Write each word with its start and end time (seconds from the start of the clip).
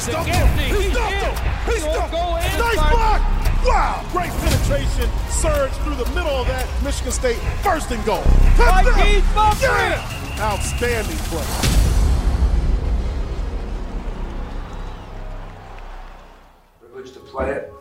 He's 0.00 0.08
stumped 0.08 0.30
him. 0.30 0.48
He's 0.56 0.92
stumped 0.92 1.12
him. 1.12 1.34
He's 1.66 1.82
stumped 1.82 2.14
him. 2.14 2.58
Nice 2.58 2.90
block. 2.90 3.20
Wow. 3.66 4.08
Great 4.12 4.30
penetration. 4.30 5.10
Surge 5.28 5.72
through 5.84 5.96
the 5.96 6.08
middle 6.14 6.40
of 6.40 6.46
that. 6.46 6.66
Michigan 6.82 7.12
State 7.12 7.36
first 7.62 7.90
and 7.90 8.02
goal. 8.06 8.22
Touchdown. 8.56 8.96
Yeah. 9.60 10.40
Outstanding 10.40 11.18
play. 11.28 11.44
privilege 16.80 17.12
to 17.12 17.20
play 17.20 17.50
it, 17.50 17.74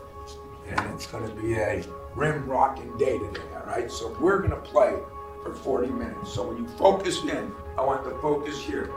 and 0.67 0.94
it's 0.94 1.08
going 1.08 1.26
to 1.26 1.34
be 1.42 1.54
a 1.54 1.86
rim 2.16 2.45
rocking 2.45 2.98
day 2.98 3.17
today, 3.17 3.40
all 3.56 3.66
right? 3.66 3.90
So 3.90 4.14
we're 4.20 4.40
going 4.40 4.52
to 4.52 4.58
play 4.58 4.94
for 5.42 5.54
40 5.54 5.88
minutes. 5.88 6.34
So 6.34 6.50
when 6.50 6.58
you 6.58 6.67
focus 6.78 7.23
in, 7.23 7.54
I 7.78 7.81
want 7.86 8.04
to 8.04 8.12
focus 8.20 8.59
here. 8.59 8.92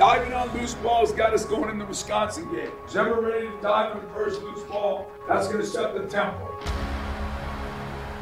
Diving 0.00 0.32
on 0.32 0.50
loose 0.56 0.72
balls 0.76 1.12
got 1.12 1.34
us 1.34 1.44
going 1.44 1.68
in 1.68 1.78
the 1.78 1.84
Wisconsin 1.84 2.50
game. 2.50 2.72
Is 2.88 2.96
everyone 2.96 3.22
ready 3.22 3.48
to 3.48 3.60
dive 3.60 3.94
on 3.94 4.02
the 4.02 4.08
first 4.14 4.40
loose 4.40 4.62
ball? 4.62 5.10
That's 5.28 5.46
going 5.46 5.60
to 5.60 5.66
set 5.66 5.92
the 5.92 6.06
tempo. 6.06 6.58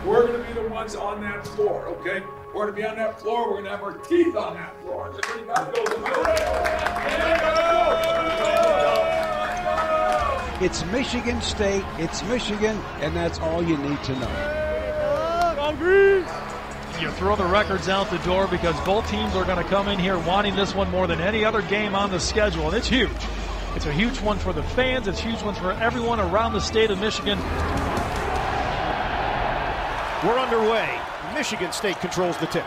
We're 0.04 0.26
going 0.26 0.42
to 0.42 0.48
be 0.48 0.54
the 0.60 0.68
ones 0.70 0.96
on 0.96 1.20
that 1.20 1.46
floor, 1.46 1.86
okay? 1.86 2.24
We're 2.52 2.64
going 2.64 2.74
to 2.74 2.82
be 2.82 2.84
on 2.84 2.96
that 2.96 3.20
floor. 3.20 3.46
We're 3.46 3.62
going 3.62 3.66
to 3.66 3.70
have 3.70 3.84
our 3.84 3.92
teeth 3.92 4.34
on 4.34 4.54
that 4.54 4.74
floor. 4.82 5.10
Is 5.10 5.20
everybody 5.22 5.46
got 5.46 5.72
those? 10.56 10.64
It's 10.66 10.84
Michigan 10.86 11.40
State, 11.40 11.84
it's 11.98 12.24
Michigan, 12.24 12.76
and 13.00 13.14
that's 13.14 13.38
all 13.38 13.62
you 13.62 13.78
need 13.78 14.02
to 14.02 14.18
know. 14.18 14.58
You 17.00 17.12
throw 17.12 17.36
the 17.36 17.44
records 17.44 17.88
out 17.88 18.10
the 18.10 18.18
door 18.18 18.48
because 18.48 18.78
both 18.80 19.08
teams 19.08 19.36
are 19.36 19.44
going 19.44 19.62
to 19.62 19.70
come 19.70 19.86
in 19.86 20.00
here 20.00 20.18
wanting 20.18 20.56
this 20.56 20.74
one 20.74 20.90
more 20.90 21.06
than 21.06 21.20
any 21.20 21.44
other 21.44 21.62
game 21.62 21.94
on 21.94 22.10
the 22.10 22.18
schedule, 22.18 22.66
and 22.66 22.76
it's 22.76 22.88
huge. 22.88 23.10
It's 23.76 23.86
a 23.86 23.92
huge 23.92 24.20
one 24.20 24.36
for 24.36 24.52
the 24.52 24.64
fans, 24.64 25.06
it's 25.06 25.20
a 25.20 25.22
huge 25.22 25.40
one 25.42 25.54
for 25.54 25.72
everyone 25.72 26.18
around 26.18 26.54
the 26.54 26.60
state 26.60 26.90
of 26.90 26.98
Michigan. 26.98 27.38
We're 30.24 30.38
underway. 30.38 31.00
Michigan 31.34 31.70
State 31.70 32.00
controls 32.00 32.36
the 32.38 32.46
tip. 32.46 32.66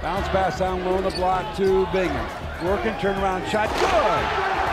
Bounce 0.00 0.28
pass 0.28 0.60
down 0.60 0.84
low 0.84 0.94
on 0.94 1.02
the 1.02 1.10
block 1.10 1.56
to 1.56 1.86
Bingham. 1.86 2.64
Working 2.64 2.92
turnaround 2.94 3.48
shot. 3.48 3.68
Good. 3.80 4.65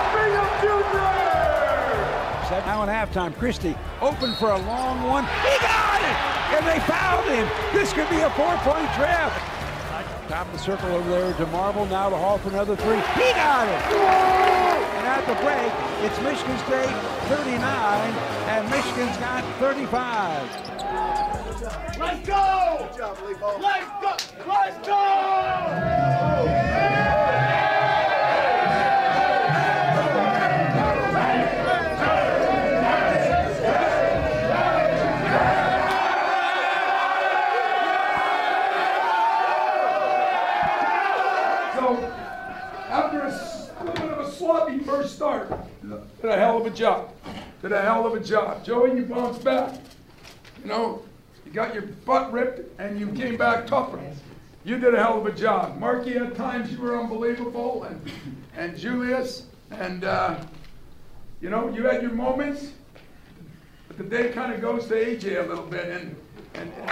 Set 2.53 2.67
now 2.67 2.83
at 2.83 3.09
halftime. 3.09 3.35
Christie 3.35 3.75
open 3.99 4.31
for 4.35 4.51
a 4.51 4.59
long 4.59 5.01
one. 5.01 5.23
He 5.41 5.57
got 5.57 5.97
it! 6.05 6.17
And 6.53 6.67
they 6.67 6.79
fouled 6.85 7.25
him. 7.25 7.49
This 7.73 7.91
could 7.93 8.07
be 8.11 8.19
a 8.19 8.29
four-point 8.29 8.93
trap. 8.93 9.33
Top 10.29 10.45
of 10.45 10.53
the 10.53 10.59
circle 10.59 10.89
over 10.89 11.09
there 11.09 11.33
to 11.33 11.47
Marvel. 11.47 11.87
Now 11.87 12.11
to 12.11 12.15
Hall 12.15 12.37
for 12.37 12.49
another 12.49 12.75
three. 12.75 12.97
He 13.17 13.33
got 13.33 13.67
it! 13.67 13.81
And 15.01 15.07
at 15.07 15.25
the 15.25 15.33
break, 15.41 15.73
it's 16.05 16.21
Michigan 16.21 16.55
State 16.67 16.93
39, 17.27 17.57
and 18.49 18.69
Michigan's 18.69 19.17
got 19.17 19.43
35. 19.57 20.47
Let's 21.97 22.27
go! 22.27 22.87
Good 22.87 22.97
job, 22.99 23.17
Let's 23.59 23.89
go! 23.99 24.15
Let's 24.45 24.87
go! 24.87 26.02
Did 46.23 46.31
a 46.31 46.37
hell 46.37 46.57
of 46.57 46.65
a 46.65 46.69
job. 46.69 47.13
Did 47.61 47.73
a 47.73 47.81
hell 47.81 48.07
of 48.07 48.13
a 48.13 48.19
job. 48.19 48.63
Joey, 48.63 48.95
you 48.95 49.03
bounced 49.05 49.43
back. 49.43 49.77
You 50.61 50.69
know, 50.69 51.01
you 51.45 51.51
got 51.51 51.73
your 51.73 51.83
butt 51.83 52.31
ripped 52.31 52.79
and 52.79 52.97
you 52.97 53.09
came 53.09 53.35
back 53.35 53.67
tougher. 53.67 53.99
You 54.63 54.79
did 54.79 54.93
a 54.93 55.03
hell 55.03 55.19
of 55.19 55.25
a 55.25 55.33
job. 55.33 55.77
Marky, 55.77 56.15
at 56.15 56.33
times 56.35 56.71
you 56.71 56.79
were 56.79 56.97
unbelievable, 56.97 57.83
and, 57.83 58.01
and 58.55 58.77
Julius, 58.77 59.47
and, 59.71 60.05
uh, 60.05 60.39
you 61.41 61.49
know, 61.49 61.67
you 61.67 61.83
had 61.83 62.01
your 62.01 62.13
moments, 62.13 62.71
but 63.89 63.97
the 63.97 64.05
day 64.05 64.29
kind 64.29 64.53
of 64.53 64.61
goes 64.61 64.87
to 64.87 64.93
AJ 64.93 65.43
a 65.43 65.49
little 65.49 65.65
bit, 65.65 65.89
and, 65.89 66.15
and, 66.53 66.71
and 66.71 66.89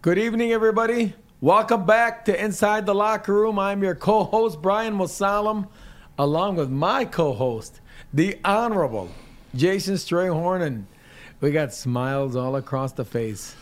Good 0.00 0.16
evening, 0.16 0.52
everybody. 0.52 1.12
Welcome 1.40 1.84
back 1.84 2.24
to 2.26 2.44
Inside 2.44 2.86
the 2.86 2.94
Locker 2.94 3.34
Room. 3.34 3.58
I'm 3.58 3.82
your 3.82 3.96
co 3.96 4.22
host, 4.22 4.62
Brian 4.62 4.94
Mosallam, 4.94 5.66
along 6.16 6.54
with 6.54 6.70
my 6.70 7.04
co 7.04 7.32
host, 7.32 7.80
the 8.14 8.38
Honorable 8.44 9.10
Jason 9.56 9.96
Strayhorn. 9.96 10.62
And 10.62 10.86
we 11.40 11.50
got 11.50 11.74
smiles 11.74 12.36
all 12.36 12.54
across 12.54 12.92
the 12.92 13.04
face. 13.04 13.56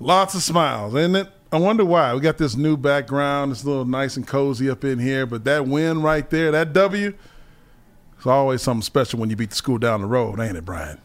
Lots 0.00 0.34
of 0.34 0.42
smiles, 0.42 0.94
isn't 0.94 1.16
it? 1.16 1.28
I 1.52 1.58
wonder 1.58 1.84
why. 1.84 2.14
We 2.14 2.20
got 2.20 2.38
this 2.38 2.56
new 2.56 2.78
background. 2.78 3.52
It's 3.52 3.62
a 3.62 3.68
little 3.68 3.84
nice 3.84 4.16
and 4.16 4.26
cozy 4.26 4.70
up 4.70 4.84
in 4.84 4.98
here, 4.98 5.26
but 5.26 5.44
that 5.44 5.66
win 5.66 6.00
right 6.00 6.28
there, 6.30 6.50
that 6.50 6.72
W, 6.72 7.12
it's 8.16 8.26
always 8.26 8.62
something 8.62 8.80
special 8.80 9.20
when 9.20 9.28
you 9.28 9.36
beat 9.36 9.50
the 9.50 9.56
school 9.56 9.76
down 9.76 10.00
the 10.00 10.06
road, 10.06 10.40
ain't 10.40 10.56
it, 10.56 10.64
Brian? 10.64 10.98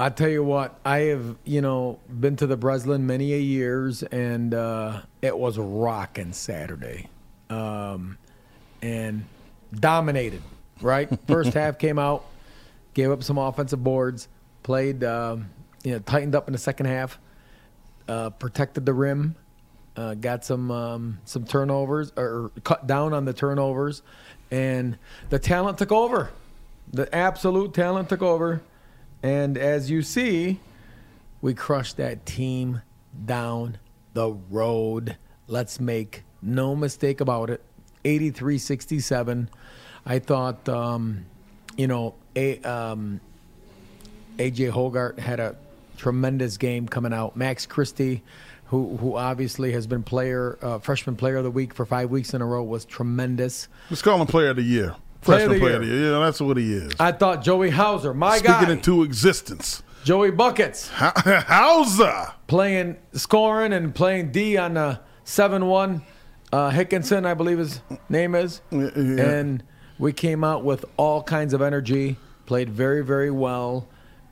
I 0.00 0.10
tell 0.10 0.28
you 0.28 0.44
what, 0.44 0.78
I 0.84 0.98
have, 0.98 1.36
you 1.44 1.60
know, 1.60 1.98
been 2.08 2.36
to 2.36 2.46
the 2.46 2.56
Breslin 2.56 3.06
many 3.08 3.34
a 3.34 3.38
years, 3.38 4.04
and 4.04 4.54
uh, 4.54 5.02
it 5.20 5.36
was 5.36 5.58
rocking 5.58 6.32
Saturday, 6.32 7.08
um, 7.50 8.16
and 8.80 9.24
dominated. 9.74 10.42
Right, 10.80 11.08
first 11.26 11.54
half 11.54 11.80
came 11.80 11.98
out, 11.98 12.24
gave 12.94 13.10
up 13.10 13.24
some 13.24 13.38
offensive 13.38 13.82
boards, 13.82 14.28
played, 14.62 15.02
um, 15.02 15.50
you 15.82 15.92
know, 15.92 15.98
tightened 15.98 16.36
up 16.36 16.46
in 16.46 16.52
the 16.52 16.58
second 16.58 16.86
half, 16.86 17.18
uh, 18.06 18.30
protected 18.30 18.86
the 18.86 18.94
rim, 18.94 19.34
uh, 19.96 20.14
got 20.14 20.44
some 20.44 20.70
um, 20.70 21.18
some 21.24 21.44
turnovers 21.44 22.12
or 22.16 22.52
cut 22.62 22.86
down 22.86 23.12
on 23.12 23.24
the 23.24 23.32
turnovers, 23.32 24.02
and 24.52 24.96
the 25.30 25.40
talent 25.40 25.78
took 25.78 25.90
over. 25.90 26.30
The 26.92 27.12
absolute 27.12 27.74
talent 27.74 28.08
took 28.08 28.22
over. 28.22 28.62
And 29.22 29.58
as 29.58 29.90
you 29.90 30.02
see, 30.02 30.60
we 31.40 31.54
crushed 31.54 31.96
that 31.96 32.26
team 32.26 32.82
down 33.24 33.78
the 34.14 34.30
road. 34.50 35.16
Let's 35.46 35.80
make 35.80 36.24
no 36.42 36.76
mistake 36.76 37.20
about 37.20 37.50
it. 37.50 37.62
83 38.04 38.58
67. 38.58 39.50
I 40.06 40.18
thought, 40.18 40.68
um, 40.68 41.26
you 41.76 41.86
know, 41.86 42.14
a, 42.34 42.60
um, 42.62 43.20
AJ 44.38 44.70
Hoggard 44.70 45.18
had 45.18 45.40
a 45.40 45.56
tremendous 45.96 46.56
game 46.56 46.88
coming 46.88 47.12
out. 47.12 47.36
Max 47.36 47.66
Christie, 47.66 48.22
who, 48.66 48.96
who 48.96 49.16
obviously 49.16 49.72
has 49.72 49.86
been 49.86 50.02
player, 50.02 50.58
uh, 50.62 50.78
freshman 50.78 51.16
player 51.16 51.36
of 51.36 51.44
the 51.44 51.50
week 51.50 51.74
for 51.74 51.84
five 51.84 52.10
weeks 52.10 52.32
in 52.34 52.40
a 52.40 52.46
row, 52.46 52.62
was 52.62 52.84
tremendous. 52.84 53.68
Let's 53.90 54.02
call 54.02 54.20
him 54.20 54.26
player 54.26 54.50
of 54.50 54.56
the 54.56 54.62
year. 54.62 54.94
Freshman 55.20 55.58
player 55.58 55.76
of 55.76 55.82
the 55.82 55.88
year. 55.88 56.12
Yeah, 56.12 56.18
that's 56.20 56.40
what 56.40 56.56
he 56.56 56.72
is. 56.72 56.92
I 56.98 57.12
thought 57.12 57.42
Joey 57.42 57.70
Hauser, 57.70 58.14
my 58.14 58.38
guy, 58.38 58.52
Speaking 58.58 58.66
guy, 58.66 58.72
into 58.72 59.02
existence. 59.02 59.82
Joey 60.04 60.30
Buckets. 60.30 60.88
Hauser. 60.92 62.32
playing 62.46 62.96
scoring 63.12 63.72
and 63.72 63.94
playing 63.94 64.32
D 64.32 64.56
on 64.56 64.74
the 64.74 65.00
seven 65.24 65.66
one. 65.66 66.02
Uh, 66.50 66.70
Dickinson, 66.70 67.26
I 67.26 67.34
believe 67.34 67.58
his 67.58 67.82
name 68.08 68.34
is, 68.34 68.62
yeah. 68.70 68.78
and 68.80 69.62
we 69.98 70.14
came 70.14 70.44
out 70.44 70.64
with 70.64 70.86
all 70.96 71.22
kinds 71.22 71.52
of 71.52 71.60
energy. 71.60 72.16
Played 72.46 72.70
very 72.70 73.04
very 73.04 73.30
well. 73.30 73.86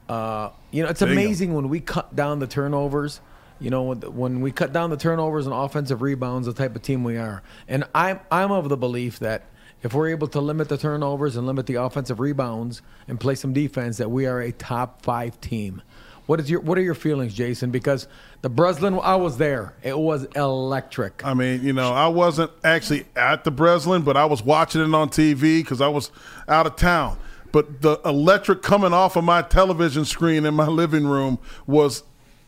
Uh, 0.08 0.50
you 0.70 0.82
know, 0.82 0.88
it's 0.88 1.02
amazing 1.02 1.52
when 1.52 1.68
we 1.68 1.80
cut 1.80 2.14
down 2.16 2.38
the 2.38 2.46
turnovers. 2.46 3.20
You 3.58 3.70
know, 3.70 3.82
when, 3.84 4.00
when 4.00 4.40
we 4.40 4.52
cut 4.52 4.72
down 4.72 4.90
the 4.90 4.96
turnovers 4.96 5.46
and 5.46 5.54
offensive 5.54 6.02
rebounds, 6.02 6.46
the 6.46 6.52
type 6.52 6.76
of 6.76 6.82
team 6.82 7.04
we 7.04 7.16
are. 7.16 7.42
And 7.68 7.84
I'm 7.94 8.20
I'm 8.30 8.52
of 8.52 8.68
the 8.68 8.76
belief 8.76 9.18
that 9.18 9.44
if 9.86 9.94
we're 9.94 10.08
able 10.08 10.26
to 10.26 10.40
limit 10.40 10.68
the 10.68 10.76
turnovers 10.76 11.36
and 11.36 11.46
limit 11.46 11.66
the 11.66 11.76
offensive 11.76 12.18
rebounds 12.18 12.82
and 13.06 13.20
play 13.20 13.36
some 13.36 13.52
defense, 13.52 13.98
that 13.98 14.10
we 14.10 14.26
are 14.26 14.40
a 14.40 14.50
top 14.50 15.00
five 15.00 15.40
team. 15.40 15.80
What 16.26 16.40
is 16.40 16.50
your 16.50 16.60
What 16.60 16.76
are 16.76 16.82
your 16.82 16.96
feelings, 16.96 17.32
Jason? 17.32 17.70
Because 17.70 18.08
the 18.42 18.48
Breslin, 18.50 18.98
I 19.00 19.14
was 19.14 19.38
there. 19.38 19.74
It 19.84 19.96
was 19.96 20.24
electric. 20.34 21.24
I 21.24 21.34
mean, 21.34 21.62
you 21.62 21.72
know, 21.72 21.92
I 21.92 22.08
wasn't 22.08 22.50
actually 22.64 23.06
at 23.14 23.44
the 23.44 23.52
Breslin, 23.52 24.02
but 24.02 24.16
I 24.16 24.24
was 24.24 24.42
watching 24.42 24.80
it 24.80 24.92
on 24.92 25.08
TV 25.08 25.60
because 25.60 25.80
I 25.80 25.86
was 25.86 26.10
out 26.48 26.66
of 26.66 26.74
town. 26.74 27.16
But 27.52 27.80
the 27.80 28.00
electric 28.04 28.62
coming 28.62 28.92
off 28.92 29.14
of 29.14 29.22
my 29.22 29.40
television 29.40 30.04
screen 30.04 30.44
in 30.44 30.54
my 30.54 30.66
living 30.66 31.06
room 31.06 31.38
was 31.68 32.02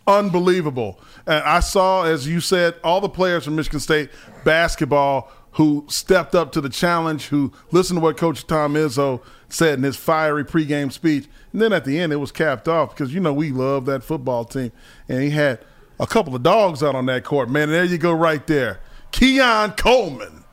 unbelievable. 0.09 0.99
And 1.25 1.45
I 1.45 1.61
saw, 1.61 2.03
as 2.03 2.27
you 2.27 2.41
said, 2.41 2.75
all 2.83 3.01
the 3.01 3.09
players 3.09 3.45
from 3.45 3.55
Michigan 3.55 3.79
State 3.79 4.11
basketball 4.43 5.31
who 5.59 5.85
stepped 5.89 6.37
up 6.37 6.53
to 6.53 6.61
the 6.61 6.69
challenge, 6.69 7.27
who 7.27 7.53
listened 7.73 7.97
to 7.97 8.01
what 8.01 8.17
Coach 8.17 8.47
Tom 8.47 8.75
Izzo 8.75 9.21
said 9.49 9.77
in 9.77 9.83
his 9.83 9.97
fiery 9.97 10.45
pregame 10.45 10.93
speech. 10.93 11.27
And 11.53 11.61
then 11.61 11.73
at 11.73 11.85
the 11.85 11.99
end, 11.99 12.13
it 12.13 12.17
was 12.17 12.31
capped 12.31 12.69
off 12.69 12.95
because, 12.95 13.13
you 13.13 13.19
know, 13.19 13.33
we 13.33 13.51
love 13.51 13.85
that 13.87 14.05
football 14.05 14.45
team. 14.45 14.71
And 15.09 15.21
he 15.21 15.31
had 15.31 15.59
a 15.99 16.07
couple 16.07 16.37
of 16.37 16.45
dogs 16.45 16.81
out 16.81 16.95
on 16.95 17.07
that 17.07 17.25
court. 17.25 17.51
Man, 17.51 17.71
there 17.71 17.83
you 17.83 17.99
go 17.99 18.13
right 18.13 18.47
there. 18.47 18.79
Keon 19.11 19.73
Coleman. 19.73 20.45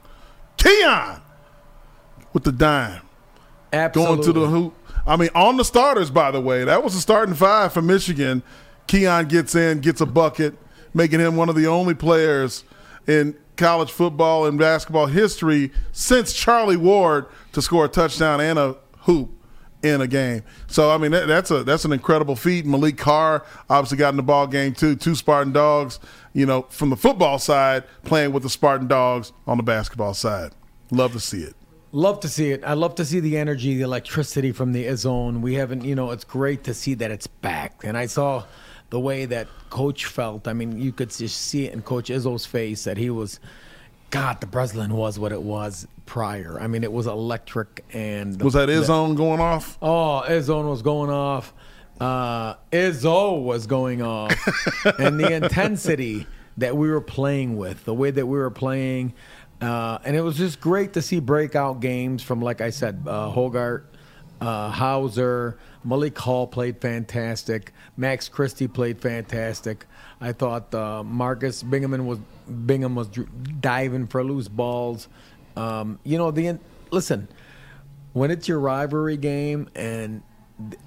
Keon 0.58 1.22
with 2.34 2.44
the 2.44 2.52
dime. 2.52 3.02
Absolutely. 3.72 4.16
Going 4.16 4.26
to 4.26 4.34
the 4.34 4.48
hoop. 4.48 4.74
I 5.06 5.18
mean, 5.18 5.30
on 5.36 5.58
the 5.58 5.66
starters, 5.66 6.10
by 6.10 6.32
the 6.32 6.42
way. 6.42 6.64
That 6.64 6.84
was 6.84 6.96
the 6.96 7.00
starting 7.00 7.36
five 7.36 7.72
for 7.74 7.84
Michigan. 7.84 8.42
Keon 8.88 9.28
gets 9.28 9.54
in, 9.54 9.82
gets 9.82 10.02
a 10.02 10.08
bucket, 10.08 10.56
making 10.96 11.20
him 11.20 11.36
one 11.36 11.48
of 11.48 11.56
the 11.56 11.68
only 11.68 11.94
players 11.94 12.64
in 13.06 13.38
college 13.58 13.92
football 13.92 14.46
and 14.46 14.58
basketball 14.58 15.08
history 15.08 15.72
since 15.92 16.34
Charlie 16.34 16.78
Ward 16.78 17.26
to 17.54 17.62
score 17.62 17.86
a 17.86 17.88
touchdown 17.90 18.42
and 18.42 18.60
a 18.60 18.78
hoop 19.00 19.32
in 19.84 20.02
a 20.02 20.08
game. 20.08 20.44
So 20.68 20.92
I 20.92 20.98
mean 20.98 21.12
that, 21.12 21.28
that's 21.28 21.52
a 21.52 21.64
that's 21.64 21.86
an 21.86 21.94
incredible 21.94 22.36
feat. 22.36 22.66
Maliq 22.66 22.98
Carr 22.98 23.46
obviously 23.70 23.98
got 23.98 24.10
in 24.10 24.18
the 24.18 24.24
ball 24.24 24.48
game 24.48 24.74
too. 24.74 24.96
Two 24.96 25.16
Spartan 25.16 25.54
Dogs, 25.54 26.00
you 26.34 26.46
know, 26.46 26.64
from 26.64 26.90
the 26.90 26.98
football 26.98 27.40
side 27.40 27.84
playing 28.04 28.34
with 28.34 28.44
the 28.44 28.50
Spartan 28.50 28.88
Dogs 28.88 29.32
on 29.48 29.58
the 29.58 29.64
basketball 29.64 30.14
side. 30.14 30.52
Love 30.92 31.14
to 31.14 31.20
see 31.20 31.42
it. 31.42 31.56
Love 31.92 32.20
to 32.20 32.28
see 32.28 32.52
it. 32.52 32.62
I 32.66 32.74
love 32.74 32.96
to 32.96 33.06
see 33.06 33.22
the 33.22 33.38
energy, 33.38 33.76
the 33.76 33.84
electricity 33.84 34.52
from 34.52 34.74
the 34.74 34.94
zone. 34.98 35.42
We 35.42 35.54
haven't, 35.54 35.86
you 35.86 35.96
know, 35.96 36.12
it's 36.12 36.26
great 36.26 36.66
to 36.66 36.74
see 36.74 36.94
that 36.96 37.10
it's 37.10 37.28
back. 37.28 37.84
And 37.86 37.98
I 37.98 38.08
saw 38.08 38.44
the 38.90 39.00
way 39.00 39.26
that 39.26 39.48
Coach 39.70 40.06
felt. 40.06 40.48
I 40.48 40.54
mean, 40.54 40.80
you 40.80 40.92
could 40.92 41.10
just 41.10 41.38
see 41.38 41.66
it 41.66 41.74
in 41.74 41.82
Coach 41.82 42.10
Izzo's 42.10 42.46
face 42.46 42.84
that 42.84 42.98
he 42.98 43.10
was, 43.10 43.40
God, 44.12 44.42
the 44.42 44.48
Breslin 44.48 44.94
was 44.94 45.20
what 45.20 45.32
it 45.32 45.42
was 45.42 45.88
prior. 46.06 46.60
I 46.60 46.68
mean, 46.68 46.84
it 46.84 46.92
was 46.92 47.08
electric. 47.08 47.84
And 47.94 48.42
was 48.42 48.54
that 48.54 48.70
Izzone 48.70 49.16
going 49.16 49.40
off? 49.40 49.78
Oh, 49.82 50.24
Izzone 50.28 50.70
was 50.70 50.82
going 50.82 51.10
off. 51.10 51.54
Uh, 52.00 52.56
Izzo 52.72 53.42
was 53.42 53.68
going 53.68 54.02
off, 54.02 54.34
and 55.00 55.18
the 55.18 55.32
intensity 55.32 56.28
that 56.58 56.76
we 56.76 56.90
were 56.90 57.00
playing 57.00 57.56
with, 57.56 57.86
the 57.86 57.94
way 57.94 58.12
that 58.12 58.26
we 58.26 58.38
were 58.38 58.52
playing. 58.52 59.14
Uh, 59.62 60.00
and 60.04 60.16
it 60.16 60.22
was 60.22 60.38
just 60.38 60.60
great 60.60 60.94
to 60.94 61.02
see 61.02 61.22
breakout 61.22 61.80
games 61.80 62.22
from, 62.22 62.42
like 62.42 62.60
I 62.60 62.70
said, 62.70 63.04
uh, 63.08 63.32
Hoggard, 63.32 63.86
uh, 64.42 64.70
Hauser, 64.70 65.58
Malik 65.84 66.18
Hall 66.18 66.48
played 66.48 66.82
fantastic. 66.82 67.72
Max 67.98 68.28
Christie 68.28 68.68
played 68.68 69.00
fantastic. 69.00 69.86
I 70.20 70.32
thought 70.32 70.74
uh, 70.74 71.04
Marcus 71.04 71.64
Bingham 71.64 72.06
was 72.06 72.20
Bingham 72.66 72.96
was 72.96 73.10
diving 73.60 74.08
for 74.08 74.24
loose 74.24 74.48
balls. 74.48 75.08
Um, 75.56 76.00
you 76.04 76.18
know 76.18 76.32
the 76.32 76.60
listen 76.92 77.28
when 78.14 78.32
it's 78.32 78.48
your 78.48 78.60
rivalry 78.60 79.18
game 79.18 79.70
and 79.76 80.24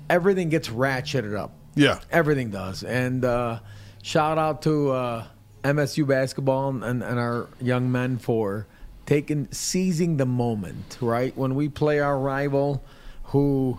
everything 0.08 0.48
gets 0.48 0.68
ratcheted 0.68 1.36
up. 1.36 1.52
Yeah, 1.74 2.00
everything 2.10 2.50
does. 2.50 2.82
And 2.82 3.24
uh, 3.24 3.60
shout 4.02 4.38
out 4.38 4.62
to 4.62 4.90
uh, 4.90 5.26
MSU 5.62 6.06
basketball 6.06 6.70
and, 6.82 7.02
and 7.02 7.18
our 7.18 7.48
young 7.60 7.92
men 7.92 8.18
for 8.18 8.66
taking 9.06 9.48
seizing 9.52 10.16
the 10.16 10.26
moment. 10.26 10.98
Right 11.00 11.36
when 11.36 11.54
we 11.54 11.68
play 11.68 12.00
our 12.00 12.18
rival, 12.18 12.82
who 13.28 13.78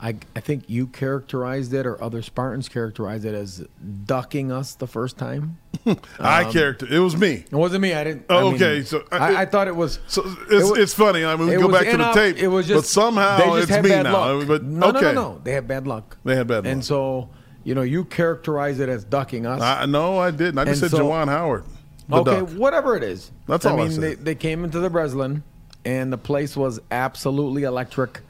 I, 0.00 0.16
I 0.34 0.40
think 0.40 0.64
you 0.68 0.86
characterized 0.86 1.72
it, 1.72 1.86
or 1.86 2.02
other 2.02 2.20
Spartans 2.20 2.68
characterized 2.68 3.24
it 3.24 3.34
as 3.34 3.66
ducking 4.04 4.50
us 4.50 4.74
the 4.74 4.86
first 4.86 5.16
time. 5.16 5.58
I 6.18 6.44
um, 6.44 6.52
character 6.52 6.86
it 6.90 6.98
was 6.98 7.16
me. 7.16 7.44
It 7.50 7.52
wasn't 7.52 7.82
me. 7.82 7.94
I 7.94 8.04
didn't. 8.04 8.26
Oh, 8.28 8.50
I 8.50 8.54
okay. 8.54 8.82
So 8.82 9.04
I, 9.12 9.16
I, 9.16 9.40
I, 9.42 9.46
thought 9.46 9.68
it 9.68 9.76
was. 9.76 10.00
So 10.06 10.22
it's, 10.50 10.70
it 10.70 10.82
it's 10.82 10.94
funny. 10.94 11.24
I 11.24 11.36
mean, 11.36 11.48
we 11.48 11.56
go 11.56 11.70
back 11.70 11.88
to 11.90 11.96
the 11.96 12.12
tape. 12.12 12.36
It 12.36 12.48
was 12.48 12.66
just. 12.66 12.82
But 12.82 12.86
somehow 12.86 13.54
it's 13.54 13.70
me 13.70 13.88
now. 13.88 14.34
Luck. 14.34 14.48
But 14.48 14.64
no, 14.64 14.88
okay. 14.88 15.00
no, 15.00 15.12
no, 15.12 15.12
no. 15.12 15.40
They 15.42 15.52
had 15.52 15.68
bad 15.68 15.86
luck. 15.86 16.16
They 16.24 16.36
had 16.36 16.46
bad 16.46 16.64
luck. 16.64 16.72
And 16.72 16.84
so 16.84 17.30
you 17.64 17.74
know, 17.74 17.82
you 17.82 18.04
characterize 18.04 18.78
it 18.80 18.88
as 18.88 19.04
ducking 19.04 19.46
us. 19.46 19.60
I 19.60 19.86
no, 19.86 20.18
I 20.18 20.30
didn't. 20.30 20.58
I 20.58 20.64
just 20.64 20.82
and 20.82 20.90
said 20.90 20.98
so, 20.98 21.04
Juwan 21.04 21.28
Howard. 21.28 21.64
Okay, 22.12 22.40
duck. 22.40 22.50
whatever 22.50 22.96
it 22.96 23.02
is. 23.02 23.32
That's 23.46 23.64
all 23.64 23.80
I 23.80 23.84
I 23.84 23.88
mean. 23.88 24.00
They, 24.00 24.14
they 24.14 24.34
came 24.34 24.62
into 24.64 24.78
the 24.80 24.90
Breslin, 24.90 25.42
and 25.84 26.12
the 26.12 26.18
place 26.18 26.56
was 26.56 26.78
absolutely 26.90 27.62
electric. 27.62 28.20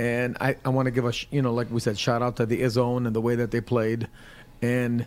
And 0.00 0.38
I, 0.40 0.56
I 0.64 0.70
want 0.70 0.86
to 0.86 0.90
give 0.90 1.04
a, 1.04 1.12
you 1.30 1.42
know, 1.42 1.52
like 1.52 1.70
we 1.70 1.78
said, 1.78 1.98
shout 1.98 2.22
out 2.22 2.36
to 2.36 2.46
the 2.46 2.62
Izzone 2.62 3.06
and 3.06 3.14
the 3.14 3.20
way 3.20 3.34
that 3.34 3.50
they 3.50 3.60
played. 3.60 4.08
And 4.62 5.06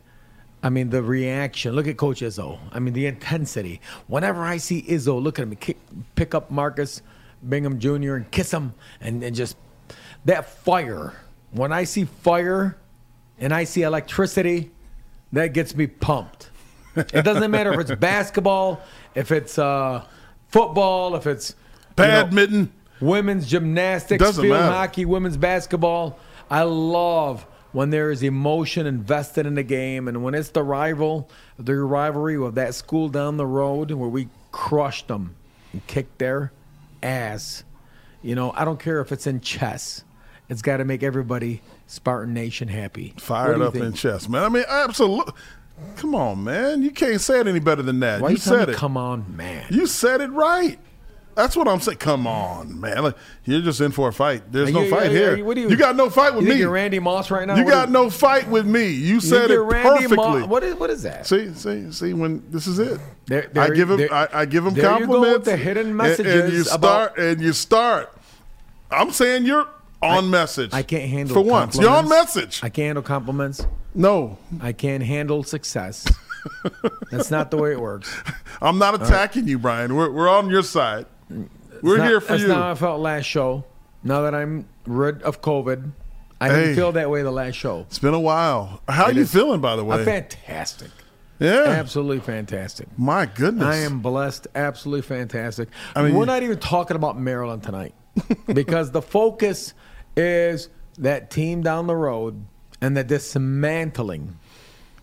I 0.62 0.70
mean, 0.70 0.92
the 0.92 1.02
reaction. 1.02 1.74
Look 1.74 1.88
at 1.88 1.98
Coach 1.98 2.22
Izzo. 2.22 2.60
I 2.72 2.78
mean, 2.78 2.94
the 2.94 3.08
intensity. 3.08 3.82
Whenever 4.06 4.44
I 4.44 4.58
see 4.58 4.84
Izzo, 4.84 5.20
look 5.20 5.40
at 5.40 5.44
him, 5.48 5.56
kick, 5.56 5.80
pick 6.14 6.36
up 6.36 6.52
Marcus 6.52 7.02
Bingham 7.50 7.80
Jr. 7.80 8.14
and 8.14 8.30
kiss 8.30 8.54
him, 8.54 8.76
and, 9.02 9.24
and 9.24 9.36
just 9.36 9.58
that 10.26 10.48
fire. 10.48 11.14
When 11.50 11.74
I 11.74 11.86
see 11.86 12.06
fire 12.06 12.78
and 13.40 13.52
I 13.52 13.64
see 13.64 13.82
electricity, 13.82 14.70
that 15.32 15.54
gets 15.54 15.76
me 15.76 15.88
pumped. 15.88 16.52
It 16.96 17.26
doesn't 17.26 17.50
matter 17.50 17.74
if 17.74 17.80
it's 17.80 17.96
basketball, 18.00 18.80
if 19.16 19.32
it's 19.32 19.58
uh, 19.58 20.06
football, 20.50 21.16
if 21.16 21.26
it's 21.26 21.56
badminton. 21.96 22.60
You 22.60 22.62
know, 22.66 22.83
women's 23.04 23.48
gymnastics, 23.48 24.24
Doesn't 24.24 24.42
field 24.44 24.58
matter. 24.58 24.72
hockey, 24.72 25.06
women's 25.06 25.38
basketball. 25.38 26.18
I 26.50 26.64
love 26.64 27.46
when 27.72 27.90
there 27.90 28.12
is 28.12 28.22
emotion 28.24 28.86
invested 28.86 29.46
in 29.46 29.56
the 29.56 29.64
game, 29.64 30.08
and 30.08 30.24
when 30.24 30.36
it's 30.36 30.50
the 30.50 30.64
rival, 30.64 31.30
the 31.58 31.76
rivalry 31.76 32.36
of 32.36 32.56
that 32.56 32.76
school 32.76 33.10
down 33.10 33.38
the 33.38 33.46
road 33.46 33.92
where 33.92 34.10
we 34.10 34.30
crushed 34.52 35.08
them 35.08 35.36
and 35.72 35.86
kicked 35.88 36.20
their 36.20 36.52
ass. 37.02 37.64
You 38.22 38.36
know, 38.36 38.52
I 38.56 38.64
don't 38.64 38.80
care 38.80 39.02
if 39.02 39.12
it's 39.12 39.28
in 39.28 39.42
chess. 39.42 40.04
It's 40.50 40.62
got 40.62 40.78
to 40.78 40.86
make 40.86 41.04
everybody 41.04 41.62
Spartan 41.88 42.34
Nation 42.34 42.68
happy. 42.68 43.14
Fired 43.18 43.62
up 43.62 43.74
think? 43.74 43.86
in 43.86 43.94
chess, 43.94 44.30
man. 44.30 44.44
I 44.44 44.50
mean, 44.50 44.66
absolutely. 44.68 45.34
Come 45.98 46.14
on, 46.14 46.44
man. 46.44 46.84
You 46.84 46.92
can't 46.92 47.20
say 47.20 47.40
it 47.40 47.48
any 47.48 47.60
better 47.60 47.82
than 47.82 48.00
that. 48.02 48.22
Why 48.22 48.30
you, 48.30 48.34
you 48.34 48.40
said 48.40 48.70
it. 48.70 48.76
Come 48.76 48.96
on, 48.96 49.36
man. 49.36 49.66
You 49.72 49.88
said 49.88 50.22
it 50.22 50.30
right. 50.32 50.80
That's 51.36 51.56
what 51.56 51.68
I'm 51.68 51.80
saying. 51.80 51.98
Come 51.98 52.28
on, 52.28 52.80
man. 52.80 53.04
Like, 53.04 53.18
you're 53.46 53.62
just 53.62 53.82
in 53.82 53.92
for 53.92 54.10
a 54.10 54.14
fight. 54.14 54.52
There's 54.52 54.70
Are 54.70 54.74
no 54.74 54.90
fight 54.90 55.12
you, 55.12 55.18
here. 55.18 55.36
You, 55.36 55.54
you, 55.54 55.70
you 55.70 55.78
got 55.78 55.96
no 55.96 56.10
fight 56.10 56.36
with 56.36 56.46
you 56.46 56.54
me. 56.54 56.60
You're 56.60 56.70
Randy 56.70 57.00
Moss 57.00 57.32
right 57.32 57.48
now. 57.48 57.56
You 57.56 57.66
what 57.66 57.72
got 57.72 57.90
no 57.90 58.10
fight 58.10 58.48
with 58.50 58.66
me. 58.66 58.90
You 58.90 59.20
said 59.20 59.50
it 59.50 59.60
Randy 59.60 60.04
perfectly. 60.04 60.16
Moss, 60.18 60.48
what 60.48 60.64
is 60.64 60.76
what 60.76 60.90
is 60.90 61.04
that? 61.04 61.26
See, 61.26 61.54
see, 61.54 61.92
see. 61.92 62.14
When 62.14 62.44
this 62.52 62.68
is 62.68 62.80
it, 62.80 63.00
there, 63.26 63.50
there, 63.52 63.64
I 63.64 63.70
give 63.70 63.90
him. 63.90 63.98
there, 63.98 64.14
I, 64.14 64.28
I, 64.34 64.46
give 64.46 64.66
him 64.66 64.74
there 64.74 64.90
compliments. 64.90 65.14
You 65.14 65.26
go 65.26 65.34
with 65.34 65.46
the 65.46 65.58
hidden 65.58 65.96
messages 65.96 66.34
and, 66.34 66.44
and 66.44 66.54
you 66.54 66.62
about, 66.72 67.14
start. 67.14 67.18
And 67.18 67.42
you 67.42 67.54
start. 67.54 68.18
I'm 68.92 69.12
saying 69.12 69.46
you're 69.46 69.68
on 70.04 70.26
I, 70.26 70.28
message. 70.28 70.74
I 70.74 70.84
can't 70.84 71.10
handle 71.10 71.36
for 71.36 71.42
once. 71.42 71.78
You're 71.78 71.90
on 71.90 72.08
message. 72.08 72.60
I 72.64 72.70
can't 72.70 72.88
handle 72.88 73.04
compliments. 73.04 73.66
No, 73.96 74.38
I 74.62 74.72
can't 74.72 75.04
handle 75.04 75.44
success. 75.44 76.06
That's 77.12 77.32
not 77.32 77.52
the 77.52 77.58
way 77.58 77.72
it 77.72 77.80
works. 77.80 78.16
I'm 78.62 78.78
not 78.78 78.96
attacking 78.96 79.44
right. 79.44 79.50
you, 79.50 79.60
Brian. 79.60 79.96
We're 79.96 80.12
we're 80.12 80.30
on 80.30 80.50
your 80.50 80.64
side. 80.64 81.06
We're 81.82 81.98
not, 81.98 82.08
here 82.08 82.22
for 82.22 82.28
that's 82.30 82.42
you. 82.42 82.48
That's 82.48 82.58
not 82.58 82.64
how 82.66 82.72
I 82.72 82.76
felt 82.76 83.02
last 83.02 83.26
show. 83.26 83.66
Now 84.04 84.22
that 84.24 84.36
I'm 84.36 84.68
rid 84.86 85.22
of 85.24 85.42
COVID, 85.42 85.92
I 86.40 86.50
hey, 86.50 86.56
didn't 86.56 86.76
feel 86.76 86.92
that 86.94 87.10
way 87.10 87.24
the 87.24 87.32
last 87.32 87.56
show. 87.56 87.82
It's 87.82 88.00
been 88.00 88.14
a 88.14 88.20
while. 88.20 88.82
How 88.88 89.08
it 89.08 89.16
are 89.16 89.20
you 89.20 89.26
feeling, 89.26 89.62
by 89.62 89.76
the 89.76 89.84
way? 89.84 90.00
I'm 90.00 90.06
fantastic. 90.06 90.92
Yeah, 91.40 91.66
absolutely 91.68 92.20
fantastic. 92.20 92.88
My 92.98 93.26
goodness, 93.26 93.66
I 93.66 93.78
am 93.78 94.02
blessed. 94.02 94.48
Absolutely 94.56 95.02
fantastic. 95.02 95.70
I 95.96 96.04
mean, 96.04 96.16
we're 96.16 96.26
not 96.26 96.44
even 96.44 96.60
talking 96.60 96.96
about 96.96 97.18
Maryland 97.18 97.64
tonight 97.64 97.94
because 98.54 98.92
the 98.92 99.02
focus 99.02 99.74
is 100.16 100.70
that 101.00 101.32
team 101.32 101.64
down 101.64 101.88
the 101.88 101.96
road 101.96 102.46
and 102.82 102.96
the 102.96 103.04
dismantling, 103.04 104.38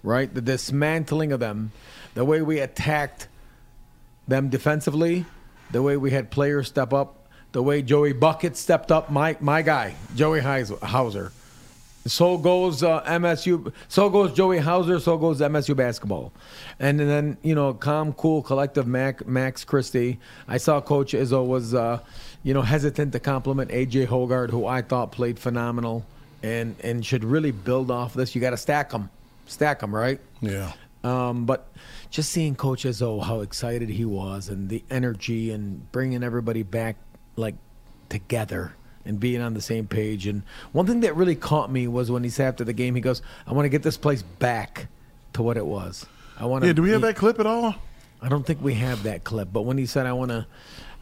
right? 0.03 0.33
The 0.33 0.41
dismantling 0.41 1.33
of 1.33 1.41
them, 1.41 1.73
the 2.15 2.25
way 2.25 2.43
we 2.43 2.61
attacked 2.61 3.29
them 4.29 4.49
defensively, 4.49 5.27
the 5.73 5.83
way 5.83 5.97
we 5.97 6.11
had 6.11 6.31
players 6.31 6.69
step 6.69 6.93
up, 6.93 7.29
the 7.53 7.63
way 7.63 7.83
Joey 7.83 8.13
Bucket 8.13 8.57
stepped 8.57 8.93
up, 8.93 9.11
my 9.11 9.37
my 9.41 9.63
guy, 9.63 9.95
Joey 10.15 10.41
Hauser. 10.41 11.33
So 12.07 12.39
goes 12.39 12.83
uh, 12.83 13.03
MSU. 13.03 13.73
So 13.89 14.09
goes 14.09 14.33
Joey 14.33 14.59
Hauser. 14.59 14.99
So 15.01 15.19
goes 15.19 15.41
MSU 15.41 15.77
basketball, 15.77 16.33
and 16.79 16.99
then 16.99 17.37
you 17.43 17.55
know, 17.55 17.75
calm, 17.75 18.15
cool, 18.15 18.43
collective. 18.43 18.87
Mac, 18.87 19.27
Max 19.27 19.65
Christie. 19.65 20.19
I 20.49 20.57
saw 20.57 20.81
Coach 20.81 21.13
Izzo 21.13 21.47
was, 21.47 21.75
uh, 21.75 22.01
you 22.43 22.55
know, 22.55 22.63
hesitant 22.63 23.13
to 23.13 23.21
compliment 23.21 23.71
AJ 23.71 24.07
Hoggard, 24.07 24.51
who 24.51 24.67
I 24.67 24.81
thought 24.81 25.13
played 25.13 25.39
phenomenal, 25.39 26.07
and 26.43 26.75
and 26.83 27.05
should 27.05 27.23
really 27.23 27.51
build 27.51 27.91
off 27.91 28.15
this. 28.15 28.35
You 28.35 28.41
got 28.41 28.51
to 28.51 28.57
stack 28.57 28.91
them, 28.91 29.11
stack 29.47 29.81
them, 29.81 29.95
right? 29.95 30.21
Yeah. 30.41 30.73
Um, 31.03 31.47
but 31.47 31.69
just 32.11 32.31
seeing 32.31 32.55
Coach 32.55 32.85
Izzo, 32.85 33.23
how 33.23 33.41
excited 33.41 33.89
he 33.89 34.05
was, 34.05 34.49
and 34.49 34.69
the 34.69 34.85
energy, 34.91 35.51
and 35.51 35.91
bringing 35.93 36.23
everybody 36.23 36.63
back 36.63 36.97
like 37.37 37.55
together 38.09 38.75
and 39.05 39.19
being 39.19 39.41
on 39.41 39.55
the 39.55 39.63
same 39.63 39.87
page. 39.87 40.27
And 40.27 40.43
one 40.73 40.87
thing 40.87 41.01
that 41.01 41.17
really 41.17 41.37
caught 41.37 41.71
me 41.71 41.89
was 41.89 42.11
when 42.11 42.23
he 42.23 42.31
said 42.31 42.49
after 42.49 42.65
the 42.65 42.73
game, 42.73 42.95
he 42.95 43.01
goes, 43.01 43.23
"I 43.47 43.53
want 43.53 43.65
to 43.65 43.71
get 43.71 43.83
this 43.83 43.97
place 43.97 44.23
back 44.23 44.89
to 45.33 45.43
what 45.43 45.57
it 45.57 45.67
was. 45.67 46.07
I 46.39 46.45
want 46.47 46.63
to." 46.63 46.69
Yeah. 46.69 46.75
Do 46.75 46.83
we 46.83 46.91
have 46.91 47.03
that 47.03 47.17
clip 47.17 47.41
at 47.41 47.47
all? 47.47 47.77
I 48.23 48.29
don't 48.29 48.45
think 48.45 48.63
we 48.63 48.75
have 48.75 49.05
that 49.05 49.25
clip, 49.25 49.49
but 49.53 49.63
when 49.63 49.79
he 49.79 49.87
said, 49.87 50.07
"I 50.07 50.13
want 50.13 50.31
to." 50.31 50.47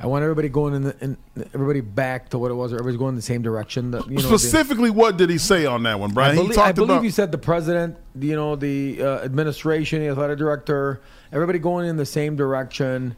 I 0.01 0.07
want 0.07 0.23
everybody 0.23 0.49
going 0.49 0.75
in, 0.75 0.83
the, 0.85 0.97
in 1.01 1.17
everybody 1.53 1.81
back 1.81 2.29
to 2.29 2.39
what 2.39 2.53
it 2.53 2.55
was. 2.55 2.73
Or 2.73 2.77
everybody's 2.77 2.99
going 2.99 3.11
in 3.11 3.17
the 3.17 3.23
same 3.23 3.43
direction. 3.43 3.91
The, 3.91 4.05
you 4.05 4.17
know, 4.17 4.21
Specifically, 4.21 4.91
the, 4.91 4.95
what 4.95 5.17
did 5.17 5.29
he 5.29 5.39
say 5.39 5.67
on 5.67 5.83
that 5.83 5.99
one, 5.99 6.13
Brian? 6.13 6.33
I 6.33 6.35
believe, 6.37 6.51
he 6.51 6.55
talked 6.55 6.69
I 6.69 6.73
believe 6.73 6.91
about. 6.91 7.05
he 7.05 7.11
said 7.11 7.33
the 7.33 7.39
president, 7.39 7.97
you 8.17 8.37
know, 8.37 8.55
the 8.55 9.03
uh, 9.03 9.19
administration, 9.25 10.01
the 10.01 10.09
athletic 10.09 10.39
director, 10.39 11.01
everybody 11.33 11.59
going 11.59 11.89
in 11.89 11.97
the 11.97 12.07
same 12.07 12.37
direction. 12.37 13.17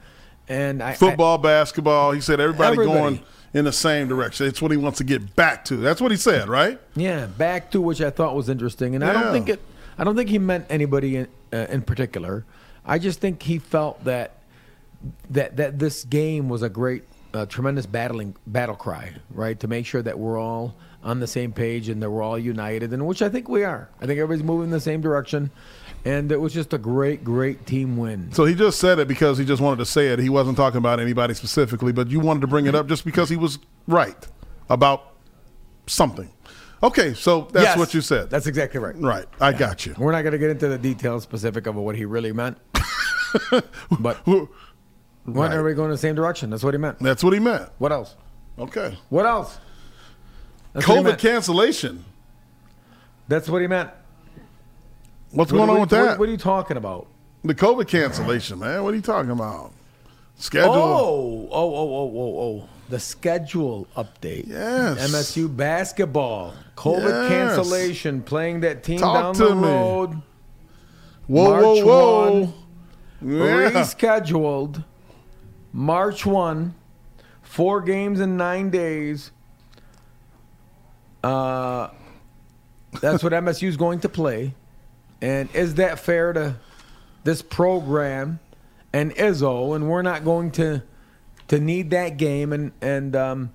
And 0.48 0.82
I, 0.82 0.94
football, 0.94 1.38
I, 1.38 1.42
basketball. 1.42 2.12
He 2.12 2.22
said 2.22 2.40
everybody, 2.40 2.72
everybody, 2.72 2.98
going 2.98 3.20
in 3.52 3.66
the 3.66 3.72
same 3.72 4.08
direction. 4.08 4.46
It's 4.46 4.62
what 4.62 4.70
he 4.70 4.78
wants 4.78 4.98
to 4.98 5.04
get 5.04 5.36
back 5.36 5.66
to. 5.66 5.76
That's 5.76 6.00
what 6.00 6.10
he 6.10 6.16
said, 6.16 6.48
right? 6.48 6.80
Yeah, 6.96 7.26
back 7.26 7.70
to 7.72 7.80
which 7.80 8.00
I 8.00 8.10
thought 8.10 8.34
was 8.34 8.48
interesting, 8.48 8.94
and 8.94 9.04
yeah. 9.04 9.10
I 9.10 9.12
don't 9.12 9.32
think 9.32 9.48
it. 9.50 9.60
I 9.98 10.04
don't 10.04 10.16
think 10.16 10.30
he 10.30 10.38
meant 10.38 10.64
anybody 10.70 11.16
in, 11.16 11.28
uh, 11.52 11.66
in 11.68 11.82
particular. 11.82 12.46
I 12.90 12.98
just 12.98 13.20
think 13.20 13.40
he 13.40 13.60
felt 13.60 14.02
that 14.02 14.32
that 15.30 15.56
that 15.58 15.78
this 15.78 16.02
game 16.02 16.48
was 16.48 16.62
a 16.62 16.68
great 16.68 17.04
a 17.32 17.46
tremendous 17.46 17.86
battling 17.86 18.34
battle 18.48 18.74
cry, 18.74 19.14
right? 19.30 19.58
To 19.60 19.68
make 19.68 19.86
sure 19.86 20.02
that 20.02 20.18
we're 20.18 20.40
all 20.40 20.74
on 21.04 21.20
the 21.20 21.28
same 21.28 21.52
page 21.52 21.88
and 21.88 22.02
that 22.02 22.10
we're 22.10 22.20
all 22.20 22.36
united, 22.36 22.92
and 22.92 23.06
which 23.06 23.22
I 23.22 23.28
think 23.28 23.48
we 23.48 23.62
are. 23.62 23.88
I 24.00 24.06
think 24.06 24.18
everybody's 24.18 24.42
moving 24.42 24.64
in 24.64 24.70
the 24.70 24.80
same 24.80 25.00
direction, 25.00 25.52
and 26.04 26.32
it 26.32 26.40
was 26.40 26.52
just 26.52 26.72
a 26.72 26.78
great, 26.78 27.22
great 27.22 27.64
team 27.64 27.96
win. 27.96 28.32
So 28.32 28.44
he 28.44 28.56
just 28.56 28.80
said 28.80 28.98
it 28.98 29.06
because 29.06 29.38
he 29.38 29.44
just 29.44 29.62
wanted 29.62 29.78
to 29.78 29.86
say 29.86 30.08
it. 30.08 30.18
He 30.18 30.28
wasn't 30.28 30.56
talking 30.56 30.78
about 30.78 30.98
anybody 30.98 31.34
specifically, 31.34 31.92
but 31.92 32.08
you 32.08 32.18
wanted 32.18 32.40
to 32.40 32.48
bring 32.48 32.66
it 32.66 32.74
up 32.74 32.88
just 32.88 33.04
because 33.04 33.28
he 33.28 33.36
was 33.36 33.60
right 33.86 34.26
about 34.68 35.12
something. 35.86 36.28
Okay, 36.82 37.12
so 37.14 37.48
that's 37.52 37.64
yes, 37.64 37.78
what 37.78 37.92
you 37.92 38.00
said. 38.00 38.30
That's 38.30 38.46
exactly 38.46 38.80
right. 38.80 38.96
Right, 38.96 39.26
I 39.40 39.50
yeah. 39.50 39.58
got 39.58 39.86
you. 39.86 39.94
We're 39.98 40.12
not 40.12 40.22
going 40.22 40.32
to 40.32 40.38
get 40.38 40.50
into 40.50 40.68
the 40.68 40.78
details 40.78 41.22
specific 41.22 41.66
of 41.66 41.74
what 41.74 41.94
he 41.94 42.04
really 42.04 42.32
meant, 42.32 42.58
but. 44.00 44.18
Right. 45.26 45.52
are 45.52 45.62
we 45.62 45.74
going 45.74 45.86
in 45.86 45.92
the 45.92 45.98
same 45.98 46.14
direction? 46.14 46.50
That's 46.50 46.64
what 46.64 46.74
he 46.74 46.78
meant. 46.78 46.98
That's 46.98 47.22
what 47.22 47.34
he 47.34 47.38
meant. 47.38 47.68
What 47.78 47.92
else? 47.92 48.16
Okay. 48.58 48.96
What 49.10 49.26
else? 49.26 49.58
That's 50.72 50.86
COVID 50.86 51.04
what 51.04 51.18
cancellation. 51.18 52.04
That's 53.28 53.48
what 53.48 53.60
he 53.60 53.68
meant. 53.68 53.90
What's 55.30 55.52
what, 55.52 55.58
going 55.58 55.68
what, 55.68 55.74
on 55.74 55.80
with 55.82 55.92
what, 55.92 56.04
that? 56.04 56.18
What 56.18 56.28
are 56.28 56.32
you 56.32 56.38
talking 56.38 56.76
about? 56.76 57.06
The 57.44 57.54
COVID 57.54 57.86
cancellation, 57.86 58.58
man. 58.58 58.82
What 58.82 58.92
are 58.92 58.96
you 58.96 59.02
talking 59.02 59.30
about? 59.30 59.72
Schedule. 60.36 60.74
Oh, 60.74 61.48
oh, 61.50 61.74
oh, 61.74 61.94
oh, 61.94 62.12
oh, 62.16 62.40
oh. 62.40 62.68
The 62.88 62.98
schedule 62.98 63.86
update. 63.96 64.48
Yes. 64.48 65.12
MSU 65.12 65.54
basketball. 65.54 66.54
COVID 66.80 67.28
yes. 67.28 67.28
cancellation. 67.28 68.22
Playing 68.22 68.60
that 68.60 68.82
team 68.82 69.00
Talk 69.00 69.36
down 69.36 69.48
the 69.48 69.54
me. 69.54 69.68
road. 69.68 70.22
Whoa, 71.26 71.50
March 71.50 71.62
whoa, 71.62 71.84
whoa. 71.84 72.54
1, 73.20 73.32
yeah. 73.34 73.70
Rescheduled. 73.70 74.84
March 75.74 76.24
1, 76.24 76.74
four 77.42 77.82
games 77.82 78.18
in 78.18 78.38
nine 78.38 78.70
days. 78.70 79.30
Uh, 81.22 81.88
that's 83.02 83.22
what 83.22 83.34
MSU 83.34 83.68
is 83.68 83.76
going 83.76 84.00
to 84.00 84.08
play. 84.08 84.54
And 85.20 85.54
is 85.54 85.74
that 85.74 85.98
fair 85.98 86.32
to 86.32 86.56
this 87.24 87.42
program 87.42 88.40
and 88.94 89.14
Izzo? 89.16 89.76
And 89.76 89.90
we're 89.90 90.00
not 90.00 90.24
going 90.24 90.50
to 90.52 90.82
to 91.48 91.60
need 91.60 91.90
that 91.90 92.16
game. 92.16 92.54
And 92.54 92.72
and 92.80 93.14
um, 93.14 93.52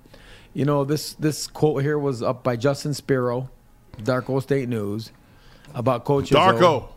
you 0.56 0.64
know 0.64 0.84
this 0.84 1.12
this 1.14 1.46
quote 1.46 1.82
here 1.82 1.98
was 1.98 2.22
up 2.22 2.42
by 2.42 2.56
Justin 2.56 2.94
Spiro, 2.94 3.50
Darko 3.98 4.42
State 4.42 4.70
News, 4.70 5.12
about 5.74 6.06
Coach 6.06 6.30
Darko. 6.30 6.58
Izzo. 6.58 6.88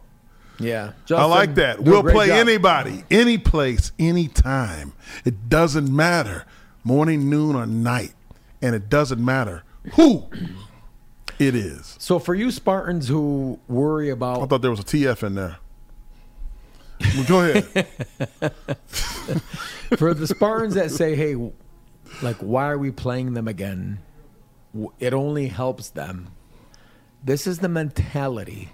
Yeah, 0.60 0.94
Justin, 1.06 1.18
I 1.18 1.26
like 1.26 1.56
that. 1.56 1.82
We'll 1.82 2.04
play 2.04 2.28
job. 2.28 2.38
anybody, 2.38 3.04
any 3.12 3.38
place, 3.38 3.92
anytime. 4.00 4.94
It 5.26 5.50
doesn't 5.50 5.94
matter, 5.94 6.46
morning, 6.86 7.30
noon, 7.30 7.58
or 7.58 7.66
night, 7.66 8.14
and 8.62 8.76
it 8.76 8.88
doesn't 8.88 9.24
matter 9.24 9.64
who 9.96 10.28
it 11.38 11.54
is. 11.54 11.98
So 12.00 12.18
for 12.18 12.34
you 12.34 12.52
Spartans 12.52 13.10
who 13.10 13.60
worry 13.68 14.10
about, 14.10 14.42
I 14.42 14.46
thought 14.46 14.62
there 14.62 14.72
was 14.72 14.80
a 14.80 14.84
TF 14.84 15.22
in 15.24 15.36
there. 15.36 15.58
Well, 17.14 17.26
go 17.26 17.42
ahead. 17.42 17.66
for 19.98 20.14
the 20.14 20.28
Spartans 20.28 20.76
that 20.76 20.92
say, 20.92 21.16
"Hey, 21.16 21.36
like, 22.22 22.38
why 22.38 22.70
are 22.70 22.78
we 22.78 22.92
playing 22.92 23.34
them 23.34 23.48
again?" 23.48 24.00
It 25.00 25.14
only 25.14 25.48
helps 25.48 25.90
them. 25.90 26.30
This 27.24 27.48
is 27.48 27.60
the 27.60 27.70
mentality 27.70 28.70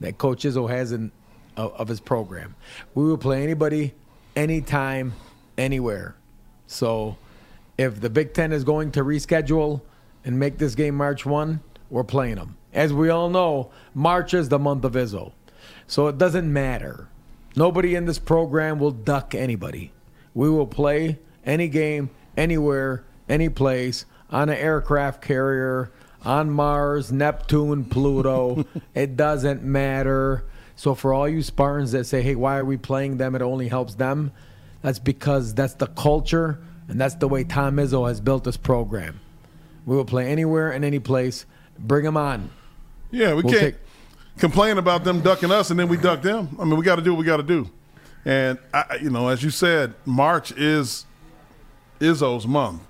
that 0.00 0.16
Coach 0.16 0.44
Izzo 0.44 0.68
has 0.70 0.92
in 0.92 1.12
of, 1.56 1.72
of 1.74 1.88
his 1.88 2.00
program. 2.00 2.54
We 2.94 3.04
will 3.04 3.18
play 3.18 3.42
anybody, 3.42 3.94
anytime, 4.34 5.12
anywhere. 5.58 6.16
So 6.66 7.16
if 7.78 8.00
the 8.00 8.10
Big 8.10 8.32
Ten 8.34 8.52
is 8.52 8.64
going 8.64 8.92
to 8.92 9.04
reschedule 9.04 9.82
and 10.24 10.38
make 10.38 10.58
this 10.58 10.74
game 10.74 10.94
March 10.94 11.26
1, 11.26 11.60
we're 11.90 12.04
playing 12.04 12.36
them. 12.36 12.56
As 12.72 12.92
we 12.92 13.08
all 13.08 13.28
know, 13.28 13.70
March 13.94 14.32
is 14.32 14.48
the 14.48 14.58
month 14.58 14.84
of 14.84 14.92
Izzo. 14.92 15.32
So 15.86 16.06
it 16.06 16.18
doesn't 16.18 16.52
matter. 16.52 17.08
Nobody 17.56 17.96
in 17.96 18.06
this 18.06 18.18
program 18.18 18.78
will 18.78 18.92
duck 18.92 19.34
anybody. 19.34 19.92
We 20.34 20.48
will 20.48 20.68
play 20.68 21.18
any 21.44 21.68
game, 21.68 22.10
anywhere, 22.40 23.04
any 23.28 23.48
place, 23.48 24.06
on 24.30 24.48
an 24.48 24.56
aircraft 24.56 25.22
carrier, 25.22 25.90
on 26.24 26.50
Mars, 26.50 27.12
Neptune, 27.12 27.84
Pluto. 27.84 28.64
it 28.94 29.16
doesn't 29.16 29.62
matter. 29.62 30.44
So 30.76 30.94
for 30.94 31.12
all 31.12 31.28
you 31.28 31.42
Spartans 31.42 31.92
that 31.92 32.04
say, 32.04 32.22
"Hey, 32.22 32.34
why 32.34 32.58
are 32.58 32.64
we 32.64 32.76
playing 32.76 33.18
them? 33.18 33.34
It 33.34 33.42
only 33.42 33.68
helps 33.68 33.94
them," 33.94 34.32
that's 34.82 34.98
because 34.98 35.54
that's 35.54 35.74
the 35.74 35.86
culture 35.88 36.58
and 36.88 37.00
that's 37.00 37.14
the 37.14 37.28
way 37.28 37.44
Tom 37.44 37.76
Izzo 37.76 38.08
has 38.08 38.20
built 38.20 38.44
this 38.44 38.56
program. 38.56 39.20
We 39.86 39.94
will 39.94 40.04
play 40.04 40.26
anywhere 40.30 40.72
and 40.72 40.84
any 40.84 40.98
place. 40.98 41.46
Bring 41.78 42.04
them 42.04 42.16
on. 42.16 42.50
Yeah, 43.10 43.34
we 43.34 43.42
we'll 43.42 43.52
can't 43.52 43.74
take- 43.74 44.38
complain 44.38 44.78
about 44.78 45.04
them 45.04 45.20
ducking 45.20 45.52
us 45.52 45.70
and 45.70 45.78
then 45.78 45.88
we 45.88 45.96
duck 45.96 46.22
them. 46.22 46.56
I 46.58 46.64
mean, 46.64 46.76
we 46.76 46.84
got 46.84 46.96
to 46.96 47.02
do 47.02 47.12
what 47.12 47.20
we 47.20 47.24
got 47.24 47.36
to 47.36 47.42
do. 47.42 47.70
And 48.24 48.58
I, 48.74 48.98
you 49.00 49.10
know, 49.10 49.28
as 49.28 49.42
you 49.42 49.50
said, 49.50 49.94
March 50.04 50.52
is 50.52 51.06
Izzo's 52.00 52.46
month. 52.46 52.82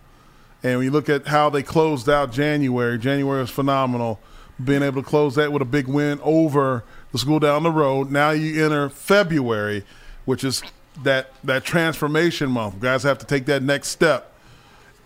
And 0.62 0.78
when 0.78 0.84
you 0.84 0.90
look 0.90 1.08
at 1.08 1.26
how 1.26 1.50
they 1.50 1.62
closed 1.62 2.08
out 2.08 2.32
January, 2.32 2.98
January 2.98 3.40
was 3.40 3.50
phenomenal. 3.50 4.20
Being 4.62 4.82
able 4.82 5.02
to 5.02 5.08
close 5.08 5.36
that 5.36 5.52
with 5.52 5.62
a 5.62 5.66
big 5.66 5.88
win 5.88 6.20
over 6.22 6.84
the 7.12 7.18
school 7.18 7.38
down 7.38 7.62
the 7.62 7.70
road. 7.70 8.10
Now 8.10 8.30
you 8.30 8.62
enter 8.62 8.90
February, 8.90 9.84
which 10.26 10.44
is 10.44 10.62
that 11.02 11.32
that 11.44 11.64
transformation 11.64 12.50
month. 12.50 12.78
Guys 12.80 13.02
have 13.04 13.18
to 13.18 13.26
take 13.26 13.46
that 13.46 13.62
next 13.62 13.88
step. 13.88 14.34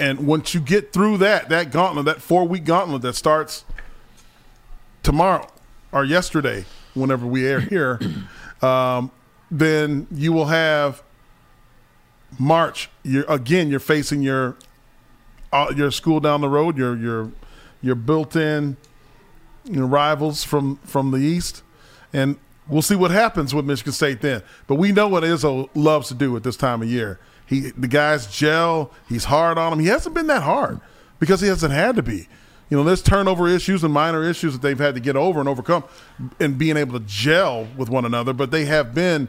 And 0.01 0.27
once 0.27 0.55
you 0.55 0.61
get 0.61 0.93
through 0.93 1.19
that, 1.19 1.49
that 1.51 1.71
gauntlet, 1.71 2.07
that 2.07 2.21
four 2.21 2.47
week 2.49 2.65
gauntlet 2.65 3.03
that 3.03 3.15
starts 3.15 3.65
tomorrow 5.05 5.49
or 5.93 6.05
yesterday, 6.05 6.65
whenever 6.95 7.27
we 7.27 7.47
air 7.47 7.61
here, 7.61 8.01
um, 8.63 9.13
then 9.51 10.09
you 10.11 10.33
will 10.33 10.47
have 10.47 11.03
March. 12.39 12.91
You're 13.03 13.25
again, 13.31 13.69
you're 13.69 13.81
facing 13.81 14.23
your 14.23 14.57
uh, 15.53 15.73
your 15.77 15.91
school 15.91 16.21
down 16.21 16.41
the 16.41 16.49
road, 16.49 16.77
your 16.77 16.97
your 16.97 17.33
your 17.83 17.95
built-in 17.95 18.77
you 19.65 19.81
know, 19.81 19.87
rivals 19.87 20.45
from 20.45 20.77
from 20.85 21.11
the 21.11 21.19
east, 21.19 21.63
and 22.13 22.37
we'll 22.69 22.83
see 22.83 22.97
what 22.97 23.11
happens 23.11 23.55
with 23.55 23.65
Michigan 23.65 23.93
State 23.93 24.21
then. 24.21 24.43
But 24.67 24.77
we 24.77 24.93
know 24.93 25.09
what 25.09 25.23
Izzo 25.23 25.69
loves 25.75 26.09
to 26.09 26.15
do 26.15 26.37
at 26.37 26.43
this 26.43 26.57
time 26.57 26.83
of 26.83 26.89
year. 26.89 27.19
He 27.47 27.71
the 27.71 27.89
guys 27.89 28.27
gel. 28.27 28.91
He's 29.09 29.25
hard 29.25 29.59
on 29.59 29.71
them. 29.71 29.81
He 29.81 29.87
hasn't 29.87 30.15
been 30.15 30.27
that 30.29 30.43
hard 30.43 30.81
because 31.19 31.41
he 31.41 31.49
hasn't 31.49 31.73
had 31.73 31.97
to 31.97 32.03
be. 32.03 32.29
You 32.71 32.79
know, 32.79 32.85
there's 32.85 33.03
turnover 33.03 33.47
issues 33.47 33.85
and 33.85 33.93
minor 33.93 34.25
issues 34.25 34.55
that 34.55 34.63
they've 34.63 34.79
had 34.79 34.95
to 34.95 35.01
get 35.01 35.17
over 35.17 35.39
and 35.39 35.49
overcome, 35.49 35.85
and 36.41 36.59
being 36.59 36.77
able 36.77 36.99
to 36.99 37.05
gel 37.07 37.69
with 37.77 37.89
one 37.89 38.05
another. 38.05 38.33
But 38.33 38.51
they 38.51 38.65
have 38.65 38.95
been 38.95 39.29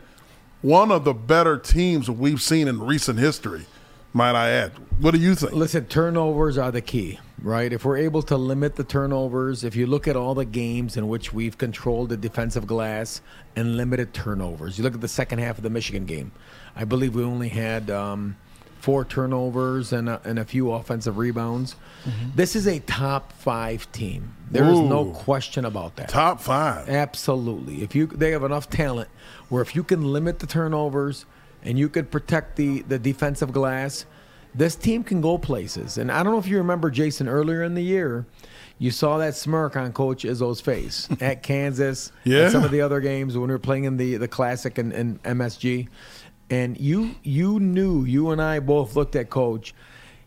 one 0.66 0.92
of 0.92 1.04
the 1.04 1.14
better 1.14 1.58
teams 1.58 2.10
we've 2.10 2.42
seen 2.42 2.68
in 2.68 2.82
recent 2.82 3.20
history. 3.20 3.66
Might 4.14 4.36
I 4.36 4.50
add? 4.50 4.72
What 5.00 5.12
do 5.12 5.20
you 5.20 5.36
think? 5.36 5.54
Listen, 5.54 5.86
turnovers 5.86 6.58
are 6.58 6.72
the 6.72 6.82
key 6.82 7.20
right? 7.46 7.72
If 7.72 7.86
we're 7.86 7.98
able 7.98 8.24
to 8.24 8.38
limit 8.38 8.76
the 8.76 8.84
turnovers, 8.84 9.64
if 9.64 9.76
you 9.76 9.86
look 9.86 10.08
at 10.08 10.16
all 10.16 10.34
the 10.34 10.46
games 10.46 10.98
in 10.98 11.08
which 11.08 11.32
we've 11.32 11.58
controlled 11.58 12.10
the 12.10 12.18
defensive 12.18 12.66
glass 12.66 13.22
and 13.56 13.78
limited 13.78 14.14
turnovers, 14.14 14.78
you 14.78 14.84
look 14.84 14.96
at 14.96 15.02
the 15.02 15.08
second 15.08 15.40
half 15.40 15.58
of 15.58 15.64
the 15.64 15.70
Michigan 15.70 16.06
game. 16.06 16.32
I 16.76 16.86
believe 16.86 17.14
we 17.14 17.24
only 17.24 17.50
had 17.50 17.92
um, 17.92 18.36
four 18.86 19.04
turnovers 19.04 19.92
and 19.92 20.08
a, 20.08 20.22
and 20.24 20.38
a 20.38 20.46
few 20.46 20.72
offensive 20.72 21.18
rebounds. 21.18 21.75
Mm-hmm. 22.06 22.36
This 22.36 22.56
is 22.56 22.68
a 22.68 22.80
top 22.82 23.34
five 23.34 23.92
team. 23.92 24.36
There 24.51 24.63
is 24.65 24.80
no 24.80 25.06
question 25.06 25.65
about 25.65 25.96
that. 25.96 26.08
Top 26.10 26.39
five, 26.39 26.88
absolutely. 26.88 27.82
If 27.82 27.96
you 27.96 28.06
they 28.06 28.30
have 28.30 28.44
enough 28.44 28.70
talent 28.70 29.10
where 29.50 29.63
if 29.63 29.75
you 29.75 29.84
can 29.84 30.13
limit 30.13 30.38
the 30.38 30.46
turnovers 30.46 31.25
and 31.63 31.80
you 31.80 31.89
could 31.89 32.12
protect 32.12 32.58
the 32.58 32.84
the 32.84 33.00
defensive 33.00 33.51
glass, 33.51 34.06
this 34.54 34.75
team 34.75 35.04
can 35.04 35.20
go 35.20 35.39
places. 35.39 35.98
And 35.98 36.12
I 36.12 36.22
don't 36.22 36.34
know 36.34 36.39
if 36.39 36.48
you 36.48 36.60
remember 36.60 36.92
Jason 36.92 37.27
earlier 37.27 37.63
in 37.63 37.74
the 37.74 37.84
year. 37.84 38.27
You 38.77 38.92
saw 38.92 39.18
that 39.18 39.36
smirk 39.36 39.75
on 39.75 39.94
Coach 39.94 40.25
Izzo's 40.25 40.62
face 40.62 41.08
at 41.22 41.42
Kansas, 41.42 42.12
yeah. 42.24 42.50
some 42.50 42.63
of 42.63 42.70
the 42.70 42.82
other 42.82 43.00
games 43.00 43.36
when 43.36 43.48
we 43.48 43.54
were 43.54 43.58
playing 43.58 43.86
in 43.86 43.98
the, 43.98 44.18
the 44.18 44.27
Classic 44.27 44.77
and, 44.77 44.94
and 44.94 45.24
MSG 45.24 45.88
and 46.50 46.80
you 46.80 47.16
you 47.24 47.60
knew 47.60 48.04
you 48.06 48.32
and 48.32 48.42
I 48.42 48.60
both 48.60 48.96
looked 48.96 49.16
at 49.16 49.30
coach. 49.30 49.74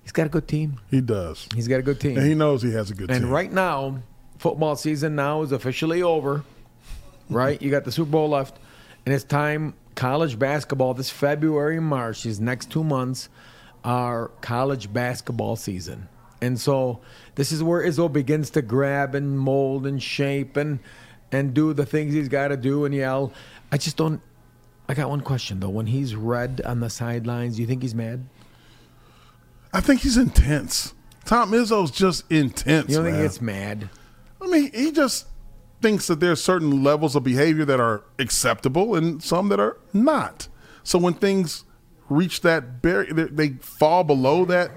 He's 0.03 0.13
got 0.13 0.27
a 0.27 0.31
good 0.31 0.49
team. 0.49 0.81
He 0.91 1.01
does. 1.01 1.47
He's 1.55 1.69
got 1.69 1.81
a 1.81 1.83
good 1.83 2.01
team. 2.01 2.17
And 2.17 2.27
he 2.27 2.35
knows 2.35 2.63
he 2.63 2.73
has 2.73 2.91
a 2.91 2.95
good 2.95 3.11
and 3.11 3.19
team. 3.19 3.25
And 3.25 3.33
right 3.33 3.53
now, 3.53 4.03
football 4.39 4.75
season 4.75 5.15
now 5.15 5.43
is 5.43 5.53
officially 5.53 6.03
over. 6.03 6.45
Right? 7.31 7.61
you 7.61 7.71
got 7.71 7.85
the 7.85 7.93
Super 7.93 8.11
Bowl 8.11 8.31
left, 8.31 8.59
and 9.05 9.15
it's 9.15 9.23
time 9.23 9.75
college 9.95 10.39
basketball 10.39 10.95
this 10.95 11.11
February, 11.11 11.81
March, 11.81 12.23
these 12.23 12.41
next 12.41 12.71
two 12.71 12.85
months 12.85 13.29
are 13.85 14.29
college 14.41 14.93
basketball 14.93 15.57
season. 15.57 16.09
And 16.41 16.59
so 16.59 17.01
this 17.35 17.51
is 17.51 17.63
where 17.63 17.83
Izzo 17.83 18.11
begins 18.13 18.51
to 18.51 18.63
grab 18.63 19.15
and 19.15 19.39
mold 19.39 19.87
and 19.87 20.03
shape 20.03 20.57
and 20.57 20.79
and 21.33 21.53
do 21.53 21.75
the 21.75 21.85
things 21.85 22.15
he's 22.15 22.29
got 22.29 22.49
to 22.49 22.57
do 22.57 22.85
and 22.85 22.95
yell. 22.95 23.33
I 23.71 23.77
just 23.77 23.97
don't 23.97 24.23
I 24.89 24.95
got 24.95 25.11
one 25.11 25.21
question 25.21 25.61
though. 25.61 25.69
When 25.69 25.87
he's 25.87 26.15
red 26.15 26.63
on 26.65 26.81
the 26.81 26.91
sidelines, 26.91 27.57
do 27.57 27.63
you 27.63 27.69
think 27.69 27.83
he's 27.83 27.95
mad? 27.95 28.27
I 29.73 29.81
think 29.81 30.01
he's 30.01 30.17
intense. 30.17 30.95
Tom 31.25 31.53
Izzo's 31.53 31.91
just 31.91 32.25
intense. 32.31 32.89
You 32.89 32.97
don't 32.97 33.05
man. 33.05 33.13
think 33.13 33.23
he 33.23 33.29
gets 33.29 33.41
mad? 33.43 33.91
I 34.41 34.47
mean, 34.47 34.73
he 34.73 34.93
just 34.93 35.27
thinks 35.83 36.07
that 36.07 36.21
there's 36.21 36.43
certain 36.43 36.83
levels 36.83 37.15
of 37.15 37.23
behavior 37.23 37.65
that 37.67 37.81
are 37.81 38.03
acceptable 38.19 38.95
and 38.95 39.23
some 39.23 39.49
that 39.51 39.61
are 39.61 39.77
not. 39.93 40.49
So 40.83 40.99
when 40.99 41.15
things 41.15 41.65
reach 42.09 42.41
that 42.41 42.81
barrier, 42.81 43.13
they 43.13 43.51
fall 43.61 44.05
below 44.05 44.47
that 44.47 44.71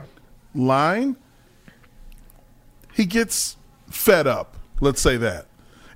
line, 0.53 1.15
he 2.93 3.05
gets 3.05 3.55
fed 3.89 4.27
up. 4.27 4.57
Let's 4.81 5.01
say 5.01 5.15
that, 5.17 5.47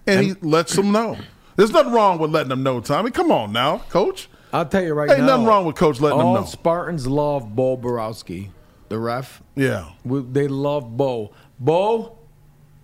and, 0.07 0.19
and 0.19 0.27
he 0.27 0.33
lets 0.47 0.75
them 0.75 0.91
know. 0.91 1.17
There's 1.55 1.71
nothing 1.71 1.93
wrong 1.93 2.19
with 2.19 2.31
letting 2.31 2.49
them 2.49 2.63
know, 2.63 2.81
Tommy. 2.81 3.11
Come 3.11 3.31
on 3.31 3.51
now, 3.51 3.79
coach. 3.89 4.27
I'll 4.51 4.65
tell 4.65 4.83
you 4.83 4.93
right 4.93 5.09
Ain't 5.09 5.19
now. 5.19 5.23
Ain't 5.23 5.27
nothing 5.27 5.45
wrong 5.45 5.65
with 5.65 5.75
coach 5.75 5.99
letting 5.99 6.19
them 6.19 6.33
know. 6.33 6.45
Spartans 6.45 7.07
love 7.07 7.55
Bo 7.55 7.77
Boroski, 7.77 8.49
the 8.89 8.99
ref. 8.99 9.41
Yeah. 9.55 9.89
We, 10.03 10.21
they 10.21 10.47
love 10.47 10.95
Bo. 10.95 11.31
Bo, 11.59 12.17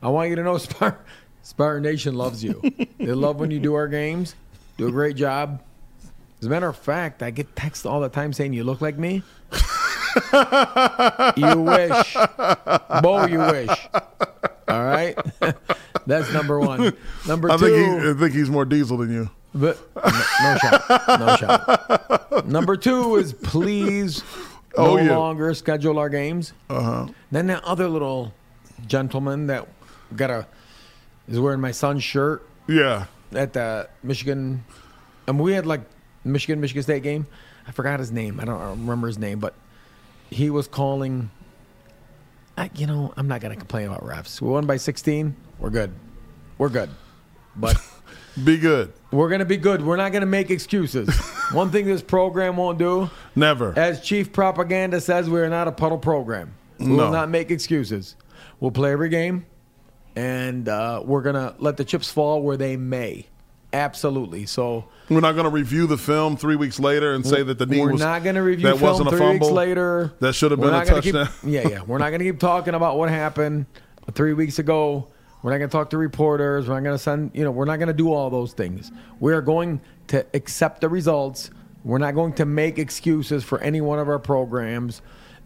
I 0.01 0.09
want 0.09 0.29
you 0.29 0.35
to 0.37 0.43
know 0.43 0.53
Spart- 0.57 0.97
Spartan 1.43 1.83
Nation 1.83 2.15
loves 2.15 2.43
you. 2.43 2.61
they 2.97 3.13
love 3.13 3.37
when 3.37 3.51
you 3.51 3.59
do 3.59 3.73
our 3.73 3.87
games. 3.87 4.35
Do 4.77 4.87
a 4.87 4.91
great 4.91 5.15
job. 5.15 5.61
As 6.39 6.47
a 6.47 6.49
matter 6.49 6.67
of 6.67 6.77
fact, 6.77 7.21
I 7.21 7.29
get 7.29 7.55
texts 7.55 7.85
all 7.85 7.99
the 7.99 8.09
time 8.09 8.33
saying 8.33 8.53
you 8.53 8.63
look 8.63 8.81
like 8.81 8.97
me. 8.97 9.21
you 11.35 11.61
wish. 11.61 12.17
Bo, 13.01 13.27
you 13.27 13.39
wish. 13.39 13.87
All 14.71 14.83
right? 14.83 15.17
That's 16.07 16.31
number 16.33 16.59
one. 16.59 16.95
Number 17.27 17.51
I 17.51 17.57
two. 17.57 17.65
Think 17.65 18.01
he, 18.01 18.09
I 18.09 18.13
think 18.13 18.33
he's 18.33 18.49
more 18.49 18.65
diesel 18.65 18.97
than 18.97 19.11
you. 19.11 19.29
But 19.53 19.77
no, 19.95 20.11
no 20.41 20.57
shot. 20.57 21.19
No 21.19 21.35
shot. 21.35 22.47
Number 22.47 22.77
two 22.77 23.17
is 23.17 23.33
please 23.33 24.23
no 24.77 24.91
oh, 24.91 24.97
yeah. 24.97 25.17
longer 25.17 25.53
schedule 25.53 25.99
our 25.99 26.09
games. 26.09 26.53
Uh-huh. 26.69 27.07
Then 27.31 27.47
that 27.47 27.63
other 27.63 27.87
little 27.87 28.33
gentleman 28.87 29.47
that 29.47 29.67
got 30.15 30.29
a 30.29 30.47
is 31.27 31.39
wearing 31.39 31.59
my 31.59 31.71
son's 31.71 32.03
shirt. 32.03 32.47
Yeah. 32.67 33.05
At 33.33 33.53
the 33.53 33.89
Michigan, 34.03 34.63
and 35.27 35.39
we 35.39 35.53
had 35.53 35.65
like 35.65 35.81
Michigan 36.23 36.61
Michigan 36.61 36.83
State 36.83 37.03
game. 37.03 37.27
I 37.67 37.71
forgot 37.71 37.99
his 37.99 38.11
name. 38.11 38.39
I 38.39 38.45
don't 38.45 38.59
remember 38.61 39.07
his 39.07 39.17
name, 39.17 39.39
but 39.39 39.53
he 40.29 40.49
was 40.49 40.67
calling. 40.67 41.29
I, 42.61 42.69
you 42.75 42.85
know, 42.85 43.11
I'm 43.17 43.27
not 43.27 43.41
gonna 43.41 43.55
complain 43.55 43.87
about 43.87 44.03
refs. 44.03 44.39
We 44.39 44.47
won 44.47 44.67
by 44.67 44.77
16. 44.77 45.35
We're 45.57 45.71
good. 45.71 45.91
We're 46.59 46.69
good. 46.69 46.91
But 47.55 47.75
be 48.43 48.59
good. 48.59 48.93
We're 49.09 49.29
gonna 49.29 49.45
be 49.45 49.57
good. 49.57 49.83
We're 49.83 49.95
not 49.95 50.11
gonna 50.11 50.27
make 50.27 50.51
excuses. 50.51 51.09
One 51.53 51.71
thing 51.71 51.87
this 51.87 52.03
program 52.03 52.57
won't 52.57 52.77
do. 52.77 53.09
Never. 53.35 53.73
As 53.75 54.01
chief 54.01 54.31
propaganda 54.31 55.01
says, 55.01 55.27
we 55.27 55.39
are 55.39 55.49
not 55.49 55.67
a 55.67 55.71
puddle 55.71 55.97
program. 55.97 56.53
We 56.77 56.85
no. 56.85 57.05
will 57.05 57.11
not 57.11 57.29
make 57.29 57.49
excuses. 57.49 58.15
We'll 58.59 58.69
play 58.69 58.91
every 58.91 59.09
game, 59.09 59.47
and 60.15 60.69
uh, 60.69 61.01
we're 61.03 61.23
gonna 61.23 61.55
let 61.57 61.77
the 61.77 61.83
chips 61.83 62.11
fall 62.11 62.43
where 62.43 62.57
they 62.57 62.77
may. 62.77 63.25
Absolutely. 63.73 64.45
So 64.45 64.85
we're 65.09 65.21
not 65.21 65.33
going 65.33 65.45
to 65.45 65.49
review 65.49 65.87
the 65.87 65.97
film 65.97 66.35
three 66.35 66.55
weeks 66.55 66.79
later 66.79 67.13
and 67.13 67.25
say 67.25 67.41
that 67.43 67.57
the 67.57 67.65
knee 67.65 67.79
we're 67.79 67.93
was. 67.93 68.01
Not 68.01 68.23
going 68.23 68.35
to 68.35 68.43
review 68.43 68.67
that 68.67 68.79
film 68.79 68.91
wasn't 68.91 69.07
a 69.07 69.11
three 69.11 69.19
fumble. 69.19 69.47
weeks 69.47 69.55
later. 69.55 70.13
That 70.19 70.33
should 70.33 70.51
have 70.51 70.59
been 70.59 70.73
a 70.73 70.85
touchdown. 70.85 71.27
Keep, 71.27 71.33
yeah, 71.45 71.67
yeah. 71.67 71.81
We're 71.83 71.97
not 71.97 72.09
going 72.09 72.19
to 72.19 72.25
keep 72.25 72.39
talking 72.39 72.73
about 72.73 72.97
what 72.97 73.09
happened 73.09 73.65
three 74.13 74.33
weeks 74.33 74.59
ago. 74.59 75.07
We're 75.41 75.51
not 75.51 75.57
going 75.57 75.69
to 75.69 75.71
talk 75.71 75.89
to 75.91 75.97
reporters. 75.97 76.67
We're 76.67 76.75
not 76.75 76.83
going 76.83 76.95
to 76.95 77.03
send. 77.03 77.31
You 77.33 77.43
know, 77.43 77.51
we're 77.51 77.65
not 77.65 77.77
going 77.77 77.87
to 77.87 77.93
do 77.93 78.11
all 78.11 78.29
those 78.29 78.53
things. 78.53 78.91
We 79.19 79.33
are 79.33 79.41
going 79.41 79.81
to 80.07 80.25
accept 80.33 80.81
the 80.81 80.89
results. 80.89 81.49
We're 81.83 81.97
not 81.97 82.13
going 82.13 82.33
to 82.33 82.45
make 82.45 82.77
excuses 82.77 83.43
for 83.43 83.59
any 83.61 83.81
one 83.81 83.99
of 83.99 84.07
our 84.07 84.19
programs. 84.19 85.01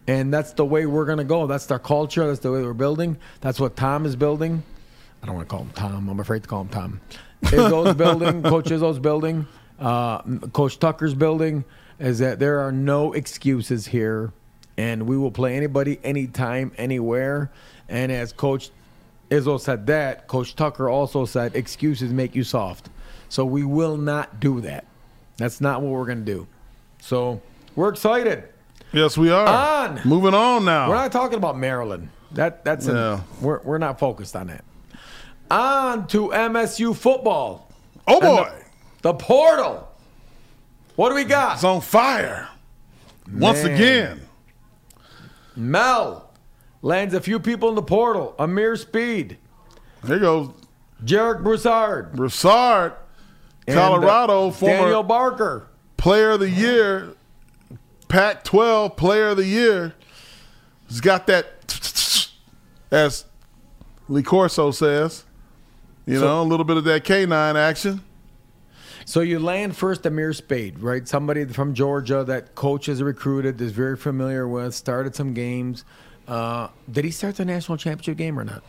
And 0.08 0.34
that's 0.34 0.54
the 0.54 0.66
way 0.66 0.86
we're 0.86 1.06
going 1.06 1.18
to 1.20 1.24
go. 1.24 1.48
That's 1.48 1.70
our 1.72 1.80
culture. 1.80 2.28
That's 2.28 2.40
the 2.40 2.52
way 2.52 2.62
we're 2.62 2.74
building. 2.74 3.18
That's 3.42 3.60
what 3.60 3.76
Tom 3.76 4.06
is 4.06 4.16
building. 4.16 4.64
I 5.24 5.26
don't 5.26 5.36
want 5.36 5.48
to 5.48 5.56
call 5.56 5.64
him 5.64 5.72
Tom. 5.72 6.10
I'm 6.10 6.20
afraid 6.20 6.44
to 6.44 6.50
call 6.50 6.62
him 6.62 6.68
Tom. 6.70 7.02
Izzo's 7.44 7.96
building, 7.96 8.44
Coach 8.44 8.66
Izzo's 8.66 9.00
building, 9.00 9.48
uh, 9.80 10.22
Coach 10.54 10.80
Tucker's 10.80 11.14
building, 11.14 11.64
is 12.00 12.20
that 12.20 12.40
there 12.40 12.60
are 12.60 12.72
no 12.72 13.14
excuses 13.14 13.88
here, 13.88 14.32
and 14.78 15.08
we 15.08 15.18
will 15.18 15.32
play 15.32 15.56
anybody, 15.56 16.00
anytime, 16.04 16.72
anywhere. 16.78 17.52
And 17.88 18.12
as 18.12 18.34
Coach 18.34 18.72
Izzo 19.30 19.60
said 19.60 19.88
that, 19.88 20.28
Coach 20.28 20.56
Tucker 20.56 20.90
also 20.90 21.26
said 21.26 21.56
excuses 21.56 22.12
make 22.12 22.36
you 22.36 22.44
soft. 22.44 22.90
So 23.30 23.46
we 23.46 23.64
will 23.64 23.98
not 23.98 24.40
do 24.40 24.62
that. 24.62 24.86
That's 25.38 25.60
not 25.60 25.82
what 25.82 25.92
we're 25.92 26.06
going 26.06 26.26
to 26.26 26.32
do. 26.32 26.48
So 27.02 27.42
we're 27.76 27.90
excited. 27.90 28.46
Yes, 28.94 29.18
we 29.18 29.30
are. 29.30 29.48
On. 29.90 30.00
Moving 30.06 30.34
on 30.34 30.66
now. 30.66 30.90
We're 30.90 30.96
not 30.96 31.12
talking 31.12 31.38
about 31.38 31.58
Maryland. 31.58 32.10
That 32.32 32.64
that's 32.64 32.88
yeah. 32.88 33.22
we're 33.42 33.62
we're 33.64 33.78
not 33.78 34.00
focused 34.00 34.36
on 34.36 34.48
that. 34.48 34.64
On 35.52 36.08
to 36.08 36.30
MSU 36.30 36.96
football. 36.96 37.70
Oh 38.08 38.20
boy. 38.20 38.52
The, 39.02 39.12
the, 39.12 39.14
portal. 39.14 39.88
What 40.96 41.10
do 41.10 41.16
we 41.16 41.24
got? 41.24 41.56
It's 41.56 41.64
on 41.64 41.82
fire. 41.82 42.50
Man. 43.28 43.40
Once 43.40 43.64
again. 43.64 44.22
Mel 45.56 46.32
lands 46.82 47.14
a 47.14 47.22
few 47.22 47.40
people 47.40 47.70
in 47.70 47.76
the 47.76 47.84
portal. 47.84 48.36
Ameer 48.40 48.78
Speed. 48.78 49.38
There 50.04 50.20
goes. 50.20 50.50
Jarek 51.04 51.44
Broussard. 51.44 52.14
Broussard. 52.14 52.94
Colorado, 53.68 54.46
and, 54.46 54.54
uh, 54.54 54.58
former 54.58 54.78
Daniel 54.78 55.04
Barker. 55.04 55.68
Player 55.98 56.32
of 56.32 56.40
the 56.40 56.50
Year. 56.50 57.14
Pac 58.08 58.44
12 58.44 58.96
Player 58.96 59.30
of 59.30 59.38
the 59.38 59.46
Year. 59.46 59.96
He's 60.88 61.02
got 61.02 61.26
that, 61.28 62.28
as 62.92 63.26
Lee 64.08 64.22
Corso 64.22 64.70
says. 64.70 65.26
You 66.06 66.20
so, 66.20 66.26
know, 66.26 66.42
a 66.42 66.44
little 66.44 66.66
bit 66.66 66.78
of 66.78 66.84
that 66.86 67.04
canine 67.04 67.58
action. 67.58 68.02
So 69.06 69.22
you 69.22 69.38
land 69.38 69.78
first 69.78 70.04
Ameer 70.04 70.34
Speed, 70.34 70.80
right? 70.80 71.08
Somebody 71.08 71.46
from 71.46 71.76
Georgia 71.76 72.24
that 72.24 72.56
coach 72.56 72.88
has 72.88 73.04
recruited, 73.04 73.62
is 73.62 73.72
very 73.72 73.96
familiar 73.96 74.48
with, 74.48 74.74
started 74.74 75.16
some 75.16 75.34
games. 75.34 75.86
Uh, 76.28 76.70
did 76.92 77.06
he 77.06 77.12
start 77.12 77.36
the 77.36 77.46
national 77.46 77.78
championship 77.78 78.18
game 78.18 78.40
or 78.40 78.44
not? 78.44 78.64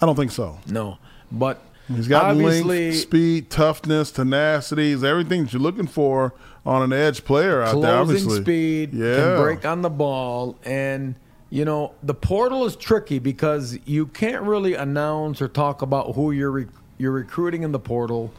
I 0.00 0.06
don't 0.06 0.14
think 0.14 0.30
so. 0.30 0.60
No, 0.68 0.98
but 1.32 1.60
he's 1.88 2.06
got 2.06 2.36
length, 2.36 2.96
speed, 2.96 3.50
toughness, 3.50 4.12
tenacity, 4.12 4.92
everything 4.92 5.44
that 5.44 5.52
you're 5.52 5.62
looking 5.62 5.88
for 5.88 6.34
on 6.64 6.82
an 6.82 6.92
edge 6.92 7.24
player 7.24 7.62
out 7.62 7.80
there. 7.80 7.96
Obviously, 7.96 8.42
speed, 8.42 8.94
yeah. 8.94 9.16
can 9.16 9.36
break 9.38 9.64
on 9.64 9.82
the 9.82 9.90
ball, 9.90 10.56
and 10.64 11.16
you 11.50 11.64
know 11.64 11.94
the 12.02 12.14
portal 12.14 12.64
is 12.64 12.76
tricky 12.76 13.18
because 13.18 13.76
you 13.86 14.06
can't 14.06 14.42
really 14.42 14.74
announce 14.74 15.42
or 15.42 15.48
talk 15.48 15.82
about 15.82 16.14
who 16.14 16.30
you're 16.30 16.50
re- 16.50 16.66
you're 17.00 17.12
recruiting 17.12 17.62
in 17.62 17.72
the 17.72 17.80
portal, 17.80 18.32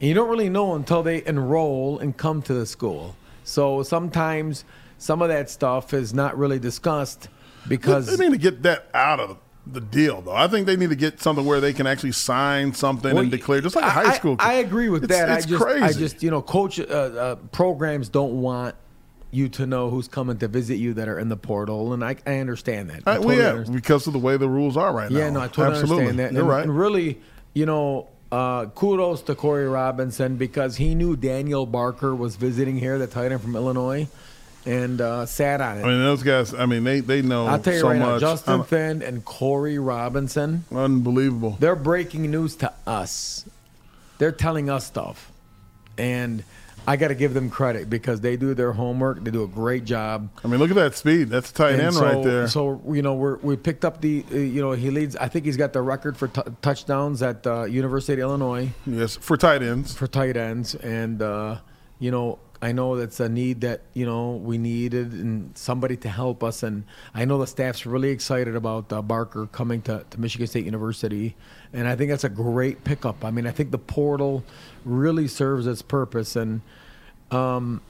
and 0.00 0.08
you 0.08 0.14
don't 0.14 0.28
really 0.28 0.48
know 0.48 0.74
until 0.74 1.02
they 1.02 1.24
enroll 1.26 1.98
and 1.98 2.16
come 2.16 2.40
to 2.42 2.54
the 2.54 2.64
school. 2.64 3.16
So 3.44 3.82
sometimes 3.82 4.64
some 4.98 5.20
of 5.22 5.28
that 5.28 5.50
stuff 5.50 5.92
is 5.92 6.14
not 6.14 6.38
really 6.38 6.58
discussed 6.58 7.28
because 7.68 8.16
they 8.16 8.24
need 8.24 8.32
to 8.32 8.38
get 8.38 8.62
that 8.62 8.88
out 8.94 9.20
of 9.20 9.38
the 9.66 9.80
deal, 9.80 10.22
though. 10.22 10.32
I 10.32 10.46
think 10.46 10.66
they 10.66 10.76
need 10.76 10.90
to 10.90 10.96
get 10.96 11.20
something 11.20 11.44
where 11.44 11.60
they 11.60 11.72
can 11.72 11.86
actually 11.86 12.12
sign 12.12 12.72
something 12.72 13.14
well, 13.14 13.22
and 13.22 13.30
declare, 13.30 13.60
just 13.60 13.74
like 13.74 13.84
a 13.84 13.90
high 13.90 14.14
school. 14.14 14.36
I, 14.38 14.52
I 14.52 14.54
agree 14.54 14.88
with 14.88 15.04
it's, 15.04 15.12
that. 15.12 15.28
It's 15.28 15.46
I 15.46 15.48
just, 15.48 15.62
crazy. 15.62 15.82
I 15.82 15.92
just, 15.92 16.22
you 16.22 16.30
know, 16.30 16.40
coach 16.40 16.78
uh, 16.78 16.84
uh, 16.84 17.34
programs 17.50 18.08
don't 18.08 18.40
want 18.40 18.76
you 19.32 19.48
to 19.48 19.66
know 19.66 19.90
who's 19.90 20.06
coming 20.06 20.38
to 20.38 20.48
visit 20.48 20.76
you 20.76 20.94
that 20.94 21.08
are 21.08 21.18
in 21.18 21.28
the 21.28 21.36
portal, 21.36 21.92
and 21.92 22.04
I, 22.04 22.16
I 22.26 22.38
understand 22.38 22.90
that. 22.90 23.02
I, 23.06 23.16
I 23.16 23.18
well, 23.18 23.36
yeah, 23.36 23.48
understand. 23.48 23.76
because 23.76 24.06
of 24.06 24.12
the 24.12 24.20
way 24.20 24.36
the 24.36 24.48
rules 24.48 24.76
are 24.76 24.92
right 24.94 25.10
now. 25.10 25.18
Yeah, 25.18 25.30
no, 25.30 25.40
I 25.40 25.48
totally 25.48 25.78
Absolutely. 25.78 26.06
understand 26.06 26.18
that. 26.18 26.32
You're 26.32 26.42
and, 26.42 26.48
right. 26.48 26.62
And 26.62 26.78
really, 26.78 27.20
you 27.56 27.64
know, 27.64 28.06
uh, 28.30 28.66
kudos 28.66 29.22
to 29.22 29.34
Corey 29.34 29.66
Robinson 29.66 30.36
because 30.36 30.76
he 30.76 30.94
knew 30.94 31.16
Daniel 31.16 31.64
Barker 31.64 32.14
was 32.14 32.36
visiting 32.36 32.76
here, 32.76 32.98
the 32.98 33.06
tight 33.06 33.32
end 33.32 33.40
from 33.40 33.56
Illinois, 33.56 34.08
and 34.66 35.00
uh, 35.00 35.24
sat 35.24 35.62
on 35.62 35.78
it. 35.78 35.82
I 35.82 35.86
mean, 35.86 36.00
those 36.00 36.22
guys. 36.22 36.52
I 36.52 36.66
mean, 36.66 36.84
they 36.84 37.00
they 37.00 37.22
know 37.22 37.46
I'll 37.46 37.58
tell 37.58 37.72
you 37.72 37.80
so 37.80 37.88
right 37.88 37.98
now, 37.98 38.10
much. 38.10 38.20
Justin 38.20 38.60
Un- 38.60 38.64
Thind 38.64 39.02
and 39.02 39.24
Corey 39.24 39.78
Robinson, 39.78 40.66
unbelievable. 40.70 41.56
they're 41.58 41.74
breaking 41.74 42.30
news 42.30 42.56
to 42.56 42.70
us. 42.86 43.46
They're 44.18 44.32
telling 44.32 44.68
us 44.68 44.84
stuff. 44.84 45.32
And 45.96 46.44
I 46.86 46.96
got 46.96 47.08
to 47.08 47.14
give 47.14 47.34
them 47.34 47.50
credit 47.50 47.90
because 47.90 48.20
they 48.20 48.36
do 48.36 48.54
their 48.54 48.72
homework. 48.72 49.24
They 49.24 49.30
do 49.30 49.42
a 49.42 49.48
great 49.48 49.84
job. 49.84 50.30
I 50.44 50.48
mean, 50.48 50.60
look 50.60 50.70
at 50.70 50.76
that 50.76 50.94
speed. 50.94 51.28
That's 51.30 51.50
a 51.50 51.54
tight 51.54 51.72
And 51.72 51.82
end 51.82 51.94
so, 51.94 52.04
right 52.04 52.22
there. 52.24 52.48
So 52.48 52.80
you 52.90 53.02
know 53.02 53.14
we're, 53.14 53.36
we 53.38 53.56
picked 53.56 53.84
up 53.84 54.00
the 54.00 54.24
uh, 54.32 54.36
you 54.36 54.60
know 54.62 54.72
he 54.72 54.90
leads. 54.90 55.16
I 55.16 55.28
think 55.28 55.44
he's 55.44 55.56
got 55.56 55.72
the 55.72 55.82
record 55.82 56.16
for 56.16 56.28
t- 56.28 56.42
touchdowns 56.62 57.22
at 57.22 57.46
uh, 57.46 57.64
University 57.64 58.14
of 58.14 58.28
Illinois 58.28 58.70
yes, 58.86 59.16
for 59.16 59.36
tight 59.36 59.62
ends. 59.62 59.94
for 59.94 60.06
tight 60.06 60.36
ends, 60.36 60.74
and 60.76 61.20
uh, 61.22 61.58
you 61.98 62.10
know 62.10 62.38
I 62.62 62.72
know 62.72 62.96
that's 62.96 63.20
a 63.20 63.28
need 63.28 63.60
that 63.62 63.82
you 63.92 64.06
know 64.06 64.32
we 64.32 64.58
needed 64.58 65.12
and 65.12 65.56
somebody 65.56 65.96
to 65.98 66.08
help 66.08 66.42
us. 66.42 66.62
And 66.62 66.84
I 67.14 67.24
know 67.24 67.38
the 67.38 67.46
staff's 67.46 67.86
really 67.86 68.10
excited 68.10 68.56
about 68.56 68.92
uh, 68.92 69.02
Barker 69.02 69.46
coming 69.46 69.82
to, 69.82 70.04
to 70.08 70.20
Michigan 70.20 70.46
State 70.46 70.64
University, 70.64 71.36
and 71.72 71.86
I 71.86 71.96
think 71.96 72.10
that's 72.10 72.24
a 72.24 72.28
great 72.28 72.84
pickup. 72.84 73.24
I 73.24 73.30
mean 73.30 73.46
I 73.46 73.50
think 73.50 73.70
the 73.70 73.78
portal 73.78 74.44
really 74.84 75.28
serves 75.28 75.66
its 75.66 75.82
purpose 75.82 76.36
and. 76.36 76.62
Um, 77.30 77.80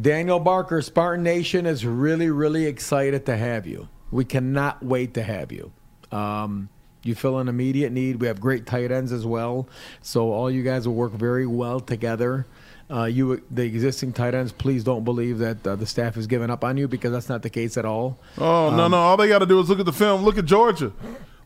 Daniel 0.00 0.38
Barker, 0.38 0.80
Spartan 0.80 1.24
Nation 1.24 1.66
is 1.66 1.84
really, 1.84 2.30
really 2.30 2.66
excited 2.66 3.26
to 3.26 3.36
have 3.36 3.66
you. 3.66 3.88
We 4.12 4.24
cannot 4.24 4.82
wait 4.82 5.14
to 5.14 5.22
have 5.22 5.50
you. 5.50 5.72
Um, 6.12 6.68
you 7.02 7.14
fill 7.14 7.38
an 7.38 7.48
immediate 7.48 7.90
need. 7.90 8.20
We 8.20 8.26
have 8.26 8.40
great 8.40 8.66
tight 8.66 8.92
ends 8.92 9.12
as 9.12 9.26
well, 9.26 9.68
so 10.02 10.30
all 10.32 10.50
you 10.50 10.62
guys 10.62 10.86
will 10.86 10.94
work 10.94 11.12
very 11.12 11.46
well 11.46 11.80
together. 11.80 12.46
Uh, 12.90 13.04
you, 13.04 13.42
the 13.50 13.62
existing 13.64 14.14
tight 14.14 14.34
ends, 14.34 14.50
please 14.50 14.82
don't 14.82 15.04
believe 15.04 15.38
that 15.38 15.66
uh, 15.66 15.76
the 15.76 15.84
staff 15.84 16.14
has 16.14 16.26
given 16.26 16.50
up 16.50 16.64
on 16.64 16.78
you 16.78 16.88
because 16.88 17.12
that's 17.12 17.28
not 17.28 17.42
the 17.42 17.50
case 17.50 17.76
at 17.76 17.84
all. 17.84 18.18
Oh 18.38 18.70
no, 18.74 18.88
no! 18.88 18.96
All 18.96 19.16
they 19.16 19.28
got 19.28 19.40
to 19.40 19.46
do 19.46 19.60
is 19.60 19.68
look 19.68 19.78
at 19.78 19.86
the 19.86 19.92
film. 19.92 20.22
Look 20.22 20.38
at 20.38 20.46
Georgia. 20.46 20.92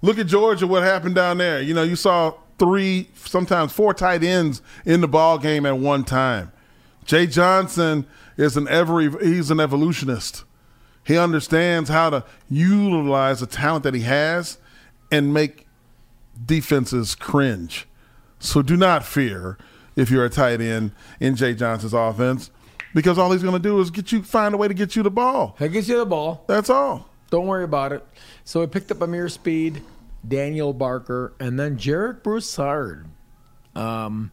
Look 0.02 0.18
at 0.18 0.26
Georgia. 0.28 0.66
What 0.66 0.85
happened 0.85 1.16
down 1.16 1.38
there? 1.38 1.61
You 1.61 1.74
know, 1.74 1.83
you 1.83 1.96
saw 1.96 2.35
three, 2.59 3.09
sometimes 3.14 3.72
four 3.72 3.92
tight 3.92 4.22
ends 4.22 4.62
in 4.85 5.00
the 5.00 5.09
ball 5.09 5.38
game 5.38 5.66
at 5.66 5.76
one 5.78 6.05
time. 6.05 6.52
Jay 7.05 7.26
Johnson 7.26 8.07
is 8.37 8.57
an 8.57 8.68
every 8.68 9.11
he's 9.11 9.50
an 9.50 9.59
evolutionist. 9.59 10.44
He 11.05 11.18
understands 11.18 11.90
how 11.90 12.11
to 12.11 12.24
utilize 12.48 13.40
the 13.40 13.46
talent 13.46 13.83
that 13.83 13.94
he 13.94 14.02
has 14.02 14.59
and 15.11 15.35
make 15.35 15.66
defenses 16.44 17.16
cringe. 17.16 17.88
So 18.38 18.62
do 18.62 18.76
not 18.76 19.05
fear 19.05 19.59
if 19.96 20.11
you're 20.11 20.24
a 20.24 20.31
tight 20.31 20.61
end 20.61 20.92
in 21.20 21.37
Jay 21.37 21.55
Johnson's 21.55 21.92
offense, 21.92 22.50
because 22.94 23.18
all 23.18 23.33
he's 23.33 23.42
going 23.42 23.55
to 23.55 23.59
do 23.59 23.81
is 23.81 23.90
get 23.90 24.12
you 24.12 24.22
find 24.22 24.55
a 24.55 24.57
way 24.57 24.68
to 24.68 24.74
get 24.74 24.96
you 24.96 25.02
the 25.02 25.11
ball. 25.11 25.57
That 25.59 25.70
gets 25.70 25.88
you 25.88 25.98
the 25.98 26.07
ball. 26.07 26.44
That's 26.46 26.70
all. 26.70 27.09
Don't 27.31 27.46
worry 27.46 27.64
about 27.64 27.92
it. 27.92 28.07
So 28.44 28.61
we 28.61 28.66
picked 28.66 28.90
up 28.90 28.98
Ameer 28.98 29.31
Speed, 29.31 29.83
Daniel 30.26 30.72
Barker, 30.72 31.33
and 31.40 31.59
then 31.59 31.78
Jarek 31.78 32.22
Broussard, 32.22 33.07
um, 33.74 34.31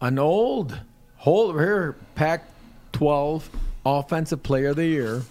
an 0.00 0.18
old 0.18 0.78
whole 1.16 1.56
here 1.56 1.96
Pac-12 2.14 3.44
Offensive 3.86 4.42
Player 4.42 4.68
of 4.68 4.76
the 4.76 4.86
Year, 4.86 5.22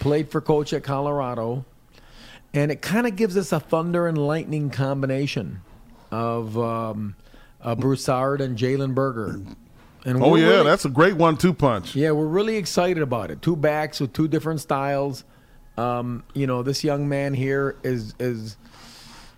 played 0.00 0.30
for 0.30 0.40
coach 0.40 0.72
at 0.72 0.82
Colorado, 0.82 1.64
and 2.52 2.72
it 2.72 2.82
kind 2.82 3.06
of 3.06 3.14
gives 3.14 3.36
us 3.36 3.52
a 3.52 3.60
thunder 3.60 4.08
and 4.08 4.18
lightning 4.18 4.70
combination 4.70 5.60
of 6.10 6.58
um, 6.58 7.14
uh, 7.62 7.74
Broussard 7.74 8.40
and 8.40 8.56
Jalen 8.56 8.94
Berger. 8.94 9.40
And 10.04 10.22
Oh 10.22 10.34
yeah, 10.36 10.46
really- 10.46 10.64
that's 10.64 10.84
a 10.84 10.88
great 10.88 11.14
one-two 11.16 11.52
punch. 11.52 11.94
yeah, 11.94 12.10
we're 12.12 12.26
really 12.26 12.56
excited 12.56 13.02
about 13.02 13.30
it. 13.30 13.42
Two 13.42 13.56
backs 13.56 14.00
with 14.00 14.12
two 14.12 14.28
different 14.28 14.60
styles. 14.60 15.24
Um, 15.76 16.24
you 16.34 16.46
know, 16.46 16.62
this 16.62 16.82
young 16.84 17.08
man 17.08 17.34
here 17.34 17.76
is 17.82 18.14
is 18.18 18.56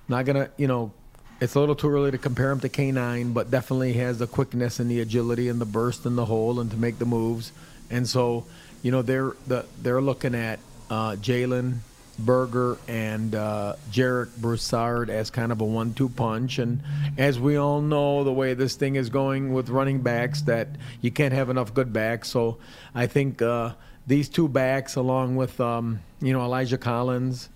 not 0.08 0.24
gonna. 0.24 0.50
You 0.56 0.66
know, 0.68 0.92
it's 1.40 1.54
a 1.56 1.60
little 1.60 1.74
too 1.74 1.88
early 1.90 2.10
to 2.12 2.18
compare 2.18 2.50
him 2.50 2.60
to 2.60 2.68
K9, 2.68 3.34
but 3.34 3.50
definitely 3.50 3.92
has 3.94 4.18
the 4.18 4.26
quickness 4.26 4.78
and 4.80 4.90
the 4.90 5.00
agility 5.00 5.48
and 5.48 5.60
the 5.60 5.64
burst 5.66 6.06
and 6.06 6.16
the 6.16 6.24
hole 6.24 6.60
and 6.60 6.70
to 6.70 6.76
make 6.76 6.98
the 6.98 7.04
moves. 7.06 7.52
And 7.90 8.08
so, 8.08 8.44
you 8.82 8.90
know, 8.92 9.02
they're 9.02 9.32
the 9.46 9.66
they're 9.82 10.00
looking 10.00 10.34
at 10.34 10.58
uh, 10.90 11.16
Jalen 11.20 11.78
Berger 12.24 12.78
and 12.88 13.34
uh, 13.34 13.76
Jarek 13.90 14.36
Broussard 14.36 15.10
as 15.10 15.30
kind 15.30 15.52
of 15.52 15.60
a 15.60 15.64
one-two 15.64 16.08
punch. 16.10 16.58
And 16.58 16.80
as 17.18 17.38
we 17.38 17.56
all 17.56 17.80
know, 17.80 18.24
the 18.24 18.32
way 18.32 18.54
this 18.54 18.76
thing 18.76 18.96
is 18.96 19.10
going 19.10 19.52
with 19.52 19.68
running 19.68 20.00
backs, 20.00 20.42
that 20.42 20.68
you 21.00 21.10
can't 21.10 21.34
have 21.34 21.50
enough 21.50 21.74
good 21.74 21.92
backs. 21.92 22.28
So 22.28 22.58
I 22.94 23.06
think 23.06 23.42
uh, 23.42 23.74
these 24.06 24.28
two 24.28 24.48
backs, 24.48 24.96
along 24.96 25.36
with 25.36 25.60
um, 25.60 26.00
you 26.20 26.32
know 26.32 26.42
Elijah 26.42 26.78
Collins 26.78 27.48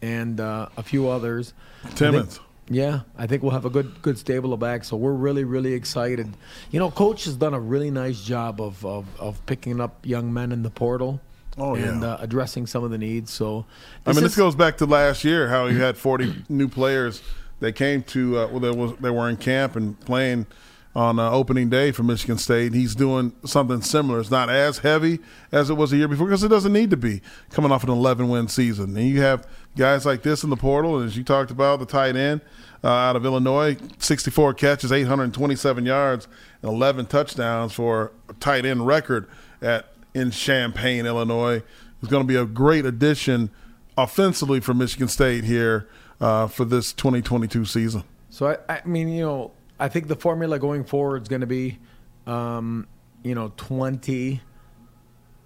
and 0.00 0.40
uh, 0.40 0.68
a 0.76 0.82
few 0.82 1.08
others, 1.08 1.54
Timmons. 1.94 2.40
yeah, 2.68 3.00
I 3.16 3.26
think 3.26 3.42
we'll 3.42 3.52
have 3.52 3.64
a 3.64 3.70
good 3.70 4.02
good 4.02 4.18
stable 4.18 4.52
of 4.52 4.60
backs. 4.60 4.88
So 4.88 4.96
we're 4.96 5.12
really 5.12 5.44
really 5.44 5.74
excited. 5.74 6.28
You 6.70 6.78
know, 6.78 6.90
coach 6.90 7.24
has 7.24 7.36
done 7.36 7.54
a 7.54 7.60
really 7.60 7.90
nice 7.90 8.22
job 8.22 8.60
of 8.60 8.84
of, 8.84 9.06
of 9.20 9.44
picking 9.46 9.80
up 9.80 10.04
young 10.04 10.32
men 10.32 10.52
in 10.52 10.62
the 10.62 10.70
portal. 10.70 11.20
Oh, 11.58 11.76
yeah. 11.76 11.88
and 11.90 12.04
uh, 12.04 12.16
addressing 12.20 12.66
some 12.66 12.82
of 12.84 12.90
the 12.90 12.98
needs. 12.98 13.30
So, 13.32 13.66
I 14.06 14.10
mean, 14.10 14.18
is- 14.18 14.22
this 14.22 14.36
goes 14.36 14.54
back 14.54 14.78
to 14.78 14.86
last 14.86 15.24
year 15.24 15.48
how 15.48 15.66
you 15.66 15.80
had 15.80 15.96
40 15.96 16.44
new 16.48 16.68
players 16.68 17.22
that 17.60 17.72
came 17.74 18.02
to 18.04 18.38
uh, 18.38 18.46
well, 18.48 18.60
they 18.60 18.70
was 18.70 18.96
they 18.98 19.10
were 19.10 19.28
in 19.28 19.36
camp 19.36 19.76
and 19.76 19.98
playing 20.00 20.46
on 20.94 21.18
uh, 21.18 21.30
opening 21.30 21.70
day 21.70 21.90
for 21.90 22.02
Michigan 22.02 22.36
State. 22.36 22.74
He's 22.74 22.94
doing 22.94 23.32
something 23.46 23.80
similar. 23.80 24.20
It's 24.20 24.30
not 24.30 24.50
as 24.50 24.78
heavy 24.78 25.20
as 25.50 25.70
it 25.70 25.74
was 25.74 25.90
the 25.90 25.96
year 25.96 26.08
before 26.08 26.26
because 26.26 26.42
it 26.44 26.48
doesn't 26.48 26.72
need 26.72 26.90
to 26.90 26.98
be 26.98 27.22
coming 27.50 27.72
off 27.72 27.82
an 27.82 27.88
11 27.88 28.28
win 28.28 28.46
season. 28.48 28.94
And 28.96 29.08
you 29.08 29.22
have 29.22 29.46
guys 29.76 30.04
like 30.04 30.22
this 30.22 30.44
in 30.44 30.50
the 30.50 30.56
portal, 30.56 31.00
as 31.00 31.16
you 31.16 31.24
talked 31.24 31.50
about, 31.50 31.78
the 31.78 31.86
tight 31.86 32.14
end 32.14 32.42
uh, 32.84 32.88
out 32.88 33.16
of 33.16 33.24
Illinois, 33.24 33.76
64 34.00 34.52
catches, 34.54 34.92
827 34.92 35.86
yards, 35.86 36.28
and 36.60 36.70
11 36.70 37.06
touchdowns 37.06 37.72
for 37.72 38.12
a 38.28 38.34
tight 38.34 38.66
end 38.66 38.86
record 38.86 39.26
at 39.62 39.91
in 40.14 40.30
Champaign, 40.30 41.06
Illinois. 41.06 41.62
It's 42.00 42.10
going 42.10 42.22
to 42.22 42.28
be 42.28 42.36
a 42.36 42.44
great 42.44 42.84
addition 42.84 43.50
offensively 43.96 44.60
for 44.60 44.74
Michigan 44.74 45.08
State 45.08 45.44
here 45.44 45.88
uh, 46.20 46.46
for 46.46 46.64
this 46.64 46.92
2022 46.92 47.64
season. 47.64 48.04
So 48.30 48.48
I, 48.48 48.76
I 48.76 48.82
mean, 48.86 49.08
you 49.08 49.22
know, 49.22 49.52
I 49.78 49.88
think 49.88 50.08
the 50.08 50.16
formula 50.16 50.58
going 50.58 50.84
forward 50.84 51.22
is 51.22 51.28
going 51.28 51.40
to 51.40 51.46
be, 51.46 51.78
um, 52.26 52.86
you 53.22 53.34
know, 53.34 53.52
twenty, 53.56 54.40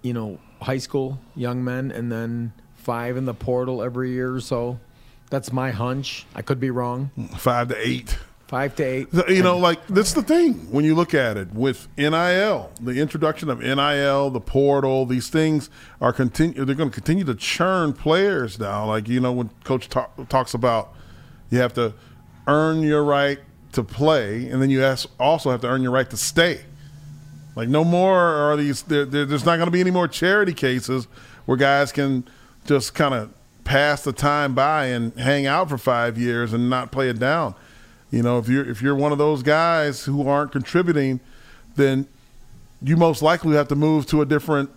you 0.01 0.13
know, 0.13 0.39
high 0.61 0.77
school 0.77 1.19
young 1.35 1.63
men, 1.63 1.91
and 1.91 2.11
then 2.11 2.53
five 2.75 3.17
in 3.17 3.25
the 3.25 3.33
portal 3.33 3.83
every 3.83 4.11
year 4.11 4.33
or 4.33 4.39
so. 4.39 4.79
That's 5.29 5.51
my 5.51 5.71
hunch. 5.71 6.25
I 6.33 6.41
could 6.41 6.59
be 6.59 6.69
wrong. 6.69 7.11
Five 7.35 7.67
to 7.69 7.75
eight. 7.87 8.17
Five 8.47 8.77
to 8.77 8.83
eight. 8.83 9.07
You 9.27 9.43
know, 9.43 9.57
like 9.57 9.85
that's 9.87 10.13
the 10.13 10.23
thing 10.23 10.53
when 10.71 10.85
you 10.85 10.95
look 10.95 11.13
at 11.13 11.35
it 11.35 11.53
with 11.53 11.89
NIL, 11.97 12.71
the 12.79 12.93
introduction 12.93 13.49
of 13.49 13.59
NIL, 13.59 14.29
the 14.29 14.39
portal, 14.39 15.05
these 15.05 15.29
things 15.29 15.69
are 15.99 16.13
continue. 16.13 16.63
They're 16.63 16.75
going 16.75 16.89
to 16.89 16.93
continue 16.93 17.25
to 17.25 17.35
churn 17.35 17.91
players 17.91 18.57
now. 18.57 18.85
Like 18.85 19.09
you 19.09 19.19
know, 19.19 19.33
when 19.33 19.49
Coach 19.65 19.89
talk, 19.89 20.29
talks 20.29 20.53
about 20.53 20.93
you 21.49 21.59
have 21.59 21.73
to 21.73 21.93
earn 22.47 22.83
your 22.83 23.03
right 23.03 23.39
to 23.73 23.83
play, 23.83 24.47
and 24.47 24.61
then 24.61 24.69
you 24.69 24.81
also 25.19 25.51
have 25.51 25.59
to 25.61 25.67
earn 25.67 25.81
your 25.81 25.91
right 25.91 26.09
to 26.09 26.17
stay. 26.17 26.61
Like 27.57 27.67
no 27.67 27.83
more 27.83 28.17
are 28.17 28.55
these. 28.55 28.83
There, 28.83 29.03
there, 29.03 29.25
there's 29.25 29.45
not 29.45 29.57
going 29.57 29.67
to 29.67 29.71
be 29.71 29.81
any 29.81 29.91
more 29.91 30.07
charity 30.07 30.53
cases 30.53 31.05
where 31.47 31.57
guys 31.57 31.91
can 31.91 32.23
just 32.65 32.93
kind 32.93 33.13
of 33.13 33.33
pass 33.65 34.05
the 34.05 34.13
time 34.13 34.55
by 34.55 34.85
and 34.85 35.13
hang 35.19 35.45
out 35.47 35.67
for 35.67 35.77
five 35.77 36.17
years 36.17 36.53
and 36.53 36.69
not 36.69 36.93
play 36.93 37.09
it 37.09 37.19
down. 37.19 37.53
You 38.11 38.23
know, 38.23 38.37
if 38.37 38.47
you're 38.47 38.67
if 38.67 38.81
you're 38.81 38.95
one 38.95 39.11
of 39.11 39.17
those 39.17 39.43
guys 39.43 40.05
who 40.05 40.27
aren't 40.27 40.51
contributing, 40.51 41.19
then 41.75 42.07
you 42.81 42.95
most 42.95 43.21
likely 43.21 43.55
have 43.55 43.67
to 43.69 43.75
move 43.75 44.05
to 44.07 44.21
a 44.21 44.25
different 44.25 44.69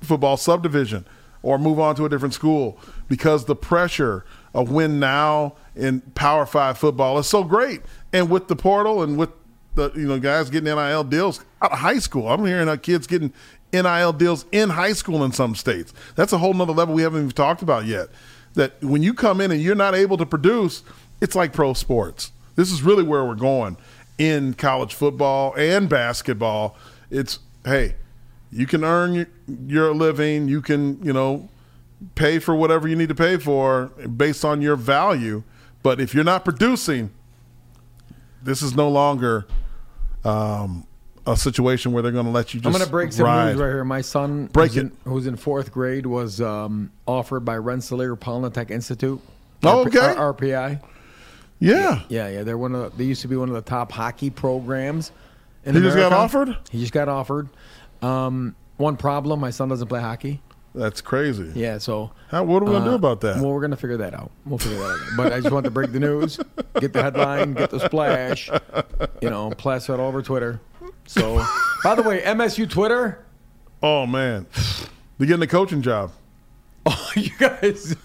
football 0.00 0.36
subdivision 0.36 1.04
or 1.42 1.58
move 1.58 1.78
on 1.78 1.94
to 1.96 2.04
a 2.04 2.08
different 2.08 2.34
school 2.34 2.78
because 3.08 3.44
the 3.44 3.54
pressure 3.54 4.24
of 4.52 4.70
win 4.70 4.98
now 4.98 5.54
in 5.76 6.00
Power 6.14 6.46
Five 6.46 6.78
football 6.78 7.18
is 7.18 7.26
so 7.28 7.44
great. 7.44 7.82
And 8.12 8.30
with 8.30 8.48
the 8.48 8.56
portal 8.56 9.02
and 9.02 9.16
with 9.16 9.30
the 9.74 9.92
you 9.94 10.08
know 10.08 10.18
guys 10.18 10.50
getting 10.50 10.74
NIL 10.74 11.04
deals 11.04 11.44
out 11.62 11.72
of 11.72 11.78
high 11.78 11.98
school, 11.98 12.28
I'm 12.28 12.44
hearing 12.44 12.68
our 12.68 12.76
kids 12.76 13.06
getting 13.06 13.32
NIL 13.72 14.12
deals 14.12 14.44
in 14.50 14.70
high 14.70 14.92
school 14.92 15.22
in 15.24 15.32
some 15.32 15.54
states. 15.54 15.92
That's 16.16 16.32
a 16.32 16.38
whole 16.38 16.54
nother 16.54 16.72
level 16.72 16.94
we 16.94 17.02
haven't 17.02 17.20
even 17.20 17.30
talked 17.30 17.62
about 17.62 17.84
yet. 17.84 18.08
That 18.54 18.82
when 18.82 19.02
you 19.02 19.12
come 19.14 19.40
in 19.40 19.50
and 19.50 19.60
you're 19.60 19.74
not 19.74 19.94
able 19.94 20.16
to 20.16 20.26
produce, 20.26 20.82
it's 21.20 21.36
like 21.36 21.52
pro 21.52 21.74
sports. 21.74 22.32
This 22.56 22.72
is 22.72 22.82
really 22.82 23.02
where 23.04 23.24
we're 23.24 23.34
going 23.34 23.76
in 24.18 24.54
college 24.54 24.94
football 24.94 25.54
and 25.56 25.88
basketball. 25.88 26.76
It's 27.10 27.38
hey, 27.64 27.94
You 28.50 28.66
can 28.66 28.82
earn 28.84 29.14
your, 29.14 29.26
your 29.66 29.94
living. 29.94 30.48
You 30.48 30.62
can, 30.62 31.02
you 31.02 31.12
know, 31.12 31.48
pay 32.14 32.38
for 32.38 32.54
whatever 32.54 32.88
you 32.88 32.96
need 32.96 33.08
to 33.10 33.14
pay 33.14 33.36
for 33.36 33.86
based 34.16 34.44
on 34.44 34.62
your 34.62 34.76
value. 34.76 35.42
But 35.82 36.00
if 36.00 36.14
you're 36.14 36.24
not 36.24 36.44
producing, 36.44 37.10
this 38.42 38.62
is 38.62 38.74
no 38.74 38.88
longer 38.88 39.46
um, 40.24 40.86
a 41.26 41.36
situation 41.36 41.92
where 41.92 42.02
they're 42.02 42.12
going 42.12 42.24
to 42.26 42.30
let 42.30 42.54
you 42.54 42.60
just 42.60 42.66
I'm 42.66 42.72
going 42.72 42.84
to 42.84 42.90
break 42.90 43.12
some 43.12 43.24
ride. 43.26 43.52
news 43.52 43.60
right 43.60 43.68
here. 43.68 43.84
My 43.84 44.00
son, 44.00 44.46
Break 44.46 44.72
who's, 44.72 44.76
it. 44.78 44.80
In, 44.80 44.92
who's 45.04 45.26
in 45.26 45.36
fourth 45.36 45.72
grade, 45.72 46.06
was 46.06 46.40
um, 46.40 46.90
offered 47.06 47.40
by 47.44 47.56
Rensselaer 47.56 48.16
Polytech 48.16 48.70
Institute. 48.70 49.20
Oh, 49.62 49.86
okay. 49.86 49.98
R- 49.98 50.34
RPI. 50.34 50.80
Yeah. 51.58 52.02
Yeah, 52.08 52.28
yeah. 52.28 52.42
They're 52.42 52.58
one 52.58 52.74
of 52.74 52.92
the, 52.92 52.98
they 52.98 53.04
used 53.04 53.22
to 53.22 53.28
be 53.28 53.36
one 53.36 53.48
of 53.48 53.54
the 53.54 53.62
top 53.62 53.92
hockey 53.92 54.30
programs. 54.30 55.12
In 55.64 55.74
He 55.74 55.80
just 55.80 55.96
got 55.96 56.12
offered? 56.12 56.56
He 56.70 56.80
just 56.80 56.92
got 56.92 57.08
offered. 57.08 57.48
Um, 58.02 58.54
one 58.76 58.96
problem: 58.96 59.40
my 59.40 59.50
son 59.50 59.68
doesn't 59.68 59.88
play 59.88 60.00
hockey. 60.00 60.40
That's 60.74 61.00
crazy. 61.00 61.50
Yeah, 61.54 61.78
so 61.78 62.12
How, 62.28 62.44
what 62.44 62.62
are 62.62 62.66
we 62.66 62.72
going 62.72 62.84
to 62.84 62.88
uh, 62.88 62.92
do 62.92 62.96
about 62.96 63.22
that? 63.22 63.36
Well, 63.36 63.50
we're 63.50 63.62
gonna 63.62 63.78
figure 63.78 63.96
that 63.96 64.12
out. 64.12 64.30
We'll 64.44 64.58
figure 64.58 64.78
that 64.78 64.84
out. 64.84 65.16
But 65.16 65.32
I 65.32 65.40
just 65.40 65.50
want 65.50 65.64
to 65.64 65.70
break 65.70 65.90
the 65.90 65.98
news, 65.98 66.38
get 66.78 66.92
the 66.92 67.02
headline, 67.02 67.54
get 67.54 67.70
the 67.70 67.80
splash, 67.80 68.50
you 69.22 69.30
know, 69.30 69.50
plaster 69.56 69.94
it 69.94 70.00
all 70.00 70.08
over 70.08 70.20
Twitter. 70.20 70.60
So, 71.06 71.42
by 71.82 71.94
the 71.94 72.02
way, 72.02 72.20
MSU 72.20 72.68
Twitter, 72.68 73.24
oh, 73.82 74.06
man. 74.06 74.46
They're 75.18 75.26
getting 75.26 75.42
a 75.42 75.46
coaching 75.46 75.80
job. 75.80 76.12
oh, 76.84 77.10
you 77.16 77.30
guys, 77.38 77.96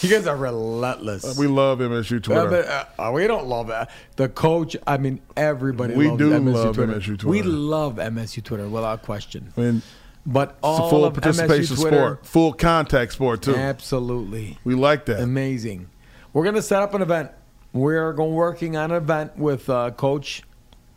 you 0.00 0.08
guys 0.10 0.26
are 0.26 0.36
relentless. 0.36 1.36
We 1.36 1.46
love 1.46 1.78
MSU 1.80 2.16
Uh, 2.18 2.20
Twitter. 2.20 2.48
but, 2.96 3.02
uh, 3.02 3.12
we 3.12 3.26
don't 3.26 3.46
love 3.46 3.68
that. 3.68 3.90
The 4.16 4.28
coach, 4.28 4.76
I 4.86 4.96
mean, 4.98 5.20
everybody 5.36 5.94
We 5.94 6.08
loves 6.08 6.18
do 6.18 6.30
MSU 6.30 6.52
love 6.54 6.74
Twitter. 6.74 6.92
MSU 6.94 7.04
Twitter. 7.18 7.28
We 7.28 7.42
love 7.42 7.96
MSU 7.98 8.42
Twitter 8.42 8.68
without 8.68 9.02
question. 9.02 9.52
I 9.56 9.60
mean, 9.60 9.82
But 10.26 10.50
it's 10.50 10.58
all 10.62 10.86
a 10.86 10.90
full 10.90 11.04
of 11.04 11.14
participation 11.14 11.76
Twitter, 11.76 11.96
sport, 11.96 12.26
full 12.26 12.52
contact 12.52 13.12
sport, 13.12 13.42
too. 13.42 13.54
absolutely. 13.56 14.58
We 14.64 14.74
like 14.74 15.06
that. 15.06 15.20
Amazing. 15.20 15.88
We're 16.32 16.44
going 16.44 16.54
to 16.56 16.62
set 16.62 16.82
up 16.82 16.92
an 16.94 17.02
event. 17.02 17.30
We're 17.72 18.12
going 18.12 18.34
working 18.34 18.76
on 18.76 18.90
an 18.90 18.96
event 18.96 19.36
with 19.38 19.68
uh, 19.70 19.90
Coach 19.92 20.42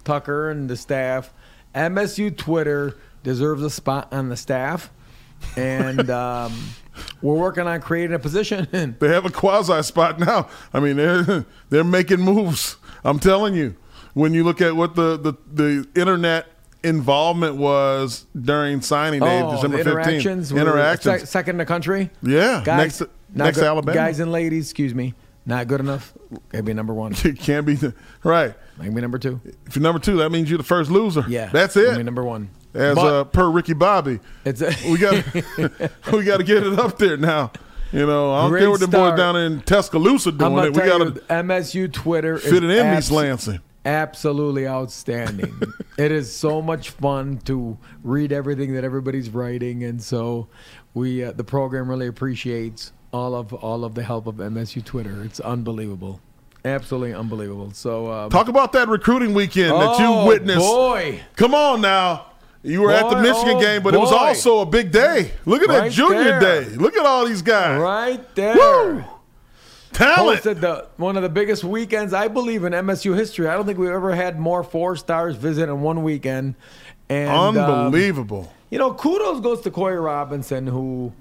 Tucker 0.03 0.49
and 0.49 0.69
the 0.69 0.75
staff. 0.75 1.33
MSU 1.73 2.35
Twitter 2.35 2.95
deserves 3.23 3.63
a 3.63 3.69
spot 3.69 4.11
on 4.11 4.29
the 4.29 4.35
staff, 4.37 4.91
and 5.55 6.09
um, 6.09 6.51
we're 7.21 7.35
working 7.35 7.67
on 7.67 7.81
creating 7.81 8.13
a 8.15 8.19
position. 8.19 8.67
They 8.99 9.07
have 9.09 9.25
a 9.25 9.29
quasi 9.31 9.81
spot 9.83 10.19
now. 10.19 10.47
I 10.73 10.79
mean, 10.79 10.97
they're 10.97 11.45
they're 11.69 11.83
making 11.83 12.21
moves. 12.21 12.77
I'm 13.03 13.19
telling 13.19 13.55
you. 13.55 13.75
When 14.13 14.33
you 14.33 14.43
look 14.43 14.61
at 14.61 14.75
what 14.75 14.95
the 14.95 15.17
the, 15.17 15.33
the 15.51 15.99
internet 15.99 16.47
involvement 16.83 17.55
was 17.55 18.25
during 18.39 18.81
signing 18.81 19.21
day, 19.21 19.41
oh, 19.41 19.55
December 19.55 19.79
interactions, 19.79 20.51
15th. 20.51 20.61
Interactions. 20.61 21.19
sec- 21.21 21.27
second 21.27 21.53
in 21.55 21.57
the 21.59 21.65
country. 21.65 22.09
Yeah, 22.21 22.61
guys, 22.63 22.99
next- 22.99 23.11
next 23.33 23.57
good- 23.57 23.65
Alabama. 23.65 23.95
Guys 23.95 24.19
and 24.19 24.31
ladies, 24.31 24.65
excuse 24.69 24.93
me, 24.93 25.13
not 25.45 25.67
good 25.67 25.79
enough. 25.79 26.13
Gotta 26.49 26.63
be 26.63 26.73
number 26.73 26.93
one. 26.93 27.13
it 27.23 27.39
can't 27.39 27.65
be 27.65 27.77
right. 28.23 28.53
Maybe 28.77 29.01
number 29.01 29.17
two. 29.17 29.39
If 29.65 29.75
you're 29.75 29.83
number 29.83 29.99
two, 29.99 30.17
that 30.17 30.29
means 30.31 30.49
you're 30.49 30.57
the 30.57 30.63
first 30.63 30.91
loser. 30.91 31.25
Yeah, 31.27 31.49
that's 31.51 31.75
Maybe 31.75 32.01
it. 32.01 32.03
number 32.03 32.23
one. 32.23 32.49
As 32.73 32.95
But 32.95 33.05
uh, 33.05 33.23
per 33.25 33.49
Ricky 33.49 33.73
Bobby, 33.73 34.19
it's 34.45 34.61
a, 34.61 34.73
we 34.89 34.97
got 34.97 35.23
we 36.11 36.23
got 36.23 36.37
to 36.37 36.43
get 36.43 36.63
it 36.63 36.79
up 36.79 36.97
there 36.97 37.17
now. 37.17 37.51
You 37.91 38.07
know, 38.07 38.33
I 38.33 38.41
don't 38.41 38.49
Great 38.51 38.61
care 38.61 38.69
what 38.71 38.79
the 38.79 38.87
boys 38.87 39.15
down 39.15 39.35
in 39.35 39.61
Tuscaloosa 39.61 40.31
doing 40.31 40.57
it. 40.57 40.75
We 40.75 40.81
got 40.81 40.97
to 40.97 41.21
MSU 41.29 41.93
Twitter 41.93 42.39
fit 42.39 42.51
is 42.51 42.53
it 42.53 42.63
in 42.63 42.71
abs- 42.71 43.05
East 43.05 43.11
Lansing. 43.11 43.59
absolutely 43.85 44.67
outstanding. 44.67 45.61
it 45.99 46.11
is 46.11 46.35
so 46.35 46.59
much 46.59 46.89
fun 46.89 47.37
to 47.45 47.77
read 48.03 48.31
everything 48.31 48.73
that 48.73 48.83
everybody's 48.83 49.29
writing, 49.29 49.83
and 49.83 50.01
so 50.01 50.47
we 50.95 51.23
uh, 51.23 51.33
the 51.33 51.43
program 51.43 51.87
really 51.87 52.07
appreciates 52.07 52.91
all 53.11 53.35
of 53.35 53.53
all 53.53 53.85
of 53.85 53.93
the 53.93 54.01
help 54.01 54.25
of 54.25 54.35
MSU 54.37 54.83
Twitter. 54.83 55.21
It's 55.23 55.39
unbelievable, 55.39 56.19
absolutely 56.65 57.13
unbelievable. 57.13 57.69
So 57.73 58.11
um, 58.11 58.31
Talk 58.31 58.47
about 58.47 58.71
that 58.71 58.87
recruiting 58.87 59.35
weekend 59.35 59.73
that 59.73 59.99
you 59.99 60.07
oh, 60.07 60.25
witnessed. 60.25 60.57
boy. 60.59 61.21
Come 61.35 61.53
on 61.53 61.81
now. 61.81 62.32
You 62.63 62.81
were 62.81 62.91
at 62.91 63.09
the 63.09 63.21
Michigan 63.21 63.57
oh, 63.57 63.59
game, 63.59 63.83
but 63.83 63.93
it 63.93 63.99
was 63.99 64.11
also 64.11 64.59
a 64.59 64.65
big 64.65 64.91
day. 64.91 65.31
Look 65.45 65.61
at 65.61 65.67
that 65.67 65.91
junior 65.91 66.39
there. 66.39 66.63
day. 66.63 66.69
Look 66.69 66.95
at 66.95 67.05
all 67.05 67.25
these 67.25 67.41
guys. 67.41 67.79
right 67.79 68.35
there. 68.35 68.55
Woo! 68.55 69.03
Talent. 69.91 70.43
The 70.43 70.87
one 70.97 71.17
of 71.17 71.23
the 71.23 71.29
biggest 71.29 71.63
weekends 71.63 72.13
I 72.13 72.27
believe 72.27 72.63
in 72.63 72.73
MSU 72.73 73.15
history. 73.15 73.47
I 73.47 73.53
don't 73.53 73.65
think 73.65 73.77
we've 73.77 73.89
ever 73.89 74.15
had 74.15 74.39
more 74.39 74.63
four 74.63 74.95
stars 74.95 75.35
visit 75.35 75.69
in 75.69 75.81
one 75.81 76.03
weekend. 76.03 76.55
And 77.09 77.29
um, 77.29 77.57
Unbelievable. 77.57 78.51
you 78.71 78.79
know, 78.79 78.93
kudos 78.93 79.41
goes 79.41 79.61
to 79.61 79.71
Corey 79.71 79.99
Robinson 79.99 80.65
who 80.65 81.13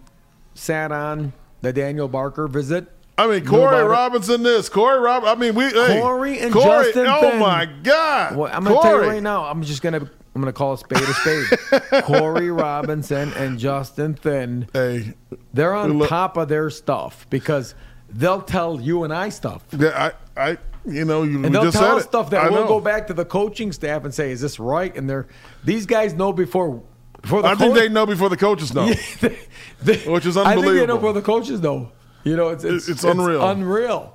sat 0.54 0.92
on 0.92 1.32
the 1.60 1.72
Daniel 1.72 2.08
Barker 2.08 2.48
visit. 2.48 2.86
I 3.18 3.26
mean, 3.26 3.44
Corey. 3.46 3.84
Robinson, 3.84 4.42
this 4.42 4.68
Corey 4.68 4.98
Rob. 5.00 5.24
I 5.24 5.34
mean, 5.34 5.54
we 5.54 5.64
hey, 5.66 6.00
Corey 6.00 6.38
and 6.40 6.52
Corey, 6.52 6.84
Justin 6.86 7.06
Oh 7.08 7.38
my 7.38 7.66
God! 7.82 8.36
Well, 8.36 8.50
I'm 8.52 8.64
gonna 8.64 8.80
tell 8.80 8.92
you 8.92 8.98
Corey. 8.98 9.08
right 9.08 9.22
now. 9.22 9.44
I'm 9.44 9.62
just 9.62 9.82
gonna 9.82 9.98
I'm 10.34 10.40
gonna 10.40 10.52
call 10.52 10.72
a 10.72 10.78
spade 10.78 11.02
a 11.02 11.14
spade. 11.14 12.02
Corey 12.04 12.50
Robinson 12.50 13.32
and 13.34 13.58
Justin 13.58 14.14
Thind. 14.14 14.68
Hey, 14.72 15.12
They're 15.52 15.74
on 15.74 15.98
Look- 15.98 16.08
top 16.08 16.36
of 16.38 16.48
their 16.48 16.70
stuff 16.70 17.26
because 17.28 17.74
they'll 18.08 18.40
tell 18.42 18.80
you 18.80 19.04
and 19.04 19.12
I 19.12 19.28
stuff. 19.28 19.62
yeah, 19.78 20.12
I, 20.36 20.42
I, 20.50 20.58
you 20.86 21.04
know, 21.04 21.22
you 21.22 21.44
And 21.44 21.54
they'll 21.54 21.64
just 21.64 21.76
tell 21.76 21.96
us 21.96 22.04
it. 22.04 22.08
stuff 22.08 22.30
that 22.30 22.42
I 22.44 22.48
we'll 22.50 22.62
know. 22.62 22.66
go 22.68 22.80
back 22.80 23.06
to 23.08 23.14
the 23.14 23.24
coaching 23.26 23.72
staff 23.72 24.04
and 24.04 24.12
say, 24.14 24.30
"Is 24.32 24.40
this 24.40 24.58
right?" 24.58 24.94
And 24.96 25.08
they're 25.08 25.26
these 25.64 25.84
guys 25.86 26.14
know 26.14 26.32
before 26.32 26.82
before 27.20 27.42
the 27.42 27.48
I 27.48 27.54
think 27.54 27.74
they 27.74 27.88
know 27.90 28.06
before 28.06 28.30
the 28.30 28.36
coaches 28.38 28.72
know. 28.74 28.86
they- 29.20 29.38
they- 29.82 30.10
Which 30.10 30.24
is 30.24 30.36
unbelievable. 30.38 30.46
I 30.46 30.54
think 30.54 30.64
they 30.80 30.86
know 30.86 30.96
before 30.96 31.12
the 31.12 31.22
coaches 31.22 31.60
know. 31.60 31.92
You 32.24 32.36
know, 32.36 32.48
it's 32.50 32.64
it's, 32.64 32.88
It's 32.88 33.04
unreal. 33.04 33.46
unreal, 33.48 34.14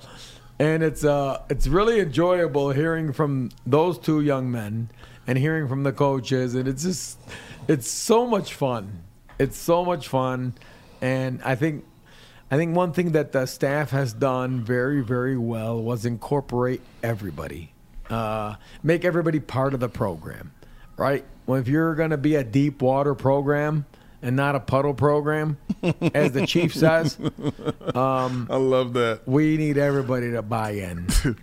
and 0.60 0.82
it's 0.84 1.04
uh 1.04 1.42
it's 1.50 1.68
really 1.68 2.00
enjoyable 2.00 2.72
hearing 2.72 3.12
from 3.14 3.50
those 3.66 3.98
two 3.98 4.22
young 4.22 4.50
men 4.50 4.90
and 5.26 5.38
hearing 5.38 5.68
from 5.68 5.84
the 5.84 5.92
coaches, 5.92 6.56
and 6.56 6.68
it's 6.68 6.84
just 6.84 7.20
it's 7.68 7.90
so 7.90 8.26
much 8.26 8.54
fun. 8.54 9.04
It's 9.40 9.58
so 9.58 9.84
much 9.86 10.08
fun, 10.08 10.54
and 11.02 11.42
I 11.44 11.56
think. 11.56 11.86
I 12.50 12.56
think 12.56 12.78
one 12.78 12.94
thing 12.94 13.12
that 13.12 13.34
the 13.34 13.46
staff 13.46 13.90
has 13.90 14.14
done 14.14 14.62
very, 14.64 15.02
very 15.04 15.36
well 15.36 15.84
was 15.84 16.06
incorporate 16.06 16.80
everybody, 17.04 17.74
uh, 18.10 18.56
make 18.82 19.04
everybody 19.04 19.42
part 19.42 19.74
of 19.74 19.82
the 19.82 19.90
program, 19.90 20.54
right? 20.96 21.26
Well, 21.46 21.60
if 21.60 21.68
you're 21.68 21.94
going 21.94 22.12
to 22.12 22.18
be 22.18 22.36
a 22.36 22.46
deep 22.46 22.82
water 22.82 23.16
program 23.16 23.86
and 24.22 24.36
not 24.36 24.56
a 24.56 24.60
puddle 24.60 24.94
program, 24.94 25.58
as 26.14 26.32
the 26.32 26.46
chief 26.48 26.74
says, 26.74 27.18
Um, 27.94 28.48
I 28.52 28.58
love 28.58 28.94
that. 28.94 29.22
we 29.26 29.58
need 29.58 29.78
everybody 29.78 30.32
to 30.32 30.42
buy 30.42 30.72
in. 30.72 31.08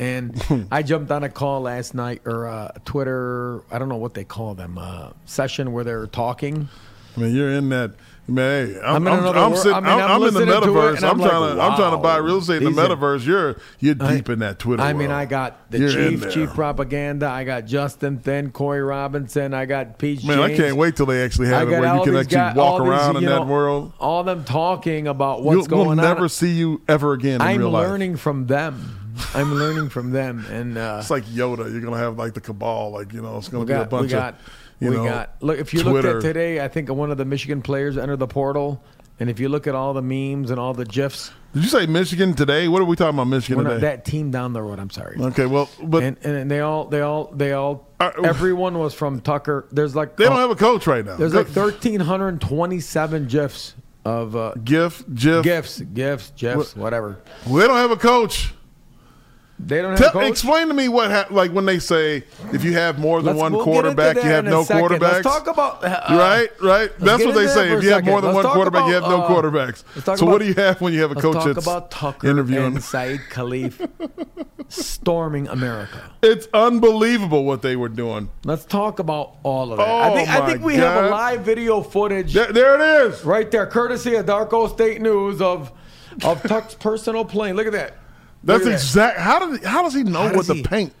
And 0.00 0.68
I 0.70 0.84
jumped 0.84 1.10
on 1.10 1.24
a 1.24 1.28
call 1.28 1.62
last 1.62 1.92
night 1.92 2.22
or 2.24 2.46
a 2.46 2.72
Twitter, 2.84 3.62
I 3.68 3.80
don't 3.80 3.88
know 3.88 3.96
what 3.96 4.14
they 4.14 4.22
call 4.22 4.54
them, 4.54 4.78
uh, 4.78 5.10
session 5.24 5.72
where 5.72 5.82
they're 5.82 6.06
talking. 6.06 6.68
I 7.16 7.20
mean, 7.20 7.34
you're 7.34 7.50
in 7.50 7.68
that. 7.70 7.94
Man, 8.30 8.74
hey, 8.74 8.80
I'm, 8.80 9.08
I'm 9.08 9.26
in 9.26 9.36
I'm, 9.36 9.56
sitting, 9.56 9.72
I 9.72 9.80
mean, 9.80 9.88
I'm, 9.88 10.22
in 10.22 10.34
the 10.34 10.40
listening 10.40 10.46
to 10.48 10.52
it, 10.52 10.60
metaverse. 10.60 11.10
I'm, 11.10 11.16
like, 11.18 11.30
trying 11.30 11.56
to, 11.56 11.62
I'm 11.62 11.76
trying 11.76 11.90
to 11.92 11.96
buy 11.96 12.16
real 12.18 12.36
estate 12.38 12.62
in 12.62 12.74
the 12.74 12.82
metaverse. 12.82 13.24
You're, 13.24 13.56
you're 13.80 13.94
deep 13.94 14.28
in 14.28 14.40
that 14.40 14.58
Twitter. 14.58 14.82
I 14.82 14.92
mean, 14.92 15.08
world. 15.08 15.12
I 15.12 15.24
got 15.24 15.70
the 15.70 15.78
You're 15.78 15.90
chief, 15.90 16.30
chief 16.30 16.50
propaganda. 16.50 17.26
I 17.26 17.44
got 17.44 17.64
Justin 17.64 18.18
Thind, 18.18 18.52
Corey 18.52 18.82
Robinson. 18.82 19.54
I 19.54 19.64
got 19.64 19.98
Peach. 19.98 20.24
Man, 20.24 20.40
I 20.40 20.54
can't 20.54 20.76
wait 20.76 20.96
till 20.96 21.06
they 21.06 21.24
actually 21.24 21.48
I 21.48 21.60
have 21.60 21.68
it 21.68 21.80
where 21.80 21.96
you 21.96 22.04
can 22.04 22.16
actually 22.16 22.36
guy- 22.36 22.52
walk 22.52 22.58
all 22.58 22.78
these, 22.80 22.88
around 22.90 23.16
in 23.16 23.22
you 23.22 23.28
that 23.30 23.40
know, 23.40 23.46
world. 23.46 23.94
All 23.98 24.22
them 24.24 24.44
talking 24.44 25.08
about 25.08 25.42
what's 25.42 25.56
You'll, 25.56 25.64
going 25.66 25.80
we'll 25.88 25.90
on. 25.92 25.96
never 25.96 26.28
see 26.28 26.50
you 26.50 26.82
ever 26.86 27.14
again 27.14 27.36
in 27.36 27.40
I'm 27.42 27.58
real 27.60 27.70
life. 27.70 27.88
learning 27.88 28.16
from 28.18 28.46
them. 28.46 29.16
I'm 29.34 29.54
learning 29.54 29.88
from 29.88 30.10
them, 30.10 30.44
and 30.50 30.76
uh, 30.76 30.98
It's 31.00 31.10
like 31.10 31.24
Yoda. 31.24 31.72
You're 31.72 31.80
gonna 31.80 31.96
have 31.96 32.18
like 32.18 32.34
the 32.34 32.40
cabal. 32.40 32.90
Like 32.90 33.12
you 33.12 33.22
know, 33.22 33.38
it's 33.38 33.48
gonna 33.48 33.64
be 33.64 33.72
a 33.72 33.84
bunch 33.84 34.12
of 34.12 34.34
you 34.80 34.90
we 34.90 34.96
know. 34.96 35.04
got. 35.04 35.36
Look, 35.42 35.58
if 35.58 35.72
you 35.74 35.82
Twitter. 35.82 36.14
looked 36.14 36.24
at 36.24 36.28
today, 36.28 36.60
I 36.64 36.68
think 36.68 36.88
one 36.90 37.10
of 37.10 37.18
the 37.18 37.24
Michigan 37.24 37.62
players 37.62 37.96
entered 37.98 38.18
the 38.18 38.26
portal, 38.26 38.82
and 39.20 39.28
if 39.30 39.40
you 39.40 39.48
look 39.48 39.66
at 39.66 39.74
all 39.74 39.92
the 39.94 40.02
memes 40.02 40.50
and 40.50 40.58
all 40.60 40.74
the 40.74 40.84
gifs, 40.84 41.30
Did 41.54 41.64
you 41.64 41.68
say 41.68 41.86
Michigan 41.86 42.34
today? 42.34 42.68
What 42.68 42.82
are 42.82 42.84
we 42.84 42.94
talking 42.94 43.16
about 43.16 43.26
Michigan 43.28 43.64
today? 43.64 43.80
that 43.80 44.04
team 44.04 44.30
down 44.30 44.52
the 44.52 44.62
road. 44.62 44.78
I'm 44.78 44.90
sorry. 44.90 45.16
okay, 45.18 45.46
well, 45.46 45.68
but 45.82 46.02
and, 46.04 46.16
and 46.24 46.50
they 46.50 46.60
all, 46.60 46.84
they 46.86 47.00
all, 47.00 47.32
they 47.34 47.52
all, 47.52 47.88
Uh, 47.98 48.10
everyone 48.22 48.78
was 48.78 48.94
from 48.94 49.20
Tucker. 49.20 49.66
There's 49.72 49.96
like 49.96 50.16
they 50.16 50.24
don't 50.24 50.36
have 50.36 50.50
a 50.50 50.54
coach 50.56 50.86
right 50.86 51.04
now. 51.04 51.16
There's 51.16 51.32
Go- 51.32 51.38
like 51.38 51.48
1,327 52.22 53.26
gifs 53.26 53.74
of 54.04 54.36
uh, 54.36 54.52
GIF, 54.64 55.04
GIF. 55.14 55.42
gifs, 55.42 55.80
gifs, 55.80 56.32
gifs, 56.36 56.76
whatever. 56.76 57.18
Well, 57.46 57.56
they 57.56 57.66
don't 57.66 57.76
have 57.76 57.90
a 57.90 57.96
coach. 57.96 58.54
They 59.60 59.82
don't 59.82 59.90
have 59.90 59.98
Tell, 59.98 60.10
coach? 60.12 60.30
explain 60.30 60.68
to 60.68 60.74
me 60.74 60.88
what 60.88 61.10
hap- 61.10 61.32
like 61.32 61.50
when 61.50 61.66
they 61.66 61.80
say 61.80 62.22
if 62.52 62.62
you 62.62 62.74
have 62.74 62.98
more 62.98 63.18
than 63.20 63.36
Let's- 63.36 63.40
one 63.40 63.52
we'll 63.52 63.64
get 63.64 63.70
into 63.70 63.80
quarterback, 63.82 64.16
you 64.16 64.22
that 64.22 64.28
have 64.28 64.44
in 64.44 64.48
a 64.48 64.50
no 64.50 64.62
second. 64.64 64.88
quarterbacks. 64.88 65.00
Let's 65.12 65.26
talk 65.26 65.46
about 65.48 65.84
uh, 65.84 65.88
right, 66.10 66.48
right. 66.62 66.90
That's 67.00 67.18
get 67.18 67.26
what 67.26 67.34
they 67.34 67.42
into 67.42 67.54
say. 67.54 67.68
for 67.70 67.74
If 67.78 67.80
a 67.82 67.84
you 67.84 67.90
have 67.92 68.04
more 68.04 68.18
second. 68.18 68.26
than 68.28 68.34
Let's 68.34 68.34
one 68.36 68.44
talk 68.44 68.54
quarterback, 68.54 68.86
you 68.86 68.94
have 68.94 69.02
about, 69.04 69.18
no 69.18 69.24
uh, 69.24 69.28
quarterbacks. 69.42 69.82
let's 69.96 70.04
talk 70.06 70.18
So 70.18 70.26
what 70.26 70.30
about- 70.36 70.38
do 70.38 70.44
you 70.46 70.54
have 70.54 70.80
when 70.80 70.92
you 70.92 71.00
have 71.02 71.10
a 71.10 71.14
Let's 71.14 71.24
coach 71.24 71.34
talk 71.34 71.44
that's 71.54 71.66
about 71.66 71.90
Tucker 71.90 72.28
interviewing? 72.28 72.66
and 72.76 72.82
Saeed 72.84 73.20
Khalif 73.30 73.88
storming 74.68 75.48
America. 75.48 76.02
It's 76.22 76.46
unbelievable 76.54 77.44
what 77.44 77.62
they 77.62 77.74
were 77.76 77.88
doing. 77.88 78.30
Let's 78.44 78.64
talk 78.64 78.98
about 79.00 79.36
all 79.42 79.72
of 79.72 79.78
that. 79.78 79.88
I 79.88 80.10
Oh, 80.10 80.14
think 80.14 80.28
I 80.28 80.38
my 80.40 80.46
think 80.46 80.62
we 80.62 80.74
have 80.76 81.04
a 81.04 81.08
God. 81.08 81.10
live 81.10 81.40
video 81.40 81.82
footage 81.82 82.32
There, 82.34 82.52
there 82.52 82.74
it 82.80 83.08
is. 83.10 83.24
right 83.24 83.50
there, 83.50 83.66
courtesy 83.66 84.14
of 84.14 84.26
Darko 84.26 84.70
State 84.72 85.00
News 85.00 85.40
of 85.42 85.72
of 86.24 86.42
Tuck's 86.42 86.74
personal 86.78 87.24
plane. 87.24 87.56
Look 87.56 87.66
at 87.66 87.72
that. 87.72 87.94
That's 88.44 88.64
Look 88.64 88.72
that. 88.72 88.72
exact. 88.80 89.18
How 89.18 89.38
did 89.50 89.64
how 89.64 89.82
does 89.82 89.94
he 89.94 90.02
know 90.04 90.28
How 90.28 90.34
what 90.34 90.46
the 90.46 90.54
he- 90.54 90.62
paint 90.62 90.92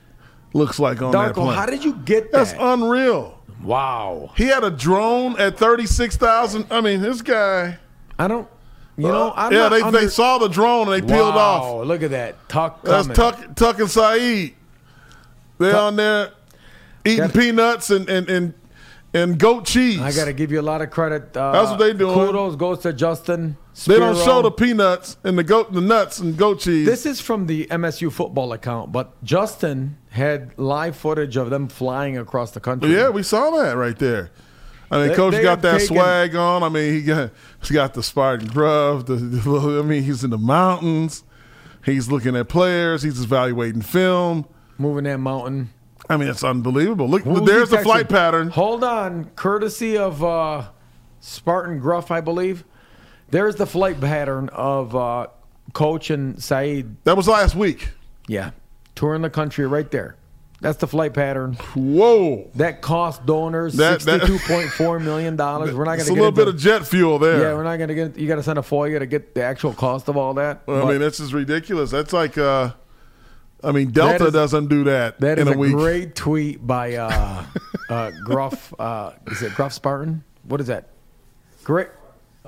looks 0.54 0.78
like 0.78 1.00
on 1.02 1.12
that 1.12 1.32
Darko, 1.32 1.34
plane? 1.34 1.54
how 1.56 1.66
did 1.66 1.84
you 1.84 1.94
get 1.94 2.32
that? 2.32 2.38
That's 2.38 2.54
unreal. 2.58 3.38
wow. 3.62 4.30
He 4.36 4.44
had 4.46 4.64
a 4.64 4.70
drone 4.70 5.38
at 5.40 5.56
thirty 5.58 5.86
six 5.86 6.16
thousand. 6.16 6.66
I 6.70 6.80
mean, 6.80 7.00
this 7.00 7.22
guy. 7.22 7.78
I 8.18 8.26
don't. 8.28 8.48
You 8.96 9.06
know, 9.06 9.32
I'm 9.36 9.52
yeah, 9.52 9.68
they, 9.68 9.80
under- 9.80 10.00
they 10.00 10.08
saw 10.08 10.38
the 10.38 10.48
drone 10.48 10.92
and 10.92 11.00
they 11.02 11.06
peeled 11.14 11.36
off. 11.36 11.62
Wow, 11.62 11.82
Look 11.84 12.02
at 12.02 12.10
that. 12.10 12.48
Tuck 12.48 12.82
That's 12.82 13.06
coming. 13.06 13.14
Tuck, 13.14 13.54
Tuck 13.54 13.78
and 13.78 13.88
Saeed. 13.88 14.56
They're 15.58 15.70
Tuck- 15.70 15.80
on 15.82 15.96
there 15.96 16.32
eating 17.04 17.18
Got- 17.26 17.32
peanuts 17.34 17.90
and, 17.90 18.08
and, 18.08 18.28
and, 18.28 18.54
and 19.14 19.38
goat 19.38 19.66
cheese. 19.66 20.00
I 20.00 20.10
got 20.12 20.24
to 20.24 20.32
give 20.32 20.50
you 20.50 20.60
a 20.60 20.62
lot 20.62 20.82
of 20.82 20.90
credit. 20.90 21.36
Uh, 21.36 21.52
That's 21.52 21.70
what 21.70 21.78
they 21.78 21.92
doing. 21.92 22.12
Kudos 22.12 22.56
goes 22.56 22.80
to 22.80 22.92
Justin. 22.92 23.56
They 23.86 23.98
don't 23.98 24.16
show 24.16 24.42
the 24.42 24.50
peanuts 24.50 25.16
and 25.24 25.38
the 25.38 25.44
goat, 25.44 25.72
the 25.72 25.80
nuts 25.80 26.18
and 26.18 26.36
goat 26.36 26.60
cheese. 26.60 26.86
This 26.86 27.06
is 27.06 27.20
from 27.20 27.46
the 27.46 27.66
MSU 27.66 28.10
football 28.12 28.52
account, 28.52 28.92
but 28.92 29.22
Justin 29.22 29.96
had 30.10 30.58
live 30.58 30.96
footage 30.96 31.36
of 31.36 31.50
them 31.50 31.68
flying 31.68 32.16
across 32.18 32.50
the 32.52 32.60
country. 32.60 32.94
yeah, 32.94 33.08
we 33.08 33.22
saw 33.22 33.50
that 33.62 33.76
right 33.76 33.98
there. 33.98 34.30
I 34.90 34.98
mean, 35.00 35.08
They- 35.08 35.14
coach 35.16 35.34
they 35.34 35.42
got 35.42 35.60
that 35.62 35.80
taken- 35.80 35.96
swag 35.96 36.34
on. 36.34 36.62
I 36.62 36.68
mean, 36.70 36.94
he 36.94 37.02
got 37.02 37.30
he 37.62 37.74
got 37.74 37.92
the 37.94 38.02
Spartan 38.02 38.48
glove. 38.48 39.06
The, 39.06 39.16
the- 39.16 39.80
I 39.80 39.82
mean, 39.82 40.02
he's 40.02 40.24
in 40.24 40.30
the 40.30 40.38
mountains. 40.38 41.24
He's 41.84 42.10
looking 42.10 42.34
at 42.36 42.48
players. 42.48 43.02
He's 43.02 43.22
evaluating 43.22 43.82
film. 43.82 44.46
moving 44.78 45.04
that 45.04 45.18
mountain. 45.18 45.70
I 46.10 46.16
mean, 46.16 46.28
it's 46.28 46.42
unbelievable. 46.42 47.06
Look, 47.08 47.22
Who's 47.22 47.42
there's 47.42 47.68
the 47.70 47.78
flight 47.78 48.08
pattern. 48.08 48.48
Hold 48.50 48.82
on, 48.82 49.26
courtesy 49.36 49.98
of 49.98 50.24
uh, 50.24 50.68
Spartan 51.20 51.78
Gruff, 51.80 52.10
I 52.10 52.20
believe. 52.22 52.64
There's 53.30 53.56
the 53.56 53.66
flight 53.66 54.00
pattern 54.00 54.48
of 54.50 54.94
uh, 54.96 55.26
Coach 55.72 56.10
and 56.10 56.42
Saeed. 56.42 56.96
That 57.04 57.16
was 57.16 57.28
last 57.28 57.54
week. 57.54 57.90
Yeah, 58.26 58.50
touring 58.94 59.22
the 59.22 59.30
country 59.30 59.66
right 59.66 59.90
there. 59.90 60.16
That's 60.60 60.78
the 60.78 60.88
flight 60.88 61.14
pattern. 61.14 61.54
Whoa. 61.76 62.50
That 62.56 62.82
cost 62.82 63.24
donors 63.24 63.74
That- 63.74 64.02
sixty-two 64.02 64.38
point 64.40 64.70
four 64.70 64.98
million 64.98 65.36
dollars. 65.44 65.72
We're 65.72 65.84
not 65.84 65.98
going 65.98 65.98
to. 65.98 66.02
It's 66.02 66.08
to 66.08 66.12
a 66.14 66.14
little 66.14 66.28
into, 66.28 66.40
bit 66.46 66.48
of 66.48 66.56
jet 66.58 66.84
fuel 66.86 67.18
there. 67.20 67.40
Yeah, 67.42 67.54
we're 67.54 67.62
not 67.62 67.76
going 67.76 67.88
to 67.90 67.94
get. 67.94 68.18
You 68.18 68.26
got 68.26 68.36
to 68.36 68.42
send 68.42 68.58
a 68.58 68.62
FOIA 68.62 68.98
to 68.98 69.06
get 69.06 69.34
the 69.36 69.42
actual 69.44 69.72
cost 69.72 70.08
of 70.08 70.16
all 70.16 70.34
that. 70.34 70.62
I 70.66 70.80
But 70.80 70.86
mean, 70.88 70.98
this 70.98 71.20
is 71.20 71.32
ridiculous. 71.32 71.92
That's 71.92 72.12
like, 72.12 72.36
uh, 72.36 72.72
I 73.62 73.70
mean, 73.70 73.92
Delta 73.92 74.26
is- 74.26 74.32
doesn't 74.32 74.66
do 74.68 74.82
that, 74.84 75.20
that 75.20 75.38
is 75.38 75.46
in 75.46 75.52
a, 75.52 75.56
a, 75.56 75.58
week. 75.58 75.72
great 75.74 76.14
tweet 76.16 76.66
by 76.66 76.94
uh, 76.96 77.44
uh, 77.88 78.10
Gruff. 78.24 78.74
Uh, 78.80 79.12
is 79.28 79.42
it 79.42 79.54
Gruff 79.54 79.72
Spartan? 79.72 80.24
What 80.42 80.60
is 80.60 80.66
that? 80.66 80.88
Great. 81.62 81.88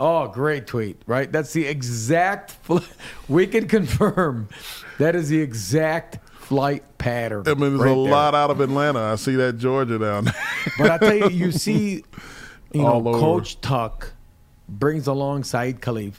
Oh, 0.02 0.28
great 0.28 0.66
tweet, 0.66 1.02
right? 1.06 1.30
That's 1.30 1.52
the 1.52 1.66
exact. 1.66 2.52
Fl- 2.52 2.78
we 3.28 3.46
can 3.46 3.68
confirm 3.68 4.48
that 4.98 5.14
is 5.14 5.28
the 5.28 5.38
exact 5.40 6.18
flight 6.32 6.82
pattern. 6.96 7.42
I 7.46 7.50
mean, 7.50 7.60
there's 7.76 7.80
right 7.80 7.90
a 7.92 8.02
there. 8.02 8.10
lot 8.10 8.34
out 8.34 8.50
of 8.50 8.60
Atlanta. 8.60 8.98
I 9.00 9.16
see 9.16 9.36
that 9.36 9.58
Georgia 9.58 9.98
down 9.98 10.24
there. 10.24 10.34
But 10.78 10.90
I 10.90 10.98
tell 10.98 11.30
you, 11.30 11.46
you 11.46 11.52
see, 11.66 12.02
you 12.72 12.86
All 12.86 13.02
know, 13.02 13.10
over. 13.10 13.18
Coach 13.20 13.60
Tuck 13.60 14.14
brings 14.68 15.06
along 15.06 15.44
Saeed 15.44 15.80
Khalif. 15.82 16.14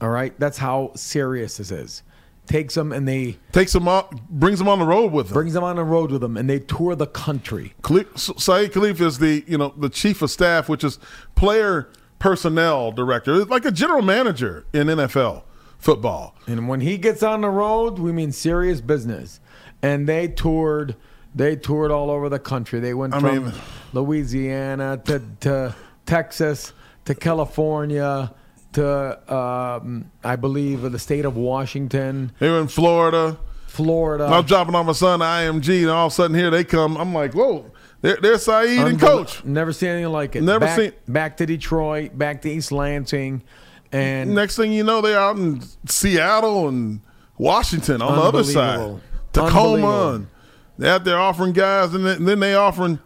All 0.00 0.08
right, 0.10 0.38
that's 0.40 0.58
how 0.58 0.90
serious 0.96 1.58
this 1.58 1.70
is. 1.70 2.02
Takes 2.48 2.74
them 2.74 2.90
and 2.90 3.06
they 3.06 3.38
Takes 3.52 3.72
them 3.72 3.86
on, 3.86 4.04
brings 4.28 4.58
them 4.58 4.66
on 4.68 4.80
the 4.80 4.84
road 4.84 5.12
with 5.12 5.28
him. 5.28 5.34
brings 5.34 5.52
them 5.52 5.62
on 5.62 5.76
the 5.76 5.84
road 5.84 6.10
with 6.10 6.20
them, 6.20 6.36
and 6.36 6.50
they 6.50 6.58
tour 6.58 6.96
the 6.96 7.06
country. 7.06 7.74
Khalif, 7.82 8.40
Saeed 8.40 8.72
Khalif 8.72 9.00
is 9.00 9.20
the 9.20 9.44
you 9.46 9.56
know 9.56 9.72
the 9.76 9.88
chief 9.88 10.20
of 10.20 10.30
staff, 10.32 10.68
which 10.68 10.82
is 10.82 10.98
player 11.36 11.88
personnel 12.22 12.92
director, 12.92 13.44
like 13.46 13.64
a 13.64 13.72
general 13.72 14.00
manager 14.00 14.64
in 14.72 14.86
NFL 14.86 15.42
football. 15.80 16.36
And 16.46 16.68
when 16.68 16.80
he 16.80 16.96
gets 16.96 17.20
on 17.24 17.40
the 17.40 17.48
road, 17.50 17.98
we 17.98 18.12
mean 18.12 18.30
serious 18.30 18.80
business. 18.80 19.40
And 19.82 20.08
they 20.08 20.28
toured, 20.28 20.94
they 21.34 21.56
toured 21.56 21.90
all 21.90 22.12
over 22.12 22.28
the 22.28 22.38
country. 22.38 22.78
They 22.78 22.94
went 22.94 23.12
I 23.12 23.18
from 23.18 23.44
mean- 23.46 23.52
Louisiana 23.92 25.02
to, 25.06 25.20
to 25.40 25.74
Texas 26.06 26.72
to 27.06 27.14
California 27.16 28.32
to 28.74 29.34
um, 29.34 30.08
I 30.22 30.36
believe 30.36 30.82
the 30.92 30.98
state 31.00 31.24
of 31.24 31.36
Washington, 31.36 32.30
They 32.38 32.48
were 32.48 32.60
in 32.60 32.68
Florida. 32.68 33.36
Florida. 33.66 34.26
I'm 34.26 34.44
dropping 34.44 34.76
off 34.76 34.86
my 34.86 34.92
son 34.92 35.18
to 35.18 35.24
IMG, 35.24 35.80
and 35.80 35.90
all 35.90 36.06
of 36.06 36.12
a 36.12 36.14
sudden 36.14 36.36
here 36.36 36.50
they 36.50 36.62
come. 36.62 36.96
I'm 36.96 37.12
like, 37.12 37.32
whoa, 37.34 37.71
they're, 38.02 38.16
they're 38.16 38.38
Saeed 38.38 38.78
and 38.80 39.00
Coach. 39.00 39.44
Never 39.44 39.72
seen 39.72 39.88
anything 39.90 40.12
like 40.12 40.36
it. 40.36 40.42
Never 40.42 40.66
back, 40.66 40.78
seen- 40.78 40.92
back 41.08 41.36
to 41.38 41.46
Detroit, 41.46 42.16
back 42.18 42.42
to 42.42 42.50
East 42.50 42.70
Lansing, 42.72 43.42
and 43.90 44.34
Next 44.34 44.56
thing 44.56 44.72
you 44.72 44.84
know, 44.84 45.00
they're 45.00 45.18
out 45.18 45.36
in 45.36 45.62
Seattle 45.86 46.68
and 46.68 47.00
Washington 47.38 48.02
on 48.02 48.16
the 48.16 48.22
other 48.22 48.44
side, 48.44 49.00
Tacoma. 49.32 50.14
And 50.14 50.26
they're 50.78 50.94
out 50.94 51.04
there 51.04 51.18
offering 51.18 51.52
guys, 51.52 51.94
and 51.94 52.04
then, 52.04 52.16
and 52.18 52.28
then 52.28 52.40
they 52.40 52.54
offering 52.54 52.98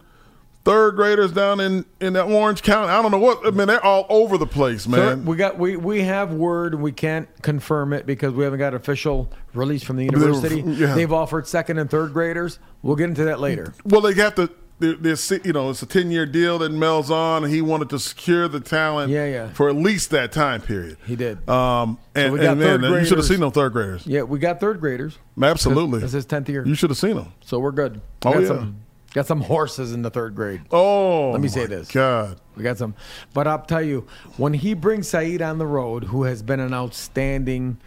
third 0.63 0.95
graders 0.97 1.31
down 1.31 1.59
in 1.61 1.85
in 2.01 2.13
that 2.13 2.25
Orange 2.25 2.61
County. 2.61 2.89
I 2.89 3.01
don't 3.01 3.11
know 3.11 3.17
what. 3.19 3.45
I 3.45 3.51
mean, 3.51 3.67
they're 3.67 3.83
all 3.83 4.05
over 4.09 4.37
the 4.37 4.47
place, 4.47 4.87
man. 4.87 5.25
we 5.25 5.35
got 5.37 5.57
we 5.57 5.77
we 5.77 6.01
have 6.03 6.33
word 6.33 6.75
we 6.75 6.91
can't 6.91 7.27
confirm 7.41 7.93
it 7.93 8.05
because 8.05 8.33
we 8.33 8.43
haven't 8.43 8.59
got 8.59 8.73
official 8.73 9.31
release 9.53 9.83
from 9.83 9.95
the 9.97 10.05
university. 10.05 10.61
yeah. 10.61 10.93
They've 10.93 11.11
offered 11.11 11.47
second 11.47 11.77
and 11.79 11.89
third 11.89 12.13
graders. 12.13 12.59
We'll 12.81 12.95
get 12.95 13.05
into 13.09 13.25
that 13.25 13.39
later. 13.39 13.73
well, 13.85 14.01
they 14.01 14.13
got 14.13 14.35
the. 14.35 14.49
They're, 14.79 14.95
you 15.43 15.53
know, 15.53 15.71
it's 15.71 15.81
a 15.81 15.87
ten-year 15.87 16.27
deal 16.27 16.59
that 16.59 16.71
Mel's 16.71 17.09
on, 17.09 17.43
and 17.43 17.51
he 17.51 17.61
wanted 17.61 17.89
to 17.89 17.99
secure 17.99 18.47
the 18.47 18.59
talent 18.59 19.11
Yeah, 19.11 19.25
yeah. 19.25 19.49
for 19.53 19.69
at 19.69 19.75
least 19.75 20.11
that 20.11 20.31
time 20.31 20.61
period. 20.61 20.97
He 21.07 21.15
did. 21.15 21.47
Um, 21.49 21.97
and, 22.13 22.33
we 22.33 22.39
got 22.39 22.51
and 22.51 22.59
man, 22.59 22.81
third 22.81 22.99
you 22.99 23.05
should 23.07 23.17
have 23.17 23.25
seen 23.25 23.39
them 23.39 23.51
third 23.51 23.73
graders. 23.73 24.05
Yeah, 24.05 24.21
we 24.21 24.37
got 24.37 24.59
third 24.59 24.79
graders. 24.79 25.17
Absolutely, 25.41 26.01
This 26.01 26.13
is 26.13 26.25
tenth 26.25 26.47
year, 26.47 26.63
you 26.65 26.75
should 26.75 26.91
have 26.91 26.97
seen 26.97 27.15
them. 27.15 27.33
so 27.41 27.57
we're 27.57 27.71
good. 27.71 28.01
Oh, 28.23 28.33
got 28.33 28.41
yeah. 28.41 28.47
some 28.49 28.77
got 29.13 29.25
some 29.25 29.41
horses 29.41 29.93
in 29.93 30.03
the 30.03 30.11
third 30.11 30.35
grade. 30.35 30.61
Oh, 30.69 31.31
Let 31.31 31.41
me 31.41 31.47
say 31.47 31.65
this. 31.65 31.89
God, 31.89 32.39
We 32.55 32.61
got 32.61 32.77
some, 32.77 32.93
but 33.33 33.47
I'll 33.47 33.63
tell 33.63 33.81
you 33.81 34.05
when 34.37 34.53
he 34.53 34.75
brings 34.75 35.07
Saeed 35.07 35.41
on 35.41 35.57
the 35.57 35.65
road, 35.65 36.03
who 36.03 36.23
has 36.23 36.43
been 36.43 36.59
an 36.59 36.73
outstanding 36.73 37.77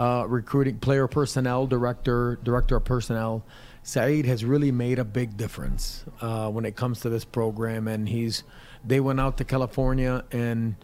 uh, 0.00 0.24
recruiting 0.26 0.78
player 0.78 1.06
personnel 1.08 1.66
director, 1.66 2.38
director 2.42 2.76
of 2.76 2.84
personnel. 2.86 3.44
Saeed 3.88 4.26
has 4.26 4.44
really 4.44 4.70
made 4.70 4.98
a 4.98 5.04
big 5.04 5.38
difference 5.38 6.04
uh, 6.20 6.50
when 6.50 6.66
it 6.66 6.76
comes 6.76 7.00
to 7.00 7.08
this 7.08 7.24
program, 7.24 7.88
and 7.88 8.06
he's. 8.06 8.44
They 8.84 9.00
went 9.00 9.18
out 9.18 9.38
to 9.38 9.44
California, 9.44 10.24
and 10.30 10.76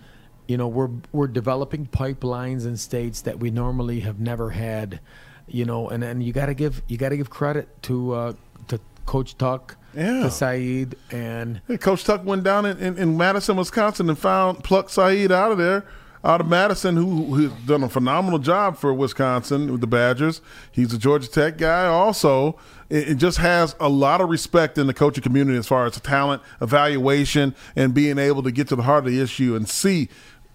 you 0.49 0.57
know 0.57 0.69
we're 0.69 0.89
we're 1.13 1.27
developing 1.29 1.87
pipelines 1.87 2.65
in 2.65 2.79
states 2.79 3.21
that 3.23 3.39
we 3.39 3.51
normally 3.51 4.01
have 4.01 4.19
never 4.21 4.51
had, 4.51 5.01
you 5.47 5.67
know, 5.67 5.91
and 5.91 6.03
and 6.03 6.23
you 6.23 6.33
got 6.33 6.47
to 6.47 6.55
give 6.55 6.83
you 6.89 6.97
got 6.97 7.11
to 7.11 7.19
give 7.19 7.29
credit 7.29 7.69
to 7.83 8.13
uh, 8.15 8.33
to 8.69 8.81
Coach 9.05 9.37
Tuck, 9.37 9.77
Yeah. 9.95 10.23
to 10.23 10.31
Saeed, 10.31 10.97
and 11.11 11.61
Hey, 11.69 11.77
Coach 11.77 12.05
Tuck 12.05 12.25
went 12.25 12.43
down 12.43 12.65
in, 12.65 12.79
in, 12.79 12.97
in 12.97 13.17
Madison, 13.19 13.57
Wisconsin, 13.59 14.09
and 14.09 14.19
found 14.19 14.65
plucked 14.65 14.91
Saeed 14.93 15.31
out 15.31 15.53
of 15.53 15.59
there, 15.59 15.85
out 16.25 16.41
of 16.41 16.49
Madison, 16.49 16.97
who 16.97 17.35
who's 17.35 17.53
done 17.67 17.83
a 17.83 17.89
phenomenal 17.89 18.39
job 18.39 18.79
for 18.79 18.95
Wisconsin 18.95 19.71
with 19.71 19.83
the 19.83 19.87
Badgers. 19.87 20.41
He's 20.73 20.93
a 20.95 20.99
Georgia 20.99 21.29
Tech 21.29 21.59
guy. 21.59 21.87
Also, 21.87 22.59
it, 22.89 23.17
just 23.17 23.39
has 23.39 23.77
a 23.79 23.89
lot 23.89 24.23
of 24.23 24.31
respect 24.31 24.79
in 24.79 24.87
the 24.87 24.95
coaching 24.95 25.23
community 25.23 25.59
as 25.59 25.67
far 25.67 25.85
as 25.85 26.01
talent 26.01 26.43
evaluation 26.63 27.55
and 27.77 27.93
being 27.93 28.19
able 28.19 28.43
to 28.43 28.51
get 28.51 28.69
to 28.69 28.77
the 28.77 28.83
heart 28.83 29.07
of 29.07 29.13
the 29.13 29.21
issue 29.21 29.55
and 29.55 29.69
see 29.69 30.09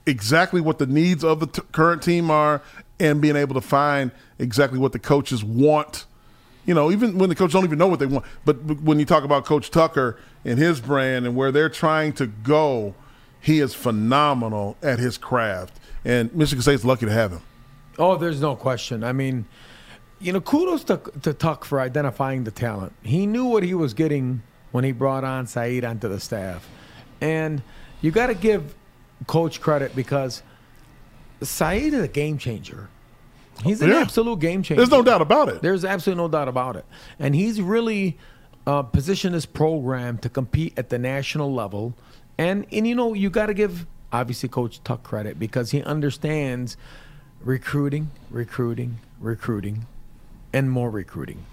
exactly 0.08 0.60
what 0.60 0.80
the 0.80 0.88
needs 0.88 1.24
of 1.24 1.40
the 1.40 1.48
t- 1.48 1.62
current 1.72 2.02
team 2.02 2.32
are, 2.32 2.62
and 3.00 3.22
being 3.22 3.36
able 3.36 3.54
to 3.54 3.62
find 3.62 4.12
exactly 4.40 4.80
what 4.80 4.92
the 4.92 5.00
coaches 5.00 5.44
want 5.44 6.06
you 6.66 6.76
know, 6.76 6.92
even 6.92 7.18
when 7.18 7.30
the 7.30 7.36
coach 7.36 7.52
don't 7.52 7.64
even 7.64 7.80
know 7.80 7.88
what 7.88 7.98
they 7.98 8.06
want. 8.06 8.24
But 8.46 8.64
when 8.82 9.00
you 9.00 9.06
talk 9.06 9.24
about 9.24 9.44
Coach 9.44 9.72
Tucker 9.72 10.20
and 10.46 10.60
his 10.60 10.80
brand 10.80 11.26
and 11.26 11.36
where 11.36 11.52
they're 11.52 11.70
trying 11.70 12.14
to 12.14 12.28
go, 12.28 12.94
he 13.42 13.60
is 13.60 13.74
phenomenal 13.74 14.76
at 14.82 15.00
his 15.00 15.18
craft. 15.18 15.80
And 16.06 16.34
Michigan 16.34 16.62
State's 16.62 16.86
lucky 16.86 17.06
to 17.06 17.12
have 17.12 17.32
him. 17.32 17.42
Oh, 17.98 18.16
there's 18.16 18.42
no 18.42 18.56
question. 18.56 19.04
I 19.04 19.12
mean, 19.12 19.46
you 20.20 20.32
know, 20.34 20.42
kudos 20.42 20.84
to, 20.86 20.98
to 21.22 21.34
Tuck 21.34 21.66
for 21.66 21.80
identifying 21.82 22.44
the 22.44 22.52
talent. 22.52 22.94
He 23.04 23.26
knew 23.26 23.46
what 23.46 23.64
he 23.64 23.74
was 23.74 23.94
getting 23.94 24.42
when 24.72 24.84
he 24.84 24.92
brought 24.92 25.24
on 25.24 25.48
Saeed 25.48 25.84
onto 25.84 26.08
the 26.08 26.20
staff. 26.20 26.68
And 27.22 27.62
you 28.02 28.12
got 28.12 28.28
to 28.28 28.34
give 28.36 28.76
Coach 29.28 29.60
credit 29.60 29.96
because 29.96 30.42
Saeed 31.42 31.94
is 31.94 32.04
a 32.04 32.08
game 32.08 32.38
changer. 32.38 32.90
He's 33.64 33.82
an 33.82 33.90
Yeah. 33.90 33.98
absolute 34.00 34.40
game 34.40 34.64
changer. 34.64 34.80
There's 34.80 34.92
no 34.92 35.04
doubt 35.04 35.22
about 35.22 35.50
it. 35.50 35.62
There's 35.62 35.84
absolutely 35.84 36.24
no 36.24 36.30
doubt 36.30 36.48
about 36.48 36.76
it. 36.78 36.86
And 37.18 37.36
he's 37.36 37.62
really 37.62 38.18
uh, 38.68 38.84
positioned 38.84 39.34
his 39.34 39.46
program 39.46 40.18
to 40.20 40.30
compete 40.30 40.74
at 40.78 40.90
the 40.90 41.00
national 41.00 41.54
level. 41.54 41.94
And 42.40 42.66
and 42.72 42.88
you 42.88 42.96
know 42.96 43.14
you 43.14 43.30
got 43.30 43.48
to 43.48 43.54
give 43.54 43.86
obviously 44.14 44.48
Coach 44.48 44.82
Tuck 44.84 45.04
credit 45.04 45.38
because 45.38 45.72
he 45.72 45.84
understands 45.84 46.78
recruiting, 47.42 48.12
recruiting, 48.32 49.00
recruiting, 49.20 49.86
and 50.54 50.72
more 50.72 50.90
recruiting. 50.90 51.46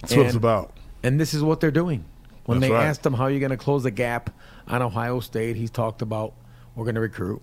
That's 0.00 0.14
what 0.14 0.26
it's 0.26 0.36
about. 0.36 0.72
And 1.02 1.20
this 1.20 1.34
is 1.34 1.42
what 1.42 1.60
they're 1.60 1.72
doing. 1.72 2.04
When 2.44 2.60
That's 2.60 2.70
they 2.70 2.74
right. 2.74 2.84
asked 2.84 3.04
him 3.04 3.14
how 3.14 3.26
you're 3.26 3.40
going 3.40 3.50
to 3.50 3.56
close 3.56 3.82
the 3.82 3.90
gap 3.90 4.30
on 4.68 4.80
Ohio 4.80 5.20
State, 5.20 5.56
he's 5.56 5.70
talked 5.70 6.02
about 6.02 6.34
we're 6.74 6.84
going 6.84 6.94
to 6.94 7.00
recruit, 7.00 7.42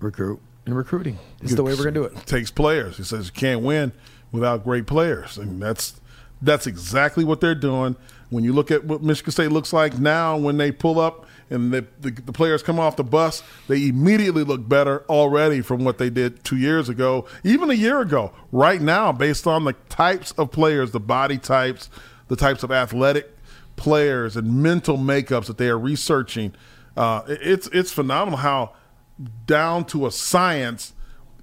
recruit, 0.00 0.40
and 0.66 0.76
recruiting. 0.76 1.18
Is 1.42 1.54
the 1.54 1.62
way 1.62 1.72
we're 1.74 1.84
going 1.84 1.94
to 1.94 2.00
do 2.00 2.04
it. 2.06 2.26
takes 2.26 2.50
players. 2.50 2.96
He 2.96 3.04
says 3.04 3.26
you 3.26 3.32
can't 3.32 3.62
win 3.62 3.92
without 4.32 4.64
great 4.64 4.86
players, 4.86 5.38
and 5.38 5.62
that's 5.62 6.00
that's 6.42 6.66
exactly 6.66 7.24
what 7.24 7.40
they're 7.40 7.54
doing. 7.54 7.94
When 8.30 8.42
you 8.42 8.52
look 8.52 8.72
at 8.72 8.84
what 8.84 9.00
Michigan 9.00 9.30
State 9.30 9.52
looks 9.52 9.72
like 9.72 9.98
now, 9.98 10.36
when 10.36 10.56
they 10.56 10.72
pull 10.72 10.98
up 10.98 11.26
and 11.52 11.72
the, 11.72 11.86
the, 12.00 12.10
the 12.10 12.32
players 12.32 12.62
come 12.62 12.80
off 12.80 12.96
the 12.96 13.04
bus, 13.04 13.42
they 13.68 13.88
immediately 13.88 14.42
look 14.42 14.68
better 14.68 15.04
already 15.08 15.60
from 15.60 15.84
what 15.84 15.98
they 15.98 16.10
did 16.10 16.42
two 16.44 16.56
years 16.56 16.88
ago, 16.88 17.26
even 17.44 17.70
a 17.70 17.74
year 17.74 18.00
ago. 18.00 18.32
Right 18.50 18.80
now, 18.80 19.12
based 19.12 19.46
on 19.46 19.64
the 19.64 19.74
types 19.88 20.32
of 20.32 20.50
players, 20.50 20.92
the 20.92 21.00
body 21.00 21.38
types, 21.38 21.90
the 22.28 22.36
types 22.36 22.62
of 22.62 22.72
athletic 22.72 23.36
players 23.76 24.36
and 24.36 24.62
mental 24.62 24.96
makeups 24.96 25.46
that 25.46 25.58
they 25.58 25.68
are 25.68 25.78
researching, 25.78 26.54
uh, 26.96 27.22
it's 27.26 27.68
it's 27.68 27.92
phenomenal 27.92 28.38
how 28.38 28.72
down 29.46 29.84
to 29.86 30.06
a 30.06 30.10
science 30.10 30.94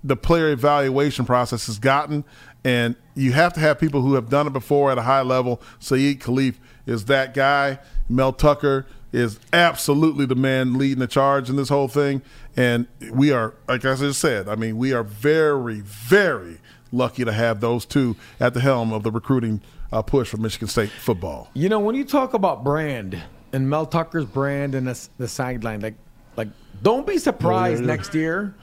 the 0.03 0.15
player 0.15 0.49
evaluation 0.49 1.25
process 1.25 1.67
has 1.67 1.79
gotten. 1.79 2.23
And 2.63 2.95
you 3.15 3.31
have 3.33 3.53
to 3.53 3.59
have 3.59 3.79
people 3.79 4.01
who 4.01 4.15
have 4.15 4.29
done 4.29 4.47
it 4.47 4.53
before 4.53 4.91
at 4.91 4.97
a 4.97 5.03
high 5.03 5.21
level. 5.21 5.61
Saeed 5.79 6.19
Khalif 6.19 6.55
is 6.85 7.05
that 7.05 7.33
guy. 7.33 7.79
Mel 8.09 8.33
Tucker 8.33 8.85
is 9.11 9.39
absolutely 9.53 10.25
the 10.25 10.35
man 10.35 10.77
leading 10.77 10.99
the 10.99 11.07
charge 11.07 11.49
in 11.49 11.55
this 11.55 11.69
whole 11.69 11.87
thing. 11.87 12.21
And 12.55 12.87
we 13.11 13.31
are, 13.31 13.53
like 13.67 13.85
I 13.85 13.95
just 13.95 14.19
said, 14.19 14.47
I 14.47 14.55
mean, 14.55 14.77
we 14.77 14.93
are 14.93 15.03
very, 15.03 15.81
very 15.81 16.59
lucky 16.91 17.23
to 17.25 17.31
have 17.31 17.59
those 17.61 17.85
two 17.85 18.15
at 18.39 18.53
the 18.53 18.59
helm 18.59 18.91
of 18.93 19.03
the 19.03 19.11
recruiting 19.11 19.61
uh, 19.91 20.01
push 20.01 20.29
for 20.29 20.37
Michigan 20.37 20.67
State 20.67 20.89
football. 20.91 21.49
You 21.53 21.69
know, 21.69 21.79
when 21.79 21.95
you 21.95 22.03
talk 22.05 22.33
about 22.33 22.63
brand 22.63 23.19
and 23.53 23.69
Mel 23.69 23.85
Tucker's 23.85 24.25
brand 24.25 24.75
and 24.75 24.87
the, 24.87 25.07
the 25.17 25.27
sideline, 25.27 25.81
like, 25.81 25.95
like, 26.37 26.49
don't 26.83 27.07
be 27.07 27.17
surprised 27.17 27.81
Yeah, 27.81 27.87
yeah, 27.87 27.91
yeah. 27.91 27.95
next 27.95 28.13
year 28.13 28.53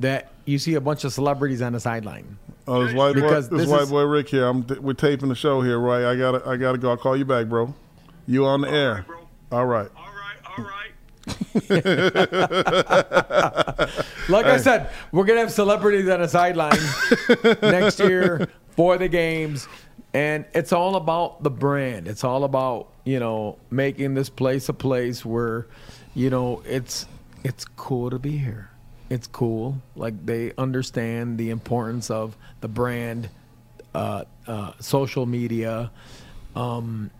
that 0.00 0.32
you 0.46 0.58
see 0.58 0.74
a 0.74 0.80
bunch 0.80 1.04
of 1.04 1.12
celebrities 1.12 1.60
on 1.62 1.72
the 1.74 1.80
sideline. 1.80 2.38
Oh, 2.66 2.84
this 2.84 2.94
white 2.94 3.14
boy, 3.14 3.20
Because 3.20 3.48
this, 3.50 3.60
this 3.60 3.68
white 3.68 3.82
is- 3.82 3.90
boy 3.90 4.02
Rick 4.04 4.28
here. 4.30 4.46
I'm 4.46 4.66
we're 4.80 4.94
taping 4.94 5.28
the 5.28 5.34
show 5.34 5.60
here, 5.60 5.78
right? 5.78 6.04
I 6.04 6.16
gotta 6.16 6.48
I 6.48 6.56
gotta 6.56 6.78
go. 6.78 6.90
I'll 6.90 6.96
call 6.96 7.14
you 7.16 7.26
back, 7.26 7.46
bro. 7.46 7.74
You 8.26 8.46
on 8.46 8.62
the 8.62 8.70
air? 8.70 9.04
All 9.50 9.66
right. 9.66 9.88
Like 14.28 14.46
I 14.46 14.56
said, 14.56 14.90
we're 15.12 15.24
gonna 15.24 15.40
have 15.40 15.52
celebrities 15.52 16.08
on 16.08 16.20
the 16.20 16.28
sideline 16.28 16.78
next 17.62 18.00
year 18.00 18.48
for 18.70 18.96
the 18.96 19.08
games, 19.08 19.68
and 20.14 20.46
it's 20.54 20.72
all 20.72 20.96
about 20.96 21.42
the 21.42 21.50
brand. 21.50 22.08
It's 22.08 22.24
all 22.24 22.44
about 22.44 22.88
you 23.04 23.20
know 23.20 23.58
making 23.70 24.14
this 24.14 24.30
place 24.30 24.68
a 24.68 24.72
place 24.72 25.24
where 25.24 25.66
you 26.14 26.30
know 26.30 26.62
it's 26.64 27.06
it's 27.42 27.64
cool 27.64 28.10
to 28.10 28.18
be 28.18 28.38
here. 28.38 28.70
It's 29.10 29.26
cool. 29.26 29.82
Like 29.94 30.24
they 30.24 30.52
understand 30.56 31.36
the 31.36 31.50
importance 31.50 32.10
of 32.10 32.36
the 32.62 32.68
brand, 32.68 33.28
uh, 33.94 34.24
uh, 34.46 34.72
social 34.80 35.26
media. 35.26 35.90
Um, 36.56 37.10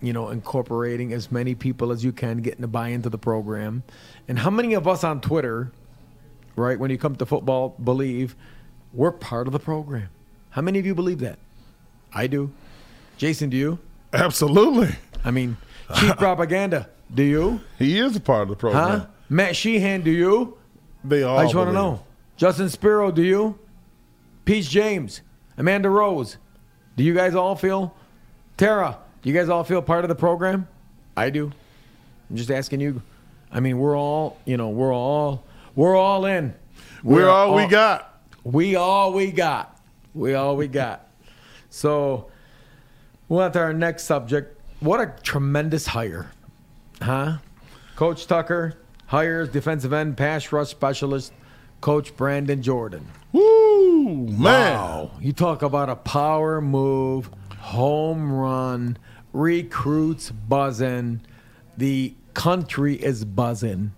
you 0.00 0.12
know, 0.12 0.28
incorporating 0.30 1.12
as 1.12 1.32
many 1.32 1.54
people 1.54 1.90
as 1.90 2.04
you 2.04 2.12
can, 2.12 2.38
getting 2.38 2.62
to 2.62 2.68
buy 2.68 2.88
into 2.88 3.08
the 3.08 3.18
program. 3.18 3.82
And 4.28 4.38
how 4.38 4.50
many 4.50 4.74
of 4.74 4.86
us 4.86 5.04
on 5.04 5.20
Twitter, 5.20 5.72
right, 6.54 6.78
when 6.78 6.90
you 6.90 6.98
come 6.98 7.16
to 7.16 7.26
football, 7.26 7.70
believe 7.82 8.36
we're 8.92 9.12
part 9.12 9.46
of 9.46 9.52
the 9.52 9.58
program? 9.58 10.08
How 10.50 10.62
many 10.62 10.78
of 10.78 10.86
you 10.86 10.94
believe 10.94 11.18
that? 11.20 11.38
I 12.12 12.26
do. 12.26 12.50
Jason, 13.16 13.50
do 13.50 13.56
you? 13.56 13.78
Absolutely. 14.12 14.94
I 15.24 15.30
mean, 15.30 15.56
cheap 15.96 16.16
propaganda. 16.18 16.88
Do 17.14 17.22
you? 17.22 17.60
He 17.78 17.98
is 17.98 18.16
a 18.16 18.20
part 18.20 18.42
of 18.42 18.48
the 18.48 18.56
program. 18.56 19.00
Huh? 19.00 19.06
Matt 19.28 19.56
Sheehan, 19.56 20.02
do 20.02 20.10
you? 20.10 20.56
They 21.04 21.22
all. 21.22 21.38
I 21.38 21.44
just 21.44 21.54
want 21.54 21.68
to 21.68 21.74
know. 21.74 22.02
Justin 22.36 22.68
Spiro, 22.68 23.10
do 23.10 23.22
you? 23.22 23.58
Peach 24.44 24.70
James, 24.70 25.22
Amanda 25.56 25.90
Rose, 25.90 26.36
do 26.96 27.02
you 27.02 27.14
guys 27.14 27.34
all 27.34 27.56
feel? 27.56 27.94
Tara, 28.56 28.98
you 29.26 29.34
guys 29.34 29.48
all 29.48 29.64
feel 29.64 29.82
part 29.82 30.04
of 30.04 30.08
the 30.08 30.14
program? 30.14 30.68
I 31.16 31.30
do. 31.30 31.50
I'm 32.30 32.36
just 32.36 32.50
asking 32.50 32.80
you. 32.80 33.02
I 33.50 33.58
mean, 33.58 33.76
we're 33.76 33.98
all, 33.98 34.38
you 34.44 34.56
know, 34.56 34.68
we're 34.68 34.94
all, 34.94 35.44
we're 35.74 35.96
all 35.96 36.26
in. 36.26 36.54
We're 37.02 37.28
all 37.28 37.56
we 37.56 37.66
got. 37.66 38.20
We 38.44 38.76
all 38.76 39.12
we 39.12 39.32
got. 39.32 39.80
We 40.14 40.34
all 40.34 40.56
we 40.56 40.68
got. 40.68 41.08
So, 41.70 42.30
we'll 43.28 43.40
on 43.40 43.50
to 43.52 43.58
our 43.58 43.72
next 43.72 44.04
subject. 44.04 44.60
What 44.78 45.00
a 45.00 45.12
tremendous 45.22 45.88
hire, 45.88 46.30
huh? 47.02 47.38
Coach 47.96 48.28
Tucker 48.28 48.74
hires 49.06 49.48
defensive 49.48 49.92
end 49.92 50.16
pass 50.16 50.52
rush 50.52 50.68
specialist, 50.68 51.32
Coach 51.80 52.16
Brandon 52.16 52.62
Jordan. 52.62 53.06
Woo, 53.32 54.28
man. 54.28 54.42
Wow. 54.42 55.10
You 55.20 55.32
talk 55.32 55.62
about 55.62 55.90
a 55.90 55.96
power 55.96 56.60
move, 56.60 57.30
home 57.58 58.32
run, 58.32 58.96
recruits 59.36 60.30
buzzing. 60.30 61.20
The 61.76 62.14
country 62.32 62.94
is 62.94 63.24
buzzing. 63.24 63.92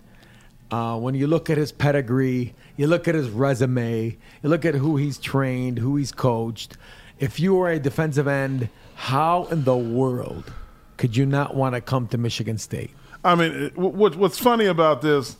Uh, 0.69 0.99
when 0.99 1.15
you 1.15 1.27
look 1.27 1.49
at 1.49 1.57
his 1.57 1.71
pedigree, 1.71 2.53
you 2.75 2.87
look 2.87 3.07
at 3.07 3.15
his 3.15 3.29
resume, 3.29 4.17
you 4.43 4.49
look 4.49 4.65
at 4.65 4.75
who 4.75 4.97
he's 4.97 5.17
trained, 5.17 5.79
who 5.79 5.95
he's 5.95 6.11
coached. 6.11 6.77
If 7.19 7.39
you 7.39 7.55
were 7.55 7.69
a 7.69 7.79
defensive 7.79 8.27
end, 8.27 8.69
how 8.95 9.45
in 9.45 9.63
the 9.63 9.75
world 9.75 10.51
could 10.97 11.15
you 11.15 11.25
not 11.25 11.55
want 11.55 11.73
to 11.73 11.81
come 11.81 12.07
to 12.09 12.17
Michigan 12.17 12.57
State? 12.57 12.91
I 13.23 13.35
mean, 13.35 13.71
what, 13.75 14.15
what's 14.15 14.37
funny 14.37 14.65
about 14.65 15.01
this 15.01 15.37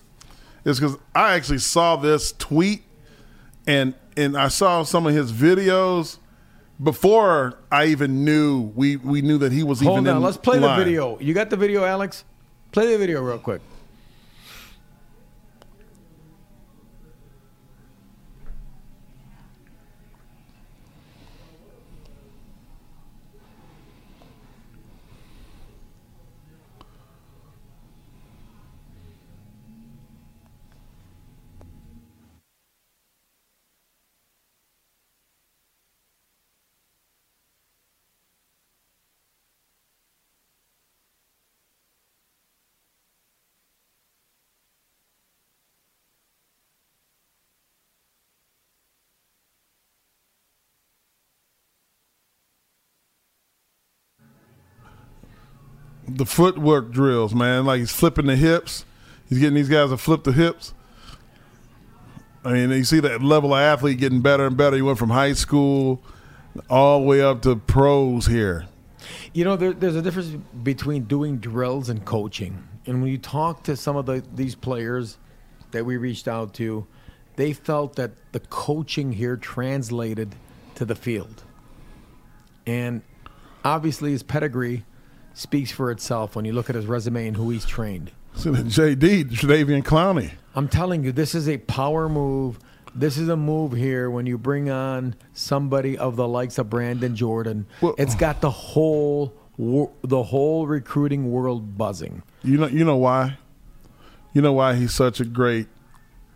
is 0.65 0.79
because 0.79 0.97
I 1.13 1.33
actually 1.33 1.59
saw 1.59 1.95
this 1.95 2.33
tweet 2.33 2.83
and 3.67 3.93
and 4.17 4.35
I 4.35 4.47
saw 4.47 4.83
some 4.83 5.07
of 5.07 5.13
his 5.13 5.31
videos 5.31 6.17
before 6.81 7.57
I 7.71 7.85
even 7.85 8.23
knew 8.23 8.71
we, 8.75 8.97
we 8.97 9.21
knew 9.21 9.37
that 9.39 9.51
he 9.51 9.63
was 9.63 9.79
Hold 9.81 9.99
even 9.99 10.05
Hold 10.05 10.17
on, 10.17 10.23
let's 10.23 10.37
play 10.37 10.59
line. 10.59 10.77
the 10.77 10.85
video. 10.85 11.19
You 11.19 11.33
got 11.33 11.49
the 11.49 11.57
video, 11.57 11.83
Alex? 11.83 12.23
Play 12.71 12.91
the 12.91 12.97
video 12.97 13.21
real 13.21 13.39
quick. 13.39 13.61
The 56.17 56.25
footwork 56.25 56.91
drills, 56.91 57.33
man. 57.33 57.65
Like 57.65 57.79
he's 57.79 57.91
flipping 57.91 58.25
the 58.25 58.35
hips. 58.35 58.85
He's 59.27 59.39
getting 59.39 59.55
these 59.55 59.69
guys 59.69 59.89
to 59.89 59.97
flip 59.97 60.23
the 60.23 60.31
hips. 60.31 60.73
I 62.43 62.53
mean, 62.53 62.71
you 62.71 62.83
see 62.83 62.99
that 63.01 63.21
level 63.21 63.53
of 63.53 63.59
athlete 63.59 63.99
getting 63.99 64.21
better 64.21 64.47
and 64.47 64.55
better. 64.55 64.75
He 64.75 64.81
went 64.81 64.97
from 64.97 65.09
high 65.09 65.33
school 65.33 66.01
all 66.69 67.01
the 67.01 67.05
way 67.05 67.21
up 67.21 67.41
to 67.43 67.55
pros 67.55 68.25
here. 68.25 68.67
You 69.33 69.43
know, 69.43 69.55
there, 69.55 69.73
there's 69.73 69.95
a 69.95 70.01
difference 70.01 70.35
between 70.63 71.03
doing 71.03 71.37
drills 71.37 71.89
and 71.89 72.03
coaching. 72.05 72.67
And 72.85 73.01
when 73.01 73.11
you 73.11 73.17
talk 73.17 73.63
to 73.63 73.75
some 73.75 73.95
of 73.95 74.05
the, 74.05 74.23
these 74.33 74.55
players 74.55 75.17
that 75.71 75.85
we 75.85 75.97
reached 75.97 76.27
out 76.27 76.53
to, 76.55 76.87
they 77.35 77.53
felt 77.53 77.95
that 77.97 78.11
the 78.31 78.39
coaching 78.39 79.13
here 79.13 79.37
translated 79.37 80.35
to 80.75 80.85
the 80.85 80.95
field. 80.95 81.43
And 82.65 83.01
obviously, 83.63 84.11
his 84.11 84.23
pedigree 84.23 84.85
speaks 85.33 85.71
for 85.71 85.91
itself 85.91 86.35
when 86.35 86.45
you 86.45 86.53
look 86.53 86.69
at 86.69 86.75
his 86.75 86.85
resume 86.85 87.27
and 87.27 87.37
who 87.37 87.49
he's 87.49 87.65
trained. 87.65 88.11
See 88.35 88.49
that 88.51 88.65
JD, 88.65 89.31
Jadeveon 89.31 89.83
Clowney. 89.83 90.31
I'm 90.55 90.67
telling 90.67 91.03
you, 91.03 91.11
this 91.11 91.35
is 91.35 91.47
a 91.47 91.57
power 91.57 92.07
move 92.09 92.59
this 92.95 93.17
is 93.17 93.29
a 93.29 93.37
move 93.37 93.73
here 93.73 94.09
when 94.09 94.25
you 94.25 94.37
bring 94.37 94.69
on 94.69 95.15
somebody 95.33 95.97
of 95.97 96.15
the 96.15 96.27
likes 96.27 96.57
of 96.57 96.69
Brandon 96.69 97.15
Jordan. 97.15 97.65
Well- 97.81 97.95
it's 97.97 98.15
got 98.15 98.41
the 98.41 98.51
whole 98.51 99.33
the 100.03 100.23
whole 100.23 100.67
recruiting 100.67 101.31
world 101.31 101.77
buzzing. 101.77 102.23
You 102.43 102.57
know, 102.57 102.67
you 102.67 102.85
know 102.85 102.95
why? 102.95 103.37
You 104.31 104.41
know 104.41 104.53
why 104.53 104.75
he's 104.75 104.93
such 104.93 105.19
a 105.19 105.25
great 105.25 105.67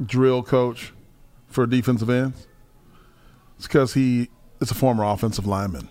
drill 0.05 0.43
coach 0.43 0.91
for 1.47 1.65
defensive 1.65 2.09
ends? 2.09 2.47
It's 3.57 3.65
because 3.65 3.93
he 3.93 4.29
is 4.59 4.71
a 4.71 4.75
former 4.75 5.05
offensive 5.05 5.45
lineman. 5.45 5.87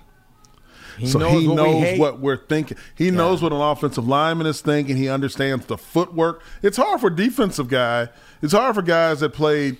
He 1.03 1.09
so 1.09 1.19
knows 1.19 1.41
he 1.43 1.49
what 1.49 1.57
we 1.57 1.63
knows 1.63 1.83
hate. 1.83 1.99
what 2.01 2.21
we're 2.21 2.37
thinking. 2.37 2.79
He 2.95 3.11
knows 3.11 3.43
what 3.43 3.53
an 3.53 3.61
offensive 3.61 4.07
lineman 4.07 4.47
is 4.47 4.61
thinking. 4.61 4.97
He 4.97 5.09
understands 5.09 5.67
the 5.67 5.77
footwork. 5.77 6.43
It's 6.63 6.77
hard 6.77 7.01
for 7.01 7.09
a 7.09 7.15
defensive 7.15 7.69
guy. 7.69 8.09
It's 8.41 8.53
hard 8.53 8.75
for 8.75 8.83
guys 8.83 9.21
that 9.21 9.31
played, 9.31 9.77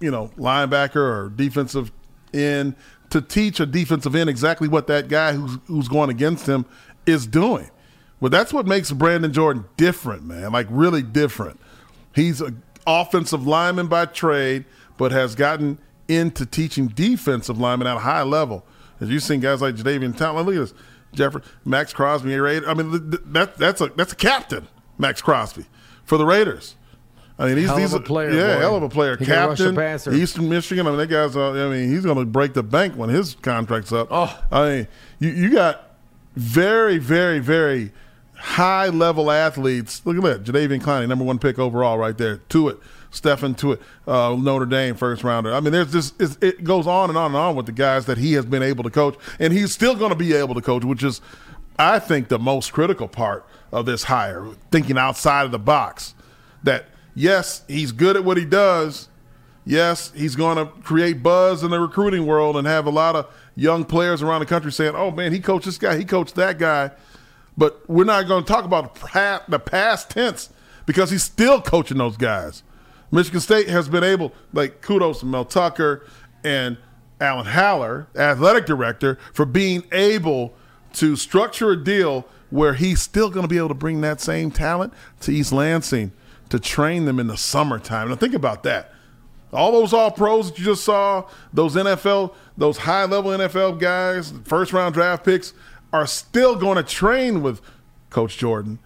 you 0.00 0.10
know, 0.10 0.30
linebacker 0.36 0.96
or 0.96 1.32
defensive 1.34 1.92
end 2.32 2.74
to 3.10 3.20
teach 3.20 3.60
a 3.60 3.66
defensive 3.66 4.14
end 4.16 4.28
exactly 4.28 4.66
what 4.66 4.86
that 4.88 5.08
guy 5.08 5.32
who's 5.32 5.58
who's 5.66 5.88
going 5.88 6.10
against 6.10 6.46
him 6.46 6.66
is 7.06 7.26
doing. 7.26 7.70
Well, 8.20 8.30
that's 8.30 8.52
what 8.52 8.66
makes 8.66 8.90
Brandon 8.90 9.32
Jordan 9.32 9.66
different, 9.76 10.24
man. 10.24 10.52
Like 10.52 10.66
really 10.70 11.02
different. 11.02 11.60
He's 12.14 12.40
an 12.40 12.62
offensive 12.86 13.46
lineman 13.46 13.86
by 13.86 14.06
trade, 14.06 14.64
but 14.96 15.12
has 15.12 15.34
gotten 15.34 15.78
into 16.08 16.44
teaching 16.46 16.88
defensive 16.88 17.58
linemen 17.58 17.86
at 17.86 17.96
a 17.96 18.00
high 18.00 18.22
level. 18.22 18.64
As 19.00 19.08
you've 19.08 19.22
seen 19.22 19.40
guys 19.40 19.60
like 19.60 19.74
Jadavian 19.74 20.16
Talent, 20.16 20.46
look 20.46 20.54
at 20.56 20.60
this, 20.60 20.74
Jeffrey, 21.12 21.42
Maxx 21.64 21.92
Crosby, 21.92 22.36
Raiders. 22.36 22.68
I 22.68 22.74
mean, 22.74 22.90
th- 22.90 23.02
th- 23.10 23.22
that 23.26 23.56
that's 23.58 23.80
a 23.80 23.88
that's 23.88 24.12
a 24.12 24.16
captain, 24.16 24.66
Maxx 24.98 25.20
Crosby, 25.22 25.66
for 26.04 26.16
the 26.18 26.24
Raiders. 26.26 26.76
I 27.36 27.48
mean, 27.48 27.56
he's, 27.56 27.66
Hell 27.66 27.76
of 27.76 27.82
he's 27.82 27.92
a 27.92 27.98
player, 28.00 28.30
Yeah, 28.30 28.54
boy. 28.54 28.60
hell 28.60 28.76
of 28.76 28.82
a 28.84 28.88
player. 28.88 29.16
He 29.16 29.24
can 29.26 29.48
rush 29.48 29.58
the 29.58 29.72
Captain. 29.74 30.14
Eastern 30.14 30.48
Michigan. 30.48 30.86
I 30.86 30.90
mean, 30.90 30.98
that 30.98 31.08
guy's. 31.08 31.36
Uh, 31.36 31.50
I 31.50 31.68
mean, 31.68 31.90
he's 31.90 32.04
going 32.04 32.16
to 32.16 32.24
break 32.24 32.54
the 32.54 32.62
bank 32.62 32.94
when 32.94 33.10
his 33.10 33.34
contract's 33.34 33.92
up. 33.92 34.06
Oh. 34.10 34.40
I 34.52 34.68
mean, 34.68 34.88
you 35.18 35.30
you 35.30 35.50
got 35.50 35.96
very, 36.36 36.98
very, 36.98 37.40
very 37.40 37.92
high 38.36 38.88
level 38.88 39.30
athletes. 39.32 40.02
Look 40.04 40.16
at 40.16 40.22
that, 40.22 40.52
Jadeveon 40.52 40.80
Clowney, 40.80 41.08
number 41.08 41.24
one 41.24 41.38
pick 41.40 41.58
overall, 41.58 41.98
right 41.98 42.16
there. 42.16 42.36
To 42.36 42.68
it, 42.68 42.78
Stephon 43.14 43.56
Tuitt, 43.56 43.80
uh, 44.06 44.36
Notre 44.36 44.66
Dame 44.66 44.94
first 44.94 45.24
rounder. 45.24 45.54
I 45.54 45.60
mean, 45.60 45.72
there's 45.72 45.92
just 45.92 46.20
it 46.20 46.64
goes 46.64 46.86
on 46.86 47.08
and 47.08 47.18
on 47.18 47.26
and 47.26 47.36
on 47.36 47.56
with 47.56 47.66
the 47.66 47.72
guys 47.72 48.06
that 48.06 48.18
he 48.18 48.34
has 48.34 48.44
been 48.44 48.62
able 48.62 48.84
to 48.84 48.90
coach, 48.90 49.16
and 49.38 49.52
he's 49.52 49.72
still 49.72 49.94
going 49.94 50.10
to 50.10 50.16
be 50.16 50.34
able 50.34 50.54
to 50.54 50.60
coach, 50.60 50.84
which 50.84 51.02
is, 51.02 51.20
I 51.78 51.98
think, 51.98 52.28
the 52.28 52.38
most 52.38 52.72
critical 52.72 53.08
part 53.08 53.46
of 53.72 53.86
this 53.86 54.04
hire. 54.04 54.46
Thinking 54.70 54.98
outside 54.98 55.44
of 55.46 55.52
the 55.52 55.58
box. 55.58 56.14
That 56.62 56.86
yes, 57.14 57.62
he's 57.68 57.92
good 57.92 58.16
at 58.16 58.24
what 58.24 58.36
he 58.36 58.44
does. 58.44 59.08
Yes, 59.66 60.12
he's 60.14 60.36
going 60.36 60.58
to 60.58 60.66
create 60.82 61.22
buzz 61.22 61.62
in 61.62 61.70
the 61.70 61.80
recruiting 61.80 62.26
world 62.26 62.56
and 62.56 62.66
have 62.66 62.86
a 62.86 62.90
lot 62.90 63.16
of 63.16 63.34
young 63.56 63.84
players 63.84 64.22
around 64.22 64.40
the 64.40 64.46
country 64.46 64.72
saying, 64.72 64.94
"Oh 64.94 65.10
man, 65.10 65.32
he 65.32 65.40
coached 65.40 65.64
this 65.66 65.78
guy, 65.78 65.96
he 65.96 66.04
coached 66.04 66.34
that 66.34 66.58
guy." 66.58 66.90
But 67.56 67.88
we're 67.88 68.04
not 68.04 68.26
going 68.26 68.44
to 68.44 68.52
talk 68.52 68.64
about 68.64 68.94
the 69.48 69.58
past 69.58 70.10
tense 70.10 70.50
because 70.86 71.10
he's 71.10 71.22
still 71.22 71.60
coaching 71.60 71.98
those 71.98 72.16
guys. 72.16 72.62
Michigan 73.10 73.40
State 73.40 73.68
has 73.68 73.88
been 73.88 74.04
able, 74.04 74.32
like, 74.52 74.80
kudos 74.80 75.20
to 75.20 75.26
Mel 75.26 75.44
Tucker 75.44 76.06
and 76.42 76.76
Alan 77.20 77.46
Haller, 77.46 78.08
athletic 78.16 78.66
director, 78.66 79.18
for 79.32 79.46
being 79.46 79.84
able 79.92 80.54
to 80.94 81.16
structure 81.16 81.70
a 81.72 81.76
deal 81.82 82.26
where 82.50 82.74
he's 82.74 83.02
still 83.02 83.30
going 83.30 83.42
to 83.42 83.48
be 83.48 83.58
able 83.58 83.68
to 83.68 83.74
bring 83.74 84.00
that 84.00 84.20
same 84.20 84.50
talent 84.50 84.92
to 85.20 85.32
East 85.32 85.52
Lansing 85.52 86.12
to 86.50 86.60
train 86.60 87.04
them 87.04 87.18
in 87.18 87.26
the 87.26 87.36
summertime. 87.36 88.08
Now, 88.08 88.16
think 88.16 88.34
about 88.34 88.62
that. 88.64 88.92
All 89.52 89.72
those 89.72 89.92
all 89.92 90.10
pros 90.10 90.50
that 90.50 90.58
you 90.58 90.64
just 90.64 90.84
saw, 90.84 91.28
those 91.52 91.76
NFL, 91.76 92.34
those 92.56 92.78
high 92.78 93.04
level 93.04 93.30
NFL 93.30 93.78
guys, 93.78 94.32
first 94.44 94.72
round 94.72 94.94
draft 94.94 95.24
picks, 95.24 95.52
are 95.92 96.06
still 96.06 96.56
going 96.56 96.76
to 96.76 96.82
train 96.82 97.40
with 97.42 97.60
Coach 98.10 98.36
Jordan 98.36 98.80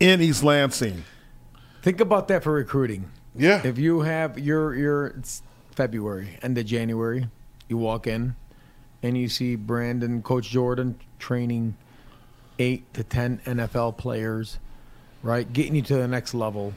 in 0.00 0.20
East 0.20 0.42
Lansing. 0.42 1.04
Think 1.82 2.00
about 2.00 2.28
that 2.28 2.42
for 2.42 2.52
recruiting. 2.52 3.10
Yeah. 3.38 3.62
If 3.64 3.78
you 3.78 4.00
have 4.00 4.38
your 4.38 4.74
your 4.74 5.06
it's 5.08 5.42
February, 5.70 6.38
end 6.42 6.58
of 6.58 6.66
January, 6.66 7.28
you 7.68 7.78
walk 7.78 8.06
in 8.06 8.34
and 9.02 9.16
you 9.16 9.28
see 9.28 9.54
Brandon, 9.54 10.22
Coach 10.22 10.50
Jordan 10.50 10.98
training 11.18 11.76
eight 12.58 12.92
to 12.94 13.04
ten 13.04 13.38
NFL 13.44 13.96
players, 13.96 14.58
right? 15.22 15.50
Getting 15.50 15.76
you 15.76 15.82
to 15.82 15.96
the 15.96 16.08
next 16.08 16.34
level. 16.34 16.74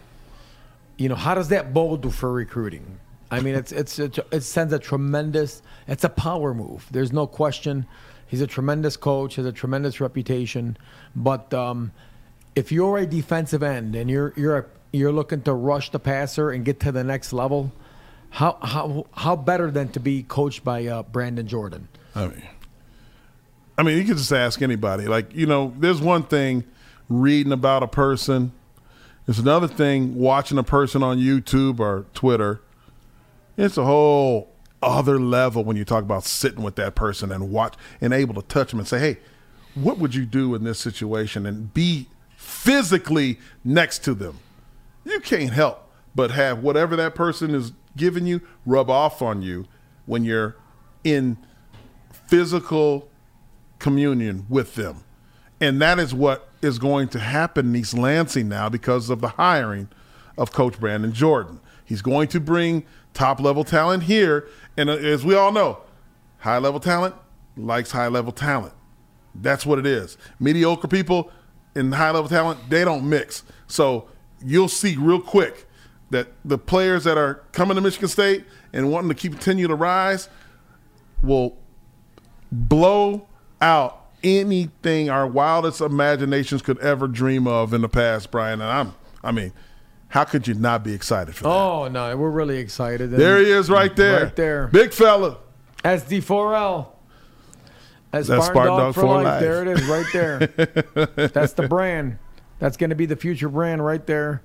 You 0.98 1.10
know, 1.10 1.16
how 1.16 1.34
does 1.34 1.48
that 1.50 1.74
bode 1.74 2.14
for 2.14 2.32
recruiting? 2.32 3.00
I 3.32 3.40
mean, 3.40 3.56
it's 3.56 3.72
it's 3.72 3.98
it, 3.98 4.20
it 4.32 4.42
sends 4.42 4.74
a 4.74 4.80
tremendous. 4.80 5.62
It's 5.88 6.04
a 6.04 6.10
power 6.10 6.54
move. 6.54 6.86
There's 6.92 7.14
no 7.14 7.26
question. 7.26 7.86
He's 8.28 8.42
a 8.42 8.48
tremendous 8.48 8.98
coach. 8.98 9.36
Has 9.36 9.46
a 9.46 9.52
tremendous 9.52 10.00
reputation. 10.02 10.78
But 11.16 11.54
um, 11.54 11.92
if 12.56 12.72
you're 12.72 12.98
a 12.98 13.06
defensive 13.06 13.64
end 13.64 13.96
and 13.96 14.10
you're 14.10 14.34
you're 14.36 14.58
a, 14.58 14.66
you're 14.92 15.12
looking 15.12 15.42
to 15.44 15.54
rush 15.54 15.92
the 15.92 16.00
passer 16.00 16.52
and 16.52 16.66
get 16.66 16.80
to 16.82 16.92
the 16.92 17.04
next 17.04 17.34
level, 17.34 17.72
how 18.30 18.58
how 18.62 19.06
how 19.14 19.36
better 19.36 19.72
than 19.72 19.90
to 19.90 20.00
be 20.00 20.24
coached 20.24 20.64
by 20.64 20.86
uh, 20.86 21.04
Brandon 21.04 21.48
Jordan? 21.48 21.88
I 22.16 22.28
mean, 22.28 22.44
I 23.78 23.84
mean, 23.84 23.98
you 23.98 24.04
can 24.04 24.18
just 24.18 24.32
ask 24.32 24.62
anybody. 24.62 25.06
Like, 25.06 25.34
you 25.34 25.46
know, 25.46 25.74
there's 25.78 26.02
one 26.02 26.24
thing 26.24 26.64
reading 27.10 27.52
about 27.52 27.84
a 27.84 27.88
person. 27.88 28.52
There's 29.26 29.40
another 29.40 29.68
thing 29.68 30.16
watching 30.16 30.58
a 30.58 30.64
person 30.64 31.04
on 31.04 31.18
YouTube 31.18 31.80
or 31.80 32.06
Twitter. 32.14 32.62
It's 33.58 33.78
a 33.78 33.86
whole 33.86 34.52
other 34.82 35.20
level 35.20 35.64
when 35.64 35.78
you 35.78 35.86
talk 35.86 36.04
about 36.04 36.24
sitting 36.24 36.64
with 36.64 36.76
that 36.76 36.96
person 36.96 37.32
and 37.32 37.52
watch 37.52 37.76
and 38.00 38.14
able 38.14 38.34
to 38.36 38.42
touch 38.42 38.72
them 38.72 38.80
and 38.80 38.88
say, 38.88 39.00
"Hey, 39.00 39.18
what 39.76 40.00
would 40.00 40.16
you 40.16 40.26
do 40.26 40.56
in 40.56 40.64
this 40.64 40.80
situation?" 40.80 41.46
and 41.46 41.74
be 41.74 42.08
physically 42.36 43.40
next 43.64 44.04
to 44.06 44.14
them. 44.14 44.40
You 45.04 45.20
can't 45.20 45.54
help 45.54 45.90
but 46.14 46.32
have 46.32 46.60
whatever 46.60 46.96
that 46.96 47.16
person 47.16 47.56
is 47.56 47.72
giving 47.96 48.26
you 48.26 48.42
rub 48.66 48.90
off 48.90 49.22
on 49.22 49.42
you 49.42 49.66
when 50.06 50.24
you're 50.24 50.56
in 51.04 51.38
physical 52.28 53.10
communion 53.80 54.46
with 54.50 54.76
them. 54.76 55.04
And 55.60 55.82
that 55.82 56.00
is 56.00 56.14
what 56.14 56.50
is 56.62 56.80
going 56.80 57.08
to 57.10 57.20
happen 57.20 57.68
in 57.68 57.76
East 57.76 57.98
Lansing 57.98 58.50
now 58.50 58.70
because 58.70 59.10
of 59.10 59.22
the 59.22 59.30
hiring 59.30 59.90
of 60.38 60.52
Coach 60.52 60.80
Brandon 60.80 61.14
Jordan. 61.14 61.60
He's 61.86 62.02
going 62.02 62.28
to 62.30 62.40
bring 62.40 62.86
top 63.14 63.40
level 63.40 63.64
talent 63.64 64.04
here. 64.04 64.48
And 64.78 64.90
uh, 64.90 64.94
as 64.94 65.26
we 65.26 65.36
all 65.36 65.52
know, 65.52 65.82
high 66.40 66.58
level 66.58 66.80
talent 66.80 67.16
likes 67.58 67.92
high 67.92 68.08
level 68.08 68.32
talent. 68.32 68.74
That's 69.36 69.66
what 69.66 69.80
it 69.80 69.86
is. 69.86 70.18
Mediocre 70.40 70.88
people 70.88 71.32
and 71.76 71.94
high 71.94 72.12
level 72.12 72.30
talent, 72.30 72.70
they 72.70 72.84
don't 72.84 73.08
mix. 73.08 73.44
So 73.68 74.08
you'll 74.44 74.68
see 74.70 74.96
real 74.98 75.22
quick 75.22 75.68
that 76.10 76.28
the 76.44 76.58
players 76.58 77.04
that 77.06 77.18
are 77.18 77.36
coming 77.52 77.76
to 77.76 77.82
Michigan 77.82 78.10
State 78.10 78.44
and 78.74 78.92
wanting 78.92 79.10
to 79.10 79.16
keep 79.16 79.32
continue 79.34 79.68
to 79.68 79.76
rise 79.76 80.28
will 81.22 81.58
blow 82.52 83.28
out 83.62 84.06
anything 84.24 85.10
our 85.10 85.26
wildest 85.26 85.82
imaginations 85.82 86.62
could 86.62 86.78
ever 86.80 87.08
dream 87.08 87.48
of 87.48 87.74
in 87.74 87.82
the 87.82 87.90
past, 87.90 88.30
Brian. 88.32 88.62
And 88.62 88.70
I'm, 88.70 88.94
I 89.24 89.32
mean, 89.32 89.54
how 90.10 90.26
could 90.26 90.48
you 90.48 90.54
not 90.54 90.84
be 90.84 90.94
excited 90.94 91.34
for 91.36 91.44
that? 91.44 91.50
Oh 91.50 91.88
no, 91.88 92.16
we're 92.18 92.30
really 92.30 92.58
excited. 92.58 93.12
there 93.12 93.40
he 93.40 93.50
is, 93.50 93.70
right 93.70 93.96
there, 93.96 94.26
Right 94.26 94.36
there. 94.36 94.68
big 94.68 94.94
fella. 94.94 95.38
SD4L. 95.84 96.88
As 98.14 98.28
That's 98.28 98.46
Spartan 98.48 98.66
Dog, 98.68 98.80
Dog 98.80 98.94
for, 98.94 99.02
for 99.02 99.08
life. 99.08 99.24
life. 99.24 99.40
There 99.40 99.62
it 99.62 99.68
is, 99.70 99.86
right 99.86 100.06
there. 100.12 101.28
That's 101.30 101.54
the 101.54 101.68
brand. 101.70 102.20
That's 102.62 102.78
going 102.78 102.92
to 102.92 102.96
be 102.96 103.08
the 103.08 103.16
future 103.16 103.50
brand 103.50 103.84
right 103.84 104.06
there. 104.06 104.44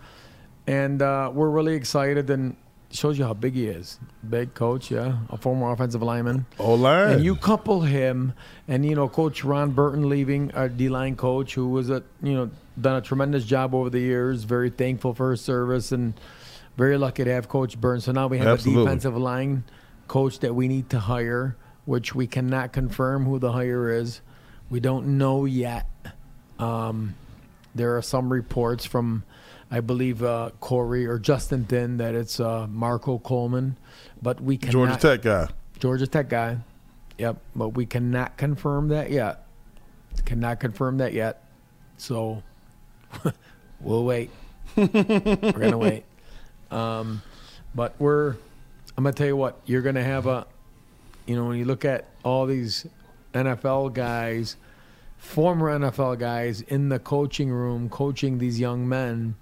And 0.66 1.02
uh, 1.02 1.30
we're 1.32 1.50
really 1.50 1.74
excited 1.74 2.30
and 2.30 2.56
shows 2.90 3.18
you 3.18 3.24
how 3.26 3.34
big 3.34 3.52
he 3.52 3.66
is. 3.66 4.00
Big 4.26 4.54
coach, 4.54 4.90
yeah, 4.90 5.18
a 5.28 5.36
former 5.36 5.70
offensive 5.70 6.02
lineman. 6.02 6.46
O-line. 6.58 7.10
And 7.10 7.24
you 7.24 7.36
couple 7.36 7.82
him 7.82 8.32
and 8.66 8.86
you 8.86 8.94
know 8.94 9.06
Coach 9.06 9.44
Ron 9.44 9.72
Burton 9.72 10.08
leaving 10.08 10.50
our 10.52 10.70
D-line 10.70 11.14
coach, 11.16 11.54
who 11.54 11.68
was 11.68 11.90
a 11.90 12.02
you 12.22 12.32
know 12.32 12.50
done 12.80 12.96
a 12.96 13.02
tremendous 13.02 13.44
job 13.44 13.74
over 13.74 13.90
the 13.90 14.00
years. 14.00 14.44
Very 14.44 14.70
thankful 14.70 15.12
for 15.12 15.32
his 15.32 15.42
service 15.42 15.92
and 15.92 16.14
very 16.78 16.96
lucky 16.96 17.22
to 17.22 17.32
have 17.32 17.50
Coach 17.50 17.78
Burton. 17.78 18.00
So 18.00 18.12
now 18.12 18.28
we 18.28 18.38
have 18.38 18.46
Absolutely. 18.46 18.82
a 18.82 18.84
defensive 18.86 19.16
line 19.18 19.64
coach 20.08 20.38
that 20.38 20.54
we 20.54 20.68
need 20.68 20.88
to 20.88 21.00
hire, 21.00 21.54
which 21.84 22.14
we 22.14 22.26
cannot 22.26 22.72
confirm 22.72 23.26
who 23.26 23.38
the 23.38 23.52
hire 23.52 23.90
is. 23.90 24.22
We 24.70 24.80
don't 24.80 25.18
know 25.18 25.44
yet. 25.44 25.86
Um, 26.58 27.14
there 27.76 27.96
are 27.96 28.02
some 28.02 28.32
reports 28.32 28.84
from, 28.84 29.24
I 29.70 29.80
believe, 29.80 30.22
uh, 30.22 30.50
Corey 30.60 31.06
or 31.06 31.18
Justin 31.18 31.64
Thind 31.64 32.00
that 32.00 32.14
it's 32.14 32.40
uh, 32.40 32.66
Marco 32.68 33.18
Coleman, 33.18 33.76
but 34.20 34.40
we 34.40 34.56
cannot. 34.56 34.72
Georgia 34.72 34.96
Tech 34.96 35.22
guy. 35.22 35.48
Georgia 35.78 36.06
Tech 36.06 36.28
guy. 36.28 36.58
Yep, 37.18 37.36
but 37.54 37.68
we 37.70 37.86
cannot 37.86 38.36
confirm 38.36 38.88
that 38.88 39.10
yet. 39.10 39.46
Cannot 40.24 40.60
confirm 40.60 40.98
that 40.98 41.12
yet. 41.12 41.44
So 41.98 42.42
we'll 43.80 44.04
wait. 44.04 44.30
we're 44.76 44.86
gonna 44.86 45.78
wait. 45.78 46.04
Um, 46.70 47.22
but 47.74 47.94
we're 47.98 48.36
I'm 48.96 49.04
gonna 49.04 49.12
tell 49.12 49.26
you 49.26 49.36
what. 49.36 49.60
You're 49.66 49.82
gonna 49.82 50.02
have 50.02 50.26
a, 50.26 50.46
you 51.26 51.36
know, 51.36 51.44
when 51.46 51.58
you 51.58 51.64
look 51.64 51.84
at 51.84 52.06
all 52.22 52.46
these 52.46 52.86
NFL 53.34 53.92
guys, 53.92 54.56
former 55.26 55.78
NFL 55.78 56.18
guys 56.18 56.62
in 56.62 56.88
the 56.88 56.98
coaching 56.98 57.50
room 57.50 57.88
coaching 57.88 58.38
these 58.38 58.58
young 58.60 58.88
men, 58.88 59.34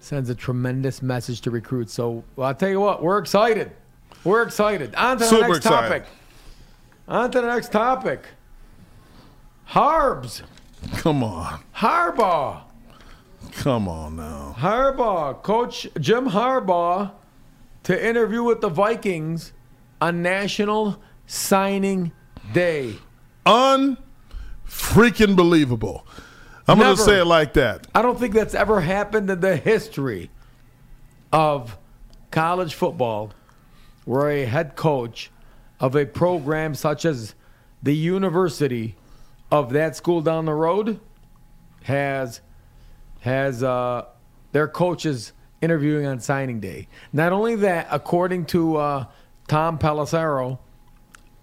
sends 0.00 0.30
a 0.30 0.34
tremendous 0.34 1.02
message 1.02 1.40
to 1.42 1.50
recruits. 1.50 1.92
So 1.92 2.24
well, 2.36 2.48
I'll 2.48 2.54
tell 2.54 2.70
you 2.70 2.80
what, 2.80 3.02
we're 3.02 3.18
excited. 3.18 3.72
We're 4.24 4.42
excited. 4.42 4.94
On 4.94 5.18
to 5.18 5.24
the 5.24 5.28
Super 5.28 5.42
next 5.48 5.56
excited. 5.58 5.88
topic. 5.88 6.04
On 7.08 7.30
to 7.30 7.40
the 7.40 7.46
next 7.46 7.72
topic. 7.72 8.24
Harbs. 9.64 10.42
Come 10.94 11.24
on. 11.24 11.60
Harbaugh. 11.74 12.62
Come 13.52 13.88
on 13.88 14.16
now. 14.16 14.54
Harbaugh, 14.56 15.42
Coach 15.42 15.88
Jim 15.98 16.26
Harbaugh, 16.26 17.10
to 17.84 18.08
interview 18.08 18.42
with 18.42 18.60
the 18.60 18.68
Vikings 18.68 19.52
on 20.00 20.22
National 20.22 21.00
Signing 21.26 22.12
Day. 22.52 22.94
Unfreaking 24.66 25.36
believable. 25.36 26.06
I'm 26.68 26.78
going 26.78 26.96
to 26.96 27.02
say 27.02 27.20
it 27.20 27.26
like 27.26 27.52
that. 27.54 27.86
I 27.94 28.02
don't 28.02 28.18
think 28.18 28.34
that's 28.34 28.54
ever 28.54 28.80
happened 28.80 29.30
in 29.30 29.40
the 29.40 29.56
history 29.56 30.30
of 31.32 31.78
college 32.30 32.74
football 32.74 33.32
where 34.04 34.30
a 34.30 34.44
head 34.44 34.74
coach 34.74 35.30
of 35.78 35.94
a 35.94 36.04
program 36.04 36.74
such 36.74 37.04
as 37.04 37.34
the 37.82 37.94
university 37.94 38.96
of 39.50 39.72
that 39.72 39.94
school 39.94 40.20
down 40.20 40.44
the 40.44 40.54
road 40.54 40.98
has 41.84 42.40
has 43.20 43.62
uh, 43.62 44.04
their 44.52 44.66
coaches 44.66 45.32
interviewing 45.60 46.06
on 46.06 46.20
signing 46.20 46.60
day. 46.60 46.88
Not 47.12 47.32
only 47.32 47.56
that, 47.56 47.88
according 47.90 48.46
to 48.46 48.76
uh, 48.76 49.04
Tom 49.46 49.78
Pelissero, 49.78 50.58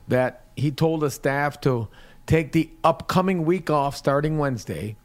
that 0.07 0.45
he 0.55 0.71
told 0.71 1.01
the 1.01 1.11
staff 1.11 1.61
to 1.61 1.87
take 2.25 2.51
the 2.51 2.69
upcoming 2.83 3.45
week 3.45 3.69
off 3.69 3.95
starting 3.95 4.37
Wednesday, 4.37 4.95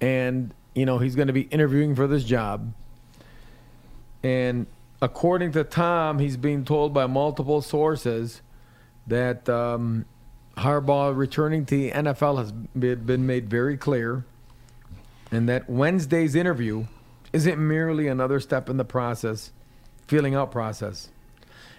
and 0.00 0.52
you 0.74 0.86
know 0.86 0.98
he's 0.98 1.14
going 1.14 1.28
to 1.28 1.32
be 1.32 1.42
interviewing 1.42 1.94
for 1.94 2.06
this 2.06 2.24
job. 2.24 2.72
And 4.22 4.66
according 5.00 5.52
to 5.52 5.64
Tom, 5.64 6.18
he's 6.18 6.36
being 6.36 6.64
told 6.64 6.92
by 6.92 7.06
multiple 7.06 7.62
sources 7.62 8.42
that 9.06 9.48
um, 9.48 10.04
Harbaugh 10.58 11.16
returning 11.16 11.64
to 11.66 11.76
the 11.76 11.90
NFL 11.90 12.38
has 12.38 12.52
been 12.52 13.26
made 13.26 13.48
very 13.48 13.76
clear, 13.76 14.24
and 15.30 15.48
that 15.48 15.70
Wednesday's 15.70 16.34
interview 16.34 16.86
isn't 17.32 17.58
merely 17.58 18.08
another 18.08 18.40
step 18.40 18.68
in 18.68 18.76
the 18.76 18.84
process, 18.84 19.52
feeling 20.06 20.34
out 20.34 20.50
process. 20.50 21.08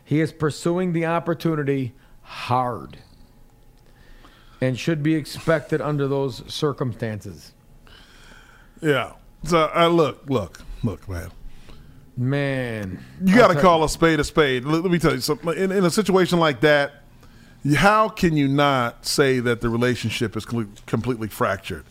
He 0.03 0.19
is 0.19 0.31
pursuing 0.31 0.93
the 0.93 1.05
opportunity 1.05 1.93
hard 2.23 2.97
and 4.61 4.77
should 4.79 5.01
be 5.03 5.15
expected 5.15 5.81
under 5.81 6.07
those 6.07 6.43
circumstances. 6.51 7.51
Yeah. 8.81 9.13
So 9.43 9.65
I 9.73 9.87
look, 9.87 10.23
look, 10.29 10.61
look, 10.83 11.09
man. 11.09 11.31
Man, 12.17 13.03
You 13.23 13.35
got 13.35 13.47
to 13.47 13.59
call 13.59 13.83
a 13.83 13.89
spade 13.89 14.19
a 14.19 14.23
spade. 14.23 14.65
Let, 14.65 14.83
let 14.83 14.91
me 14.91 14.99
tell 14.99 15.13
you 15.13 15.21
something. 15.21 15.57
In, 15.57 15.71
in 15.71 15.85
a 15.85 15.89
situation 15.89 16.39
like 16.39 16.59
that, 16.59 17.03
how 17.75 18.09
can 18.09 18.35
you 18.35 18.47
not 18.47 19.05
say 19.05 19.39
that 19.39 19.61
the 19.61 19.69
relationship 19.69 20.35
is 20.35 20.45
completely 20.45 21.29
fractured 21.29 21.85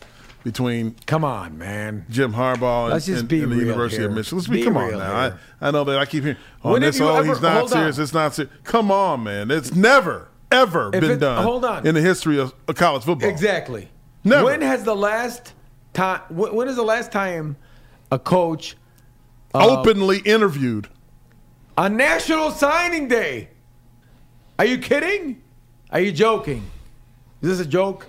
between 0.45 0.95
Come 1.07 1.25
on, 1.25 1.59
man. 1.59 2.05
Jim 2.11 2.33
Harbaugh 2.35 2.85
and, 2.85 2.93
Let's 2.95 3.07
just 3.07 3.29
be 3.29 3.43
and 3.43 3.51
the 3.51 3.57
University 3.57 4.05
of. 4.05 4.13
Michigan? 4.13 4.39
Let's 4.39 4.49
Be 4.49 4.57
be, 4.59 4.65
come 4.65 4.77
on 4.77 4.93
now. 4.93 5.15
I. 5.15 5.33
I 5.61 5.71
know 5.71 5.85
that 5.85 5.99
I 5.99 6.05
keep 6.07 6.23
hearing, 6.23 6.39
oh, 6.65 6.73
When 6.73 6.83
this, 6.83 7.01
oh, 7.01 7.17
ever- 7.17 7.27
he's 7.27 7.41
not 7.43 7.53
hold 7.53 7.65
on. 7.65 7.69
serious. 7.79 7.99
It's 7.99 8.15
not 8.15 8.35
serious. 8.35 8.53
Come 8.65 8.91
on, 8.91 9.25
man. 9.25 9.51
It's 9.51 9.75
never, 9.75 10.29
ever 10.51 10.91
If 10.93 11.01
been 11.01 11.11
it- 11.13 11.19
done 11.21 11.43
hold 11.45 11.65
on. 11.65 11.87
in 11.87 11.95
the 11.95 12.01
history 12.01 12.39
of, 12.39 12.55
of 12.69 12.75
college 12.77 13.05
football. 13.05 13.29
Exactly. 13.29 13.89
Never. 14.25 14.45
When 14.47 14.61
has 14.63 14.85
the 14.85 14.95
last 14.97 15.53
time? 15.95 16.21
When 16.29 16.55
when 16.55 16.69
is 16.69 16.77
the 16.77 16.83
last 16.85 17.11
time 17.13 17.57
a 18.13 18.19
coach 18.19 18.77
uh, 19.55 19.79
Openly 19.79 20.19
interviewed. 20.19 20.89
on 21.79 21.97
National 21.97 22.51
Signing 22.51 23.09
Day? 23.09 23.49
Are 24.59 24.65
you 24.67 24.79
kidding? 24.79 25.41
Are 25.91 26.01
you 26.01 26.13
joking? 26.13 26.69
Is 27.43 27.49
this 27.59 27.67
a 27.67 27.69
joke? 27.69 28.07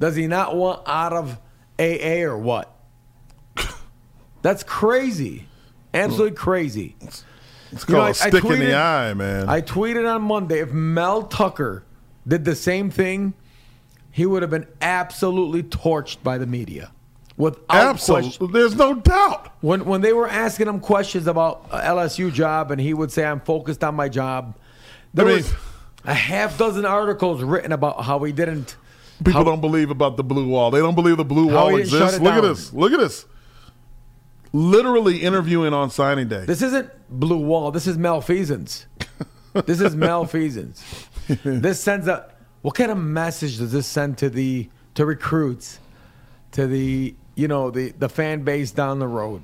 Does 0.00 0.16
he 0.16 0.26
not 0.26 0.56
want 0.56 0.82
out 0.86 1.12
of 1.12 1.38
AA 1.78 2.22
or 2.22 2.38
what? 2.38 2.74
That's 4.42 4.62
crazy. 4.62 5.46
Absolutely 5.92 6.36
crazy. 6.36 6.96
It's 7.74 7.88
You 7.88 7.94
called 7.94 7.98
know, 8.02 8.06
I- 8.06 8.10
a 8.10 8.14
stick 8.14 8.44
in 8.44 8.58
the 8.60 8.74
eye, 8.74 9.14
man. 9.14 9.48
I 9.48 9.60
tweeted 9.60 10.08
on 10.12 10.22
Monday 10.22 10.60
if 10.60 10.72
Mel 10.72 11.22
Tucker 11.24 11.82
did 12.26 12.44
the 12.44 12.54
same 12.54 12.90
thing, 12.90 13.34
he 14.10 14.26
would 14.26 14.42
have 14.42 14.50
been 14.50 14.66
absolutely 14.80 15.62
torched 15.64 16.18
by 16.22 16.38
the 16.38 16.46
media. 16.46 16.92
Without 17.36 17.66
question. 17.98 18.16
Absolutely. 18.30 18.60
There's 18.60 18.76
no 18.76 18.94
doubt. 18.94 19.48
When 19.60 19.84
when 19.86 20.02
they 20.02 20.12
were 20.12 20.28
asking 20.28 20.68
him 20.68 20.78
questions 20.78 21.26
about 21.26 21.68
LSU 21.72 22.30
job, 22.32 22.70
and 22.70 22.80
he 22.80 22.94
would 22.94 23.10
say, 23.10 23.24
"I'm 23.24 23.40
focused 23.40 23.82
on 23.82 23.96
my 23.96 24.08
job." 24.08 24.54
There 25.12 25.24
I 25.26 25.28
mean- 25.28 25.36
was 25.38 25.52
a 26.04 26.14
half 26.14 26.56
dozen 26.56 26.84
articles 26.86 27.42
written 27.42 27.72
about 27.72 28.04
how 28.04 28.20
he 28.22 28.30
didn't. 28.30 28.76
People 29.24 29.32
how- 29.40 29.42
don't 29.44 29.60
believe 29.60 29.90
about 29.90 30.16
the 30.16 30.22
blue 30.22 30.46
wall. 30.46 30.70
They 30.70 30.78
don't 30.78 30.94
believe 30.94 31.16
the 31.16 31.24
blue 31.24 31.46
wall 31.52 31.70
he 31.70 31.78
didn't 31.78 31.90
shut 31.90 32.02
exists. 32.02 32.20
Look 32.22 32.34
at 32.34 32.42
this. 32.42 32.72
Look 32.72 32.92
at 32.92 33.00
this. 33.00 33.26
Literally 34.56 35.18
interviewing 35.22 35.74
on 35.74 35.90
signing 35.90 36.28
day. 36.28 36.44
This 36.44 36.62
isn't 36.62 36.88
blue 37.10 37.38
wall. 37.38 37.72
This 37.72 37.88
is 37.88 37.98
malfeasance. 37.98 38.86
this 39.66 39.80
is 39.80 39.96
malfeasance. 39.96 41.08
this 41.44 41.80
sends 41.80 42.06
a. 42.06 42.30
What 42.62 42.76
kind 42.76 42.92
of 42.92 42.96
message 42.98 43.58
does 43.58 43.72
this 43.72 43.86
send 43.86 44.16
to 44.18 44.30
the 44.30 44.68
to 44.94 45.04
recruits, 45.04 45.80
to 46.52 46.68
the 46.68 47.16
you 47.34 47.48
know 47.48 47.70
the 47.72 47.90
the 47.98 48.08
fan 48.08 48.42
base 48.44 48.70
down 48.70 49.00
the 49.00 49.08
road? 49.08 49.42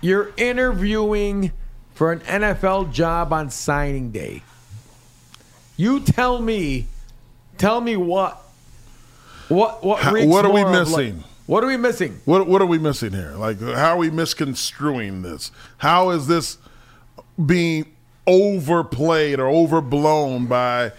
You're 0.00 0.32
interviewing 0.36 1.50
for 1.94 2.12
an 2.12 2.20
NFL 2.20 2.92
job 2.92 3.32
on 3.32 3.50
signing 3.50 4.12
day. 4.12 4.42
You 5.76 6.00
tell 6.00 6.40
me, 6.40 6.86
tell 7.58 7.80
me 7.80 7.96
what, 7.96 8.40
what 9.48 9.82
what 9.84 9.98
How- 10.02 10.12
what 10.26 10.44
are 10.44 10.52
we 10.52 10.62
of, 10.62 10.68
like- 10.70 10.88
missing? 10.88 11.24
What 11.46 11.62
are 11.62 11.66
we 11.66 11.76
missing? 11.76 12.20
What 12.24 12.46
what 12.46 12.60
are 12.60 12.66
we 12.66 12.78
missing 12.78 13.12
here? 13.12 13.32
Like 13.36 13.60
how 13.60 13.94
are 13.94 13.96
we 13.98 14.10
misconstruing 14.10 15.22
this? 15.22 15.50
How 15.78 16.10
is 16.10 16.26
this 16.26 16.58
being 17.44 17.86
overplayed 18.26 19.38
or 19.38 19.48
overblown 19.48 20.46
by 20.46 20.92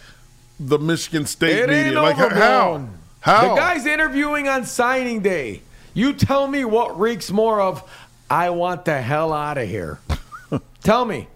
the 0.59 0.79
Michigan 0.79 1.25
State 1.25 1.57
It 1.57 1.69
media? 1.69 2.01
like 2.01 2.15
how? 2.15 2.25
overblown. 2.25 2.97
How? 3.19 3.49
The 3.49 3.55
guy's 3.59 3.85
interviewing 3.85 4.47
on 4.47 4.65
signing 4.65 5.21
day. 5.21 5.61
You 5.93 6.13
tell 6.13 6.47
me 6.47 6.63
what 6.63 6.99
reeks 6.99 7.31
more 7.31 7.59
of 7.59 7.83
I 8.29 8.49
want 8.51 8.85
the 8.85 9.01
hell 9.01 9.33
out 9.33 9.57
of 9.57 9.67
here. 9.67 9.99
tell 10.83 11.05
me. 11.05 11.27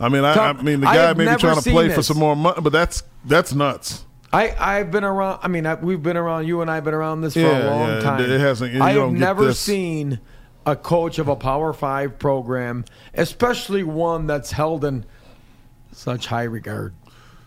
I 0.00 0.08
mean, 0.08 0.24
I, 0.24 0.34
I 0.34 0.52
mean, 0.52 0.80
the 0.80 0.86
guy 0.86 1.12
may 1.14 1.32
be 1.32 1.36
trying 1.40 1.60
to 1.60 1.70
play 1.70 1.88
for 1.88 2.02
some 2.02 2.18
more 2.18 2.36
money, 2.36 2.60
but 2.60 2.72
that's 2.72 3.02
that's 3.24 3.52
nuts. 3.52 4.04
I, 4.32 4.54
I've 4.58 4.90
been 4.90 5.04
around. 5.04 5.40
I 5.42 5.48
mean, 5.48 5.64
I, 5.66 5.74
we've 5.74 6.02
been 6.02 6.16
around. 6.16 6.46
You 6.46 6.60
and 6.60 6.70
I 6.70 6.76
have 6.76 6.84
been 6.84 6.94
around 6.94 7.22
this 7.22 7.34
for 7.34 7.40
Yeah, 7.40 7.64
a 7.64 7.70
long 7.70 7.88
yeah, 7.88 8.00
time. 8.00 8.20
it 8.20 8.40
hasn't- 8.40 8.80
I 8.80 8.92
have 8.92 9.12
never 9.12 9.52
seen 9.54 10.20
a 10.66 10.76
coach 10.76 11.18
of 11.18 11.28
a 11.28 11.36
Power 11.36 11.72
Five 11.72 12.18
program, 12.18 12.84
especially 13.14 13.82
one 13.84 14.26
that's 14.26 14.52
held 14.52 14.84
in 14.84 15.06
such 15.92 16.26
high 16.26 16.42
regard, 16.44 16.94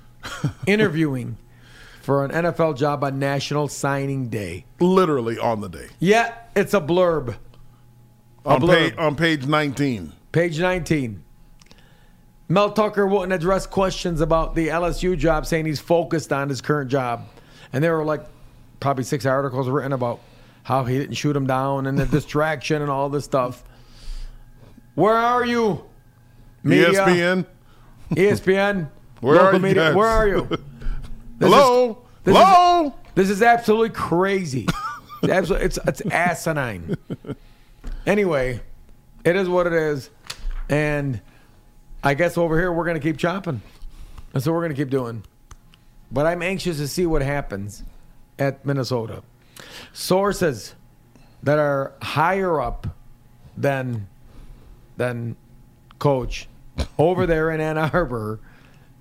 interviewing 0.68 1.38
for 2.02 2.26
an 2.26 2.32
NFL 2.32 2.78
job 2.78 3.04
on 3.04 3.20
National 3.20 3.68
Signing 3.68 4.30
Day. 4.30 4.66
Literally 4.80 5.38
on 5.38 5.62
the 5.62 5.70
day 5.70 5.88
Yeah, 6.00 6.34
it's 6.56 6.74
a 6.74 6.82
blurb. 6.82 7.36
A 8.44 8.50
on 8.50 8.62
blurb. 8.62 8.70
page 8.74 8.94
on 8.98 9.16
page 9.16 9.46
nineteen. 9.46 10.14
Page 10.32 10.60
19. 10.60 11.24
Mel 12.52 12.70
Tucker 12.74 13.08
wouldn't 13.08 13.32
address 13.32 13.66
questions 13.66 14.20
about 14.20 14.56
the 14.56 14.68
LSU 14.68 15.18
job, 15.18 15.46
saying 15.46 15.66
he's 15.66 15.80
focused 15.80 16.34
on 16.34 16.50
his 16.50 16.60
current 16.60 16.92
job. 16.92 17.26
And 17.72 17.82
there 17.82 17.96
were 17.96 18.04
like 18.04 18.26
probably 18.82 19.06
six 19.06 19.26
articles 19.26 19.70
written 19.70 19.94
about 19.94 20.20
how 20.64 20.84
he 20.84 20.98
didn't 21.00 21.16
shoot 21.16 21.34
him 21.34 21.48
down 21.48 21.88
and 21.88 21.98
the 21.98 22.06
distraction 22.18 22.82
and 22.82 22.92
all 22.92 23.08
this 23.08 23.24
stuff. 23.24 23.64
Where 24.96 25.16
are 25.16 25.46
you? 25.46 25.86
Media, 26.62 26.90
ESPN. 26.92 27.46
ESPN, 28.12 28.90
Where 29.22 29.40
are 29.40 29.54
you 29.54 29.60
media. 29.60 29.84
guys? 29.88 29.96
Where 29.96 30.08
are 30.08 30.28
you? 30.28 30.48
This 31.40 31.48
is- 31.50 31.56
Hello. 31.56 32.04
is- 32.26 32.36
Hello. 32.36 32.94
This 33.16 33.30
is 33.30 33.42
absolutely 33.42 33.90
crazy. 33.92 34.68
It's, 35.24 35.32
absolutely, 35.32 35.66
it's, 35.68 35.80
it's 35.88 36.02
asinine. 36.02 36.98
Anyway, 38.06 38.60
it 39.24 39.36
is 39.36 39.48
what 39.50 39.66
it 39.68 39.74
is. 39.74 40.10
And 40.70 41.20
I 42.04 42.14
guess 42.14 42.38
over 42.38 42.58
here 42.58 42.72
we're 42.72 42.86
going 42.86 43.00
to 43.00 43.02
keep 43.02 43.18
chopping. 43.18 43.62
That's 44.34 44.46
what 44.46 44.54
we're 44.54 44.62
going 44.62 44.76
to 44.76 44.82
keep 44.82 44.90
doing. 44.90 45.24
But 46.12 46.26
I'm 46.26 46.42
anxious 46.42 46.78
to 46.78 46.88
see 46.88 47.06
what 47.06 47.22
happens 47.22 47.84
at 48.40 48.66
Minnesota. 48.66 49.24
Sources 49.94 50.76
that 51.44 51.60
are 51.60 51.94
higher 52.02 52.60
up 52.62 52.88
than 53.58 54.08
than 54.98 55.36
coach 56.00 56.48
over 56.98 57.26
there 57.26 57.52
in 57.52 57.62
Ann 57.62 57.78
Arbor 57.78 58.40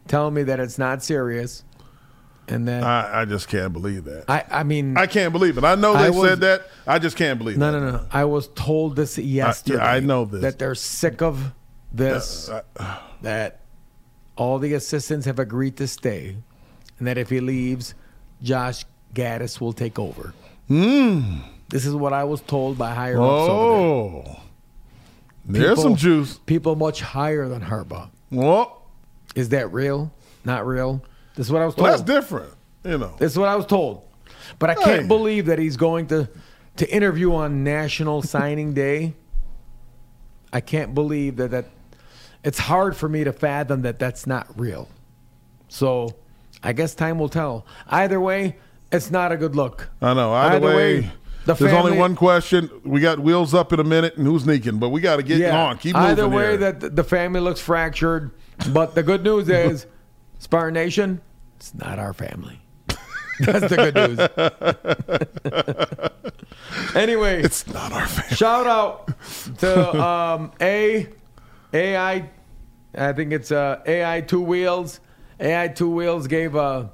telling 0.09 0.34
me 0.34 0.42
that 0.44 0.61
it's 0.61 0.78
not 0.78 1.03
serious. 1.03 1.64
And 2.48 2.66
then 2.66 2.82
I, 2.82 3.22
I 3.22 3.24
just 3.26 3.48
can't 3.48 3.72
believe 3.72 4.05
that. 4.05 4.24
I, 4.28 4.44
I 4.51 4.62
mean, 4.64 4.96
I 4.96 5.07
can't 5.07 5.32
believe 5.32 5.57
it. 5.57 5.62
I 5.64 5.76
know 5.76 5.92
they 5.92 6.07
I 6.07 6.11
was- 6.11 6.28
said 6.28 6.40
that. 6.40 6.62
I 6.86 6.98
just 6.98 7.16
can't 7.16 7.38
believe 7.38 7.57
no, 7.57 7.70
that. 7.70 7.78
no, 7.78 7.90
no. 7.92 7.96
No. 7.98 8.07
I 8.11 8.24
was 8.24 8.48
told 8.48 8.96
this 8.96 9.16
yesterday. 9.18 9.78
I 9.82 10.01
know 10.01 10.24
this. 10.24 10.42
That 10.42 10.59
they're 10.59 10.74
sick 10.74 11.22
of 11.22 11.53
this. 11.93 12.49
Uh, 12.49 12.62
that 13.22 13.61
all 14.36 14.59
the 14.59 14.72
assistants 14.74 15.26
have 15.26 15.38
agreed 15.38 15.76
to 15.76 15.86
stay, 15.86 16.36
and 16.99 17.07
that 17.07 17.18
if 17.18 17.28
he 17.30 17.41
leaves, 17.41 17.95
Josh 18.43 18.84
Gattis 19.14 19.61
will 19.61 19.72
take 19.72 19.99
over. 19.99 20.32
This 20.68 21.84
is 21.86 21.95
what 21.95 22.12
I 22.12 22.24
was 22.24 22.41
told 22.41 22.78
by 22.78 22.95
higher 22.95 23.20
ups 23.20 23.22
over 23.49 24.22
there. 24.22 24.32
Oh. 24.34 24.41
There's 25.47 25.68
People- 25.70 25.82
some 25.82 25.97
juice. 25.97 26.38
People 26.47 26.76
much 26.76 27.01
higher 27.01 27.49
than 27.49 27.61
Harbaugh. 27.62 28.09
Well, 28.30 28.76
Is 29.34 29.49
that 29.51 29.72
real? 29.72 30.12
Not 30.45 30.66
real. 30.66 31.03
This 31.36 31.47
is 31.47 31.53
what 31.53 31.62
I 31.62 31.66
was 31.66 31.74
told. 31.74 31.84
well, 31.88 31.93
that's 31.99 32.03
different. 32.09 32.53
You 32.84 32.99
know. 32.99 33.14
This 33.18 33.32
is 33.32 33.38
what 33.38 33.49
I 33.49 33.55
was 33.57 33.66
told. 33.66 34.03
But 34.59 34.70
I 34.70 34.74
can't 34.74 35.03
Hey. 35.03 35.07
believe 35.09 35.47
that 35.47 35.59
he's 35.59 35.76
going 35.76 36.07
to 36.09 36.28
to 36.76 36.95
interview 36.95 37.34
on 37.34 37.62
National 37.62 38.22
Signing 38.22 38.72
Day. 38.74 39.14
I 40.53 40.61
can't 40.61 40.95
believe 40.95 41.36
that 41.36 41.51
that 41.53 41.66
it's 42.45 42.59
hard 42.59 42.97
for 42.97 43.09
me 43.09 43.24
to 43.24 43.32
fathom 43.32 43.82
that 43.82 43.99
that's 43.99 44.26
not 44.26 44.49
real. 44.59 44.88
So, 45.68 46.16
I 46.62 46.72
guess 46.72 46.95
time 46.95 47.18
will 47.18 47.28
tell. 47.28 47.66
Either 47.88 48.20
way, 48.20 48.57
it's 48.91 49.11
not 49.11 49.32
a 49.32 49.36
good 49.36 49.55
look. 49.55 49.88
I 50.01 50.14
know. 50.14 50.32
Either, 50.32 50.57
Either 50.57 50.66
way, 50.66 51.01
way, 51.01 51.12
the 51.47 51.55
there's 51.55 51.72
only 51.72 51.97
one 51.97 52.16
question. 52.16 52.70
We 52.84 53.01
got 53.01 53.18
wheels 53.18 53.55
up 53.55 53.72
in 53.72 53.80
a 53.80 53.84
minute, 53.84 54.16
and 54.16 54.26
who's 54.26 54.43
sneaking? 54.45 54.78
But 54.78 54.91
we 54.91 55.01
got 55.01 55.16
to 55.16 55.22
get 55.22 55.53
on. 55.53 55.78
Keep 55.78 55.97
moving. 55.97 56.11
Either 56.11 56.28
way, 56.28 56.49
here. 56.59 56.72
that 56.72 56.97
the 56.97 57.05
family 57.05 57.41
looks 57.41 57.61
fractured. 57.61 58.30
But 58.72 58.95
the 58.95 59.03
good 59.03 59.22
news 59.22 59.49
is, 59.49 59.86
Spartan 60.38 60.74
Nation, 60.74 61.20
it's 61.57 61.74
not 61.74 61.99
our 61.99 62.12
family. 62.12 62.61
That's 63.41 63.70
the 63.70 63.76
good 63.76 63.95
news. 63.95 64.18
anyway, 66.95 67.43
it's 67.43 67.66
not 67.68 67.93
our 67.93 68.07
family. 68.07 68.36
shout 68.36 68.66
out 68.66 69.11
to 69.59 70.03
um, 70.03 70.53
A 70.61 71.09
AI. 71.72 72.28
I 72.96 73.12
think 73.12 73.32
it's 73.32 73.52
uh, 73.52 73.80
AI 73.86 74.20
Two 74.22 74.40
Wheels. 74.40 75.00
AI 75.38 75.68
Two 75.68 75.90
Wheels 75.90 76.26
gave 76.26 76.54
a. 76.54 76.90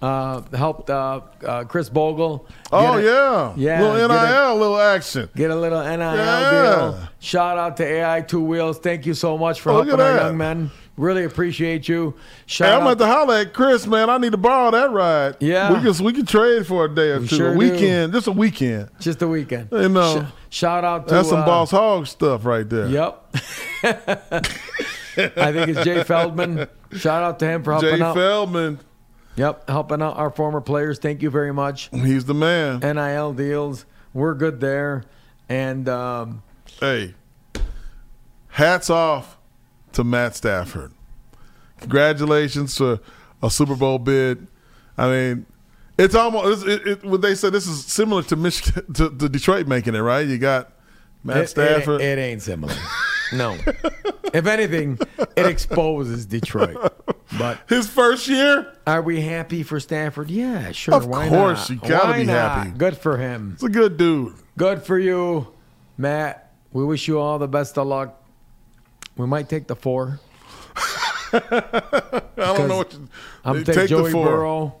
Uh, 0.00 0.42
helped 0.56 0.90
uh, 0.90 1.20
uh, 1.46 1.62
Chris 1.62 1.88
Bogle. 1.88 2.44
Oh 2.72 2.94
a- 2.98 3.02
yeah, 3.04 3.54
yeah, 3.56 3.80
little 3.80 4.08
get 4.08 4.10
a- 4.24 4.30
nil, 4.32 4.56
little 4.56 4.80
action. 4.80 5.28
Get 5.36 5.52
a 5.52 5.54
little 5.54 5.80
NIL 5.80 6.00
Yeah. 6.16 6.74
deal. 6.74 7.08
Shout 7.20 7.56
out 7.56 7.76
to 7.76 7.84
AI 7.86 8.20
Two 8.22 8.42
Wheels. 8.42 8.80
Thank 8.80 9.06
you 9.06 9.14
so 9.14 9.38
much 9.38 9.60
for 9.60 9.70
Oh, 9.70 9.82
helping 9.84 10.00
our 10.00 10.16
young 10.16 10.36
men. 10.36 10.72
Really 10.96 11.22
appreciate 11.22 11.88
you. 11.88 12.14
Shout 12.46 12.68
Hey, 12.68 12.74
I'm 12.74 12.82
out 12.82 12.90
at 12.92 12.98
to 12.98 13.06
holler 13.06 13.34
at 13.36 13.54
Chris, 13.54 13.86
man. 13.86 14.10
I 14.10 14.18
need 14.18 14.32
to 14.32 14.38
borrow 14.38 14.72
that 14.72 14.90
ride. 14.90 15.36
Yeah. 15.38 15.72
we 15.72 15.80
can 15.92 16.04
we 16.04 16.12
can 16.12 16.26
trade 16.26 16.66
for 16.66 16.86
a 16.86 16.92
day 16.92 17.10
or 17.10 17.20
We 17.20 17.28
two, 17.28 17.36
sure 17.36 17.48
a 17.50 17.52
do. 17.52 17.58
weekend, 17.58 18.12
just 18.12 18.26
a 18.26 18.32
weekend. 18.32 18.88
just 18.98 19.22
a 19.22 19.28
weekend. 19.28 19.68
You 19.70 19.88
know. 19.88 20.22
Sh- 20.22 20.32
shout 20.52 20.84
out 20.84 21.08
to 21.08 21.14
That's 21.14 21.28
some 21.28 21.40
uh, 21.40 21.46
boss 21.46 21.70
hog 21.70 22.06
stuff 22.06 22.44
right 22.44 22.68
there. 22.68 22.86
Yep. 22.86 23.26
I 23.84 25.52
think 25.52 25.68
it's 25.68 25.84
Jay 25.84 26.04
Feldman. 26.04 26.68
Shout 26.92 27.22
out 27.22 27.38
to 27.40 27.46
him 27.46 27.62
for 27.62 27.72
helping 27.72 27.96
Jay 27.96 28.02
out. 28.02 28.14
Feldman, 28.14 28.78
Yep, 29.36 29.68
helping 29.68 30.02
out 30.02 30.16
our 30.18 30.30
former 30.30 30.60
players. 30.60 30.98
Thank 30.98 31.22
you 31.22 31.30
very 31.30 31.52
much. 31.52 31.88
he's 31.90 32.26
the 32.26 32.34
man. 32.34 32.80
NIL 32.80 33.32
deals, 33.32 33.86
we're 34.12 34.34
good 34.34 34.60
there. 34.60 35.04
And 35.48 35.88
um, 35.88 36.42
hey, 36.80 37.14
hats 38.48 38.90
off 38.90 39.38
to 39.92 40.04
Matt 40.04 40.36
Stafford. 40.36 40.92
Congratulations 41.80 42.76
to 42.76 43.00
a 43.42 43.50
Super 43.50 43.74
Bowl 43.74 43.98
bid. 43.98 44.46
I 44.96 45.08
mean, 45.08 45.46
it's 45.98 46.14
almost 46.14 46.66
it, 46.66 46.86
it, 46.86 47.04
what 47.04 47.20
they 47.22 47.34
said. 47.34 47.52
This 47.52 47.66
is 47.66 47.84
similar 47.84 48.22
to 48.24 48.36
Michigan 48.36 48.92
to, 48.94 49.10
to 49.10 49.28
Detroit 49.28 49.66
making 49.66 49.94
it 49.94 50.00
right. 50.00 50.26
You 50.26 50.38
got 50.38 50.72
Matt 51.24 51.36
it, 51.36 51.40
it, 51.42 51.48
Stafford. 51.48 52.00
it 52.00 52.18
ain't 52.18 52.42
similar. 52.42 52.74
No. 53.32 53.56
if 54.34 54.46
anything, 54.46 54.98
it 55.36 55.46
exposes 55.46 56.26
Detroit. 56.26 56.76
But 57.38 57.60
His 57.68 57.88
first 57.88 58.28
year, 58.28 58.74
Are 58.86 59.00
we 59.00 59.22
happy 59.22 59.62
for 59.62 59.80
Stafford? 59.80 60.30
Yeah, 60.30 60.72
sure. 60.72 60.94
Of 60.94 61.06
why 61.06 61.28
course, 61.30 61.70
not? 61.70 61.82
you 61.82 61.88
gotta 61.88 62.08
Why 62.08 62.18
be 62.18 62.24
not? 62.26 62.58
happy. 62.58 62.70
Good 62.76 62.98
for 62.98 63.16
him. 63.16 63.52
it's 63.54 63.62
a 63.62 63.70
good 63.70 63.96
dude. 63.96 64.34
Good 64.58 64.82
for 64.82 64.98
you, 64.98 65.48
Matt. 65.96 66.52
We 66.72 66.84
wish 66.84 67.08
you 67.08 67.18
all 67.18 67.38
the 67.38 67.48
best 67.48 67.78
of 67.78 67.86
luck. 67.86 68.22
We 69.16 69.26
might 69.26 69.48
take 69.48 69.66
the 69.66 69.76
four. 69.76 70.20
I 71.32 72.22
don't 72.36 72.68
know 72.68 72.78
what 72.78 72.92
you, 72.92 73.08
I'm 73.44 73.56
they 73.64 73.72
taking 73.72 73.82
the 73.82 73.88
Joey 73.88 74.10
four. 74.12 74.26
Burrow. 74.26 74.80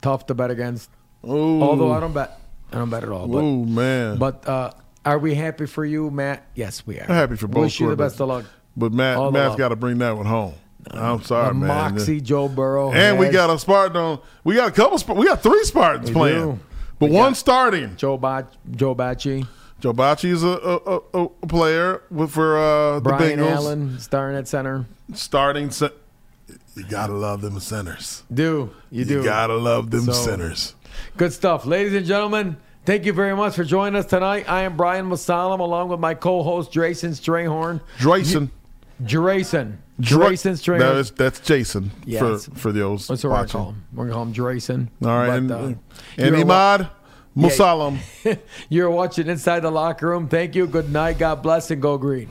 Tough 0.00 0.26
to 0.26 0.34
bet 0.34 0.50
against. 0.50 0.90
Ooh. 1.26 1.62
Although 1.62 1.92
I 1.92 2.00
don't 2.00 2.12
bet. 2.12 2.40
I 2.72 2.76
don't 2.78 2.90
bet 2.90 3.02
at 3.02 3.08
all. 3.10 3.34
Ooh 3.34 3.64
man. 3.64 4.18
but 4.18 4.46
uh, 4.48 4.72
are 5.04 5.18
we 5.18 5.34
happy 5.34 5.66
for 5.66 5.84
you, 5.84 6.10
Matt? 6.10 6.46
Yes, 6.54 6.86
we 6.86 6.98
are. 6.98 7.04
I'm 7.04 7.14
happy 7.14 7.36
for 7.36 7.48
both 7.48 7.62
Wish 7.62 7.80
you 7.80 7.88
the 7.88 7.96
best 7.96 8.20
of 8.20 8.28
luck. 8.28 8.44
But 8.76 8.92
Matt, 8.92 9.16
All 9.16 9.32
Matt's 9.32 9.56
got 9.56 9.70
to 9.70 9.76
bring 9.76 9.98
that 9.98 10.16
one 10.16 10.26
home. 10.26 10.54
I'm 10.90 11.22
sorry, 11.22 11.48
the 11.48 11.54
man. 11.54 11.94
Moxie 11.94 12.20
Joe 12.20 12.48
Burrow. 12.48 12.92
And 12.92 13.18
we 13.18 13.28
got 13.28 13.50
a 13.50 13.58
Spartan 13.58 13.96
on. 13.96 14.20
We 14.44 14.54
got 14.54 14.68
a 14.68 14.72
couple. 14.72 15.16
We 15.16 15.26
got 15.26 15.42
three 15.42 15.64
Spartans 15.64 16.10
We 16.10 16.14
playing, 16.14 16.52
do. 16.56 16.60
but 16.98 17.10
one 17.10 17.34
starting. 17.34 17.96
Joe 17.96 18.16
Bach, 18.16 18.50
Joe 18.70 18.94
Bachie, 18.94 19.46
Joe 19.80 19.92
is 20.22 20.42
a, 20.42 20.48
a, 20.48 20.96
a, 21.18 21.24
a 21.24 21.46
player 21.46 22.02
for 22.28 22.58
uh, 22.58 22.94
the 22.96 23.00
Brian 23.00 23.38
Bengals. 23.38 23.50
Allen 23.52 23.98
starting 23.98 24.36
at 24.36 24.48
center. 24.48 24.86
Starting. 25.14 25.70
Ce- 25.70 25.92
you 26.78 26.84
gotta 26.88 27.12
love 27.12 27.40
them 27.40 27.58
sinners. 27.60 28.22
Do 28.32 28.70
you 28.90 29.04
do? 29.04 29.14
You 29.18 29.24
gotta 29.24 29.56
love 29.56 29.90
them 29.90 30.04
So- 30.06 30.12
centers. 30.12 30.74
Good 31.16 31.32
stuff. 31.32 31.66
Ladies 31.66 31.94
and 31.94 32.06
gentlemen, 32.06 32.56
thank 32.84 33.04
you 33.04 33.12
very 33.12 33.34
much 33.36 33.54
for 33.56 33.64
joining 33.64 33.96
us 33.98 34.06
tonight. 34.06 34.46
I 34.48 34.62
am 34.62 34.76
Brian 34.76 35.08
Mosallam 35.08 35.60
along 35.60 35.88
with 35.90 36.00
my 36.00 36.14
co-host 36.14 36.72
Jason 36.72 37.12
Strayhorn. 37.12 37.80
Drayson. 37.98 38.50
Drayson. 39.02 39.76
Dra- 40.00 40.26
Drayson 40.30 40.52
Strayhorn. 40.52 40.78
No, 40.80 40.90
it's- 40.92 41.10
that's 41.10 41.40
Jason 41.40 41.90
Yes. 42.04 42.46
for 42.46 42.50
for 42.56 42.72
those 42.72 43.06
That's 43.08 43.22
what 43.24 43.30
we're 43.30 43.36
going 43.36 43.48
to 43.48 43.56
watching. 43.56 43.60
call 43.60 43.70
him. 43.70 43.84
We're 43.92 44.06
going 44.08 44.08
to 44.08 44.14
call 44.14 44.22
him 44.24 44.56
Drayson. 44.58 44.88
All 45.04 45.08
right, 45.18 45.26
But, 45.28 45.36
and, 45.36 45.52
uh, 45.52 45.56
and 46.18 46.36
you're 46.36 46.44
wa- 46.46 46.78
Imad 46.78 46.90
Mosallam. 47.36 47.98
You're 48.68 48.90
watching 48.90 49.28
Inside 49.28 49.60
the 49.60 49.70
Locker 49.70 50.08
Room. 50.08 50.26
Thank 50.28 50.56
you. 50.56 50.66
Good 50.66 50.90
night. 50.92 51.18
God 51.18 51.40
bless 51.42 51.70
and 51.70 51.80
go 51.80 51.96
green. 51.96 52.28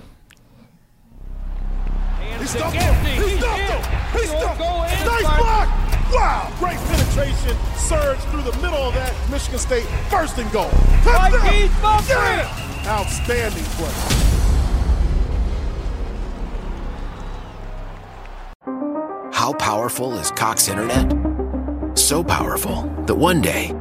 Wow. 6.12 6.53
Great 6.60 6.78
penetration. 6.78 7.58
Surge 7.76 8.20
through 8.32 8.43
the 8.43 8.55
middle 8.58 8.78
of 8.78 8.93
that 8.93 9.14
Michigan 9.30 9.60
State. 9.60 9.86
First 10.10 10.38
and 10.38 10.51
goal. 10.51 10.70
Touchdown. 11.03 11.74
Yeah. 12.08 12.84
Outstanding 12.88 13.64
play. 13.76 14.24
How 19.34 19.53
powerful 19.53 20.18
is 20.18 20.32
Cox 20.32 20.68
Internet? 20.68 21.14
So 21.97 22.24
powerful 22.24 22.84
that 23.05 23.16
one 23.16 23.41
day, 23.41 23.74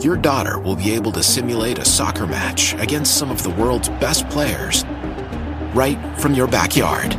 your 0.00 0.16
daughter 0.16 0.58
will 0.58 0.76
be 0.76 0.92
able 0.92 1.12
to 1.12 1.22
simulate 1.22 1.78
a 1.78 1.84
soccer 1.84 2.26
match 2.26 2.74
against 2.74 3.16
some 3.16 3.30
of 3.30 3.42
the 3.42 3.50
world's 3.50 3.88
best 3.88 4.28
players 4.28 4.84
right 5.74 5.98
from 6.18 6.34
your 6.34 6.46
backyard. 6.46 7.18